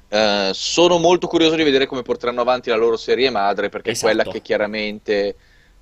Eh, 0.09 0.51
sono 0.53 0.99
molto 0.99 1.27
curioso 1.27 1.57
di 1.57 1.63
vedere 1.63 1.87
come 1.87 2.03
porteranno 2.03 2.41
avanti 2.41 2.71
la 2.71 2.77
loro 2.77 2.97
serie 2.97 3.31
madre, 3.31 3.69
perché 3.69 3.91
esatto. 3.91 4.11
è 4.11 4.15
quella 4.15 4.31
che 4.31 4.41
chiaramente 4.43 5.37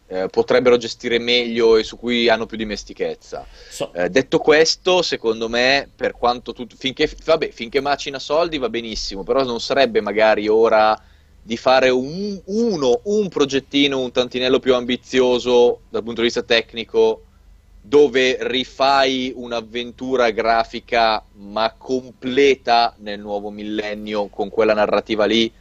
eh, 0.07 0.29
potrebbero 0.29 0.77
gestire 0.77 1.19
meglio 1.19 1.77
e 1.77 1.85
su 1.85 1.99
cui 1.99 2.29
hanno 2.29 2.47
più 2.47 2.57
dimestichezza. 2.57 3.47
So. 3.69 3.93
Eh, 3.95 4.11
detto 4.11 4.39
questo, 4.39 5.03
secondo 5.03 5.49
me, 5.49 5.89
per 5.95 6.13
quanto 6.13 6.53
tutto, 6.53 6.75
finché, 6.79 7.11
vabbè, 7.25 7.51
finché 7.51 7.81
macina 7.81 8.19
soldi 8.19 8.59
va 8.59 8.69
benissimo, 8.69 9.23
però 9.23 9.45
non 9.45 9.61
sarebbe 9.61 10.01
magari 10.01 10.49
ora 10.49 11.01
di 11.43 11.57
fare 11.57 11.89
un, 11.91 12.41
uno, 12.47 13.01
un 13.05 13.29
progettino 13.29 13.99
un 13.99 14.13
tantinello 14.13 14.61
più 14.61 14.75
ambizioso 14.75 15.81
dal 15.89 16.05
punto 16.05 16.21
di 16.21 16.29
vista 16.29 16.43
tecnico 16.43 17.25
dove 17.81 18.37
rifai 18.41 19.33
un'avventura 19.35 20.31
grafica 20.31 21.25
ma 21.33 21.75
completa 21.77 22.95
nel 22.99 23.19
nuovo 23.19 23.51
millennio 23.51 24.29
con 24.29 24.49
quella 24.51 24.73
narrativa 24.73 25.25
lì 25.25 25.53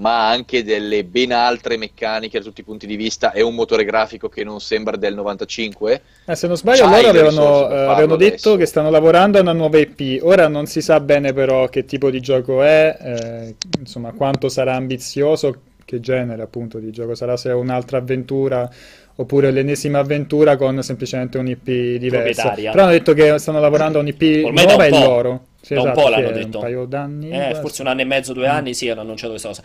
ma 0.00 0.28
anche 0.28 0.64
delle 0.64 1.04
ben 1.04 1.30
altre 1.30 1.76
meccaniche 1.76 2.38
da 2.38 2.44
tutti 2.44 2.60
i 2.60 2.64
punti 2.64 2.86
di 2.86 2.96
vista 2.96 3.32
e 3.32 3.42
un 3.42 3.54
motore 3.54 3.84
grafico 3.84 4.28
che 4.28 4.44
non 4.44 4.60
sembra 4.60 4.96
del 4.96 5.14
95. 5.14 6.02
Eh, 6.24 6.34
se 6.34 6.46
non 6.46 6.56
sbaglio, 6.56 6.86
loro 6.86 7.08
avevano, 7.08 7.70
eh, 7.70 7.76
avevano 7.76 8.16
detto 8.16 8.56
che 8.56 8.64
stanno 8.64 8.90
lavorando 8.90 9.38
a 9.38 9.42
una 9.42 9.52
nuova 9.52 9.78
IP. 9.78 10.22
Ora 10.22 10.48
non 10.48 10.66
si 10.66 10.80
sa 10.80 11.00
bene 11.00 11.34
però 11.34 11.68
che 11.68 11.84
tipo 11.84 12.10
di 12.10 12.20
gioco 12.20 12.62
è, 12.62 12.96
eh, 12.98 13.54
insomma, 13.78 14.12
quanto 14.12 14.48
sarà 14.48 14.74
ambizioso, 14.74 15.60
che 15.84 16.00
genere 16.00 16.42
appunto 16.42 16.78
di 16.78 16.90
gioco 16.90 17.14
sarà, 17.14 17.36
se 17.36 17.50
è 17.50 17.54
un'altra 17.54 17.98
avventura 17.98 18.70
oppure 19.16 19.50
l'ennesima 19.50 19.98
avventura 19.98 20.56
con 20.56 20.82
semplicemente 20.82 21.36
un'IP 21.36 21.98
diversa. 21.98 22.54
Però 22.54 22.84
hanno 22.84 22.92
detto 22.92 23.12
che 23.12 23.38
stanno 23.38 23.60
lavorando 23.60 23.98
a 23.98 24.00
un'IP 24.00 24.46
Ormai 24.46 24.64
nuova 24.64 24.86
e 24.86 24.90
loro. 24.90 25.44
Sì, 25.60 25.74
da 25.74 25.80
esatto, 25.80 25.98
un 25.98 26.04
po' 26.04 26.10
l'hanno 26.10 26.30
detto. 26.30 26.58
Un 26.58 26.64
paio 26.64 26.84
d'anni. 26.86 27.30
Eh, 27.30 27.54
forse 27.56 27.82
un 27.82 27.88
anno 27.88 28.00
e 28.00 28.04
mezzo, 28.04 28.32
due 28.32 28.48
mm. 28.48 28.50
anni, 28.50 28.74
sì, 28.74 28.88
hanno 28.88 29.02
annunciato 29.02 29.30
questa 29.30 29.48
cosa. 29.48 29.62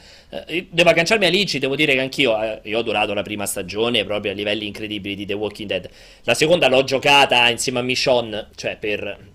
Eh, 0.48 0.68
devo 0.70 0.90
agganciarmi 0.90 1.26
a 1.26 1.30
Ligi, 1.30 1.60
devo 1.60 1.76
dire 1.76 1.94
che 1.94 2.02
anch'io 2.02 2.42
eh, 2.42 2.60
io 2.64 2.78
ho 2.78 2.82
adorato 2.82 3.14
la 3.14 3.22
prima 3.22 3.46
stagione 3.46 4.04
proprio 4.04 4.32
a 4.32 4.36
livelli 4.36 4.68
incredibili 4.68 5.16
di 5.16 5.26
The 5.26 5.34
Walking 5.34 5.70
Dead. 5.70 5.90
La 6.24 6.34
seconda 6.34 6.68
l'ho 6.68 6.84
giocata 6.84 7.50
insieme 7.50 7.80
a 7.80 7.82
Michonne, 7.82 8.48
cioè 8.56 8.78
per 8.78 9.34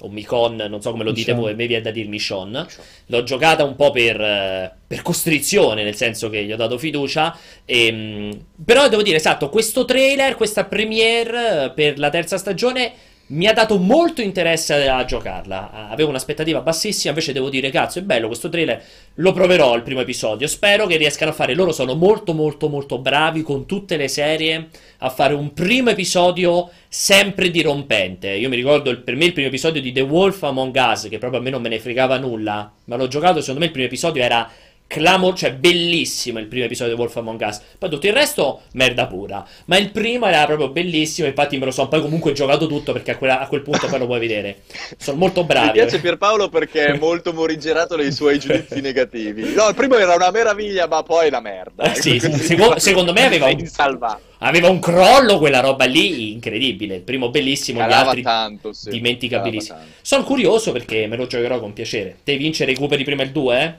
o 0.00 0.08
Micon, 0.08 0.56
non 0.68 0.82
so 0.82 0.90
come 0.90 1.04
lo 1.04 1.12
dite 1.12 1.32
voi, 1.32 1.52
a 1.52 1.54
me 1.54 1.66
viene 1.66 1.82
da 1.82 1.90
dire 1.90 2.08
Michon. 2.08 2.66
L'ho 3.06 3.22
giocata 3.22 3.64
un 3.64 3.76
po' 3.76 3.90
per, 3.90 4.20
eh, 4.20 4.72
per, 4.86 5.02
costrizione, 5.02 5.84
nel 5.84 5.94
senso 5.94 6.28
che 6.28 6.44
gli 6.44 6.52
ho 6.52 6.56
dato 6.56 6.76
fiducia. 6.76 7.36
E, 7.64 7.86
ehm, 7.86 8.44
però 8.64 8.88
devo 8.88 9.02
dire, 9.02 9.16
esatto, 9.16 9.48
questo 9.48 9.84
trailer, 9.84 10.36
questa 10.36 10.64
premiere 10.64 11.64
eh, 11.64 11.70
per 11.70 11.98
la 11.98 12.10
terza 12.10 12.36
stagione 12.36 12.92
mi 13.28 13.48
ha 13.48 13.52
dato 13.52 13.78
molto 13.78 14.22
interesse 14.22 14.88
a 14.88 15.04
giocarla. 15.04 15.88
Avevo 15.90 16.10
un'aspettativa 16.10 16.60
bassissima, 16.60 17.10
invece 17.10 17.32
devo 17.32 17.48
dire, 17.48 17.70
cazzo, 17.70 17.98
è 17.98 18.02
bello 18.02 18.28
questo 18.28 18.48
trailer. 18.48 18.80
Lo 19.14 19.32
proverò 19.32 19.74
il 19.74 19.82
primo 19.82 20.00
episodio. 20.00 20.46
Spero 20.46 20.86
che 20.86 20.96
riescano 20.96 21.32
a 21.32 21.34
fare. 21.34 21.54
Loro 21.54 21.72
sono 21.72 21.94
molto, 21.94 22.34
molto, 22.34 22.68
molto 22.68 22.98
bravi 22.98 23.42
con 23.42 23.66
tutte 23.66 23.96
le 23.96 24.06
serie 24.06 24.68
a 24.98 25.10
fare 25.10 25.34
un 25.34 25.52
primo 25.52 25.90
episodio 25.90 26.70
sempre 26.88 27.50
dirompente. 27.50 28.30
Io 28.30 28.48
mi 28.48 28.56
ricordo 28.56 28.90
il, 28.90 28.98
per 28.98 29.16
me 29.16 29.24
il 29.24 29.32
primo 29.32 29.48
episodio 29.48 29.82
di 29.82 29.90
The 29.90 30.02
Wolf 30.02 30.42
Among 30.44 30.74
Us, 30.76 31.08
che 31.10 31.18
proprio 31.18 31.40
a 31.40 31.42
me 31.42 31.50
non 31.50 31.62
me 31.62 31.68
ne 31.68 31.80
fregava 31.80 32.18
nulla, 32.18 32.72
ma 32.84 32.96
l'ho 32.96 33.08
giocato. 33.08 33.40
Secondo 33.40 33.60
me 33.60 33.66
il 33.66 33.72
primo 33.72 33.86
episodio 33.86 34.22
era 34.22 34.48
clamor, 34.86 35.34
cioè 35.34 35.52
bellissimo 35.52 36.38
il 36.38 36.46
primo 36.46 36.64
episodio 36.64 36.94
di 36.94 37.00
Wolf 37.00 37.16
Among 37.16 37.40
Us. 37.40 37.60
Poi 37.78 37.90
tutto 37.90 38.06
il 38.06 38.12
resto, 38.12 38.62
merda 38.72 39.06
pura. 39.06 39.46
Ma 39.66 39.76
il 39.76 39.90
primo 39.90 40.26
era 40.26 40.44
proprio 40.46 40.68
bellissimo. 40.68 41.26
Infatti, 41.26 41.58
me 41.58 41.64
lo 41.66 41.70
so. 41.70 41.88
Poi, 41.88 42.00
comunque, 42.00 42.32
giocato 42.32 42.66
tutto 42.66 42.92
perché 42.92 43.12
a, 43.12 43.16
quella, 43.16 43.40
a 43.40 43.46
quel 43.48 43.62
punto 43.62 43.86
poi 43.86 43.98
lo 43.98 44.06
puoi 44.06 44.20
vedere. 44.20 44.62
Sono 44.96 45.18
molto 45.18 45.44
bravi. 45.44 45.66
Mi 45.66 45.72
piace 45.72 46.00
Pierpaolo 46.00 46.48
perché 46.48 46.86
è 46.86 46.96
molto 46.98 47.32
morigerato 47.32 47.96
nei 47.96 48.12
suoi 48.12 48.38
giudizi 48.38 48.80
negativi. 48.82 49.54
No, 49.54 49.68
il 49.68 49.74
primo 49.74 49.96
era 49.96 50.14
una 50.14 50.30
meraviglia, 50.30 50.86
ma 50.86 51.02
poi 51.02 51.28
una 51.28 51.40
merda. 51.40 51.92
Eh, 51.92 52.00
sì, 52.00 52.18
secondo, 52.20 52.78
secondo 52.78 53.12
me 53.12 53.24
aveva 53.24 53.46
un, 53.46 53.56
aveva 54.38 54.68
un 54.68 54.78
crollo 54.78 55.38
quella 55.38 55.60
roba 55.60 55.84
lì 55.84 56.32
incredibile. 56.32 56.96
Il 56.96 57.02
primo 57.02 57.30
bellissimo, 57.30 57.80
Calava 57.80 58.02
gli 58.02 58.06
altri 58.08 58.22
tanto, 58.22 58.72
sì. 58.72 58.90
dimenticabilissimi. 58.90 59.78
Sono 60.00 60.24
curioso 60.24 60.72
perché 60.72 61.06
me 61.06 61.16
lo 61.16 61.26
giocherò 61.26 61.58
con 61.58 61.72
piacere. 61.72 62.18
Te 62.22 62.36
vince 62.36 62.64
recuperi 62.64 63.04
prima 63.04 63.22
il 63.22 63.30
2, 63.30 63.60
eh? 63.60 63.74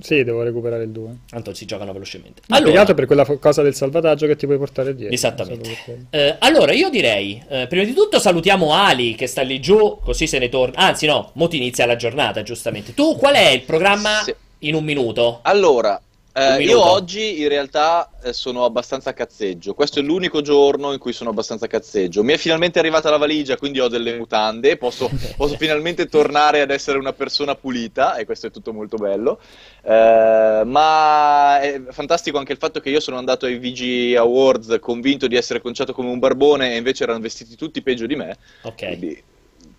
Sì, 0.00 0.24
devo 0.24 0.42
recuperare 0.42 0.84
il 0.84 0.90
2. 0.90 1.10
Tanto 1.28 1.52
si 1.52 1.66
giocano 1.66 1.92
velocemente. 1.92 2.42
Allora, 2.48 2.84
per 2.84 3.06
quella 3.06 3.24
cosa 3.24 3.62
del 3.62 3.74
salvataggio 3.74 4.26
che 4.26 4.36
ti 4.36 4.46
puoi 4.46 4.58
portare 4.58 4.94
dietro. 4.94 5.14
Esattamente. 5.14 6.06
Eh, 6.10 6.36
allora, 6.38 6.72
io 6.72 6.88
direi, 6.88 7.42
eh, 7.48 7.66
prima 7.66 7.84
di 7.84 7.92
tutto 7.92 8.18
salutiamo 8.18 8.72
Ali 8.72 9.14
che 9.14 9.26
sta 9.26 9.42
lì 9.42 9.60
giù, 9.60 9.98
così 10.02 10.26
se 10.26 10.38
ne 10.38 10.48
torna. 10.48 10.76
Anzi, 10.76 11.06
no, 11.06 11.30
mo 11.34 11.48
ti 11.48 11.56
inizia 11.56 11.84
la 11.84 11.96
giornata, 11.96 12.42
giustamente. 12.42 12.94
Tu 12.94 13.16
qual 13.16 13.34
è 13.34 13.48
il 13.48 13.62
programma 13.62 14.22
sì. 14.22 14.34
in 14.60 14.74
un 14.74 14.84
minuto? 14.84 15.40
Allora, 15.42 16.00
eh, 16.38 16.62
io 16.62 16.84
oggi 16.84 17.40
in 17.40 17.48
realtà 17.48 18.10
eh, 18.22 18.34
sono 18.34 18.66
abbastanza 18.66 19.14
cazzeggio. 19.14 19.72
Questo 19.72 20.00
è 20.00 20.02
l'unico 20.02 20.42
giorno 20.42 20.92
in 20.92 20.98
cui 20.98 21.14
sono 21.14 21.30
abbastanza 21.30 21.66
cazzeggio. 21.66 22.22
Mi 22.22 22.34
è 22.34 22.36
finalmente 22.36 22.78
arrivata 22.78 23.08
la 23.08 23.16
valigia, 23.16 23.56
quindi 23.56 23.80
ho 23.80 23.88
delle 23.88 24.18
mutande. 24.18 24.76
Posso, 24.76 25.10
posso 25.34 25.56
finalmente 25.56 26.08
tornare 26.08 26.60
ad 26.60 26.70
essere 26.70 26.98
una 26.98 27.14
persona 27.14 27.54
pulita, 27.54 28.16
e 28.16 28.26
questo 28.26 28.48
è 28.48 28.50
tutto 28.50 28.74
molto 28.74 28.98
bello. 28.98 29.40
Eh, 29.82 30.62
ma 30.66 31.58
è 31.58 31.80
fantastico 31.88 32.36
anche 32.36 32.52
il 32.52 32.58
fatto 32.58 32.80
che 32.80 32.90
io 32.90 33.00
sono 33.00 33.16
andato 33.16 33.46
ai 33.46 33.58
VG 33.58 34.16
Awards 34.16 34.76
convinto 34.78 35.28
di 35.28 35.36
essere 35.36 35.62
conciato 35.62 35.94
come 35.94 36.10
un 36.10 36.18
barbone, 36.18 36.74
e 36.74 36.76
invece 36.76 37.04
erano 37.04 37.20
vestiti 37.20 37.56
tutti 37.56 37.80
peggio 37.80 38.04
di 38.04 38.14
me. 38.14 38.36
Ok. 38.60 38.86
Quindi, 38.86 39.22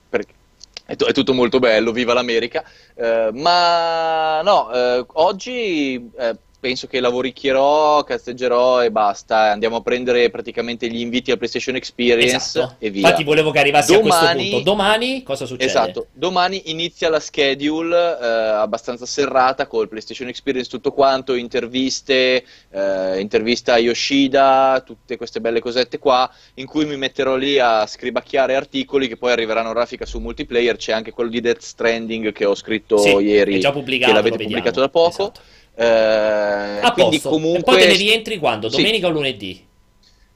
perché 0.09 0.33
è, 0.87 0.95
tutto 0.95 1.33
molto 1.33 1.59
bello, 1.59 1.91
viva 1.91 2.13
l'America. 2.13 2.63
Eh, 2.95 3.29
ma 3.33 4.41
no, 4.41 4.71
eh, 4.71 5.05
oggi 5.13 6.09
eh, 6.17 6.37
penso 6.59 6.87
che 6.87 6.99
lavoricchierò, 6.99 8.03
cazzeggerò 8.03 8.83
e 8.83 8.91
basta. 8.91 9.51
Andiamo 9.51 9.77
a 9.77 9.81
prendere 9.81 10.29
praticamente 10.29 10.87
gli 10.87 10.99
inviti 10.99 11.31
al 11.31 11.37
PlayStation 11.37 11.75
Experience 11.75 12.35
esatto. 12.35 12.75
e 12.79 12.89
via. 12.89 13.07
Infatti 13.07 13.23
volevo 13.23 13.51
che 13.51 13.59
arrivassi 13.59 13.93
domani, 13.93 14.09
a 14.09 14.31
questo 14.33 14.49
punto. 14.49 14.59
Domani 14.63 15.23
cosa 15.23 15.45
succede? 15.45 15.65
Esatto, 15.65 16.07
domani 16.13 16.63
inizia 16.65 17.09
la 17.09 17.19
schedule 17.19 17.95
eh, 18.19 18.25
abbastanza 18.25 19.05
serrata 19.05 19.67
col 19.67 19.87
PlayStation 19.87 20.27
Experience 20.27 20.69
tutto 20.69 20.91
quanto, 20.91 21.33
interviste, 21.33 22.43
eh, 22.71 23.19
intervista 23.19 23.73
a 23.73 23.77
Yoshida, 23.77 24.81
tutte 24.85 25.17
queste 25.17 25.39
belle 25.39 25.59
cosette 25.59 25.99
qua, 25.99 26.29
in 26.55 26.65
cui 26.65 26.85
mi 26.85 26.97
metterò 26.97 27.35
lì 27.35 27.59
a 27.59 27.85
scribacchiare 27.85 28.55
articoli 28.55 29.07
che 29.07 29.17
poi 29.17 29.31
arriveranno 29.31 29.69
a 29.69 29.73
raffica 29.73 30.05
su 30.05 30.19
multiplayer. 30.19 30.75
C'è 30.75 30.91
anche 30.91 31.11
quello 31.11 31.29
di 31.29 31.41
Death 31.41 31.61
Stranding 31.61 32.31
che 32.31 32.45
ho 32.45 32.55
scritto 32.55 32.97
sì, 32.97 33.09
ieri, 33.09 33.59
che 33.59 34.11
l'avete 34.11 34.37
pubblicato 34.37 34.79
da 34.79 34.89
poco. 34.89 35.21
Esatto. 35.21 35.55
Eh, 35.79 36.79
a 36.81 36.91
quindi 36.91 37.21
comunque... 37.21 37.59
E 37.59 37.63
poi 37.63 37.79
te 37.79 37.87
ne 37.87 37.97
rientri 37.97 38.39
quando? 38.39 38.67
Domenica 38.67 39.05
sì. 39.05 39.05
o 39.05 39.09
lunedì? 39.09 39.65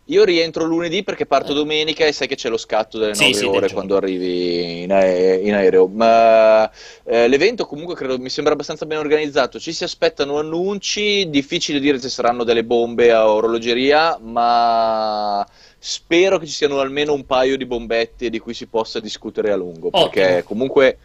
Io 0.06 0.24
rientro 0.24 0.66
lunedì 0.66 1.04
perché 1.04 1.26
parto 1.26 1.54
eh. 1.54 1.56
domenica 1.56 2.06
e 2.06 2.12
sai 2.12 2.28
che 2.28 2.36
c'è 2.36 2.50
lo 2.50 2.58
scatto 2.58 2.98
delle 2.98 3.14
9 3.14 3.34
sì, 3.34 3.46
ore 3.46 3.72
quando 3.72 3.96
arrivi 3.96 4.82
in, 4.82 4.92
ae- 4.92 5.38
in 5.38 5.54
aereo. 5.54 5.88
Ma 5.88 6.70
eh, 7.06 7.28
l'evento 7.28 7.66
comunque 7.66 7.96
credo 7.96 8.20
mi 8.20 8.30
sembra 8.30 8.54
abbastanza 8.54 8.86
ben 8.86 8.98
organizzato. 8.98 9.58
Ci 9.58 9.72
si 9.72 9.84
aspettano 9.84 10.38
annunci, 10.38 11.30
difficile 11.30 11.80
dire 11.80 12.00
se 12.00 12.10
saranno 12.10 12.44
delle 12.44 12.64
bombe 12.64 13.12
a 13.12 13.32
orologeria, 13.32 14.18
ma 14.22 15.48
spero 15.80 16.38
che 16.38 16.46
ci 16.46 16.54
siano 16.54 16.80
almeno 16.80 17.14
un 17.14 17.26
paio 17.26 17.56
di 17.56 17.66
bombette 17.66 18.30
di 18.30 18.40
cui 18.40 18.54
si 18.54 18.68
possa 18.68 19.00
discutere 19.00 19.52
a 19.52 19.56
lungo. 19.56 19.88
Ottimo. 19.88 20.10
Perché 20.10 20.44
comunque 20.44 20.98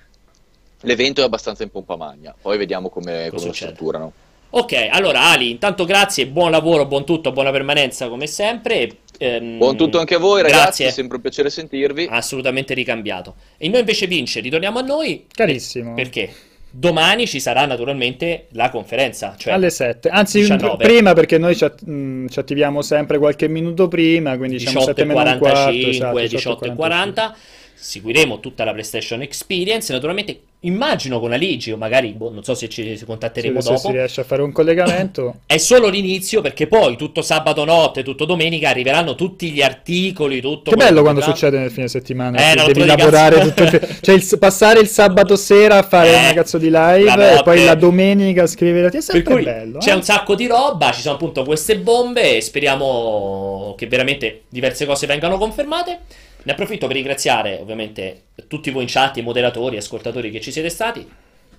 l'evento 0.80 1.20
è 1.20 1.24
abbastanza 1.24 1.62
in 1.62 1.70
pompa 1.70 1.96
magna. 1.96 2.34
Poi 2.38 2.58
vediamo 2.58 2.88
come, 2.88 3.28
come 3.30 3.44
lo 3.46 3.52
strutturano. 3.52 4.12
Ok, 4.50 4.88
allora 4.90 5.22
Ali, 5.22 5.50
intanto 5.50 5.84
grazie, 5.84 6.26
buon 6.26 6.50
lavoro, 6.50 6.86
buon 6.86 7.04
tutto, 7.04 7.32
buona 7.32 7.50
permanenza 7.50 8.08
come 8.08 8.26
sempre. 8.26 8.98
Ehm, 9.18 9.58
buon 9.58 9.76
tutto 9.76 9.98
anche 9.98 10.14
a 10.14 10.18
voi 10.18 10.42
ragazzi, 10.42 10.60
grazie. 10.60 10.86
è 10.86 10.90
sempre 10.90 11.16
un 11.16 11.22
piacere 11.22 11.50
sentirvi. 11.50 12.06
Assolutamente 12.10 12.74
ricambiato. 12.74 13.34
E 13.56 13.68
noi 13.68 13.80
invece 13.80 14.06
Vince, 14.06 14.40
ritorniamo 14.40 14.78
a 14.78 14.82
noi. 14.82 15.26
Carissimo. 15.32 15.94
Perché? 15.94 16.30
Domani 16.70 17.26
ci 17.26 17.40
sarà 17.40 17.64
naturalmente 17.64 18.48
la 18.50 18.68
conferenza, 18.68 19.34
cioè 19.38 19.54
alle 19.54 19.70
7. 19.70 20.10
Anzi, 20.10 20.40
19. 20.40 20.84
prima 20.84 21.14
perché 21.14 21.38
noi 21.38 21.56
ci, 21.56 21.64
att- 21.64 21.82
mh, 21.82 21.92
mm, 21.92 22.26
ci, 22.28 22.38
attiviamo 22.38 22.82
sempre 22.82 23.18
qualche 23.18 23.48
minuto 23.48 23.88
prima, 23.88 24.36
quindi 24.36 24.58
diciamo 24.58 24.80
7 24.80 25.04
meno 25.04 25.38
45, 25.38 26.28
18 26.28 26.64
e 26.66 26.74
40. 26.74 27.36
Seguiremo 27.76 28.40
tutta 28.40 28.64
la 28.64 28.72
PlayStation 28.72 29.22
Experience. 29.22 29.92
Naturalmente 29.92 30.40
immagino 30.60 31.20
con 31.20 31.32
Aligi 31.32 31.70
o 31.70 31.76
magari 31.76 32.12
boh, 32.12 32.30
non 32.30 32.42
so 32.42 32.54
se 32.54 32.68
ci 32.68 32.98
contatteremo 33.04 33.60
sì, 33.60 33.68
dopo. 33.68 33.78
Se 33.78 33.86
si 33.86 33.92
riesce 33.92 34.20
a 34.22 34.24
fare 34.24 34.42
un 34.42 34.52
collegamento. 34.52 35.40
È 35.46 35.58
solo 35.58 35.88
l'inizio 35.88 36.40
perché 36.40 36.66
poi 36.66 36.96
tutto 36.96 37.22
sabato 37.22 37.64
notte, 37.64 38.02
tutto 38.02 38.24
domenica 38.24 38.70
arriveranno 38.70 39.14
tutti 39.14 39.50
gli 39.50 39.62
articoli, 39.62 40.40
tutto 40.40 40.70
Che 40.70 40.76
bello 40.76 41.02
quando 41.02 41.20
succede 41.20 41.58
nel 41.58 41.70
fine 41.70 41.88
settimana, 41.88 42.52
eh, 42.52 42.72
devi 42.72 42.84
lavorare 42.84 43.40
tutto 43.40 43.62
il 43.62 43.98
cioè 44.00 44.14
il, 44.14 44.38
passare 44.38 44.80
il 44.80 44.88
sabato 44.88 45.36
sera 45.36 45.78
a 45.78 45.82
fare 45.82 46.10
eh, 46.10 46.18
una 46.18 46.32
cazzo 46.32 46.58
di 46.58 46.70
live 46.70 47.38
e 47.38 47.42
poi 47.42 47.64
la 47.64 47.74
domenica 47.74 48.46
scrivere 48.46 48.88
è 48.88 49.00
sempre 49.00 49.42
bello. 49.42 49.78
C'è 49.78 49.90
eh? 49.90 49.94
un 49.94 50.02
sacco 50.02 50.34
di 50.34 50.46
roba, 50.46 50.90
ci 50.92 51.02
sono 51.02 51.14
appunto 51.14 51.44
queste 51.44 51.78
bombe 51.78 52.36
e 52.36 52.40
speriamo 52.40 53.74
che 53.76 53.86
veramente 53.86 54.42
diverse 54.48 54.86
cose 54.86 55.06
vengano 55.06 55.38
confermate. 55.38 56.00
Ne 56.46 56.52
approfitto 56.52 56.86
per 56.86 56.94
ringraziare 56.94 57.58
ovviamente 57.60 58.26
tutti 58.46 58.70
voi 58.70 58.82
in 58.82 58.88
chat, 58.88 59.16
i 59.16 59.22
moderatori, 59.22 59.76
ascoltatori 59.78 60.30
che 60.30 60.40
ci 60.40 60.52
siete 60.52 60.68
stati. 60.68 61.04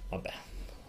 Vabbè, 0.10 0.30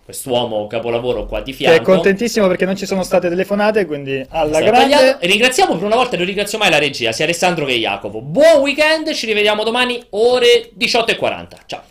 quest'uomo 0.04 0.68
capolavoro 0.68 1.26
qua 1.26 1.40
di 1.40 1.52
fianco. 1.52 1.76
Che 1.76 1.82
è 1.82 1.84
contentissimo 1.84 2.46
perché 2.46 2.64
non 2.64 2.76
ci 2.76 2.86
sono 2.86 3.02
state 3.02 3.28
telefonate, 3.28 3.86
quindi 3.86 4.24
alla 4.28 4.60
grande. 4.60 5.18
E 5.18 5.26
ringraziamo 5.26 5.74
per 5.74 5.82
una 5.82 5.96
volta, 5.96 6.16
non 6.16 6.26
ringrazio 6.26 6.58
mai 6.58 6.70
la 6.70 6.78
regia, 6.78 7.10
sia 7.10 7.24
Alessandro 7.24 7.64
che 7.64 7.74
Jacopo. 7.74 8.20
Buon 8.20 8.60
weekend, 8.60 9.12
ci 9.14 9.26
rivediamo 9.26 9.64
domani 9.64 10.00
ore 10.10 10.70
18.40. 10.78 11.46
Ciao. 11.66 11.82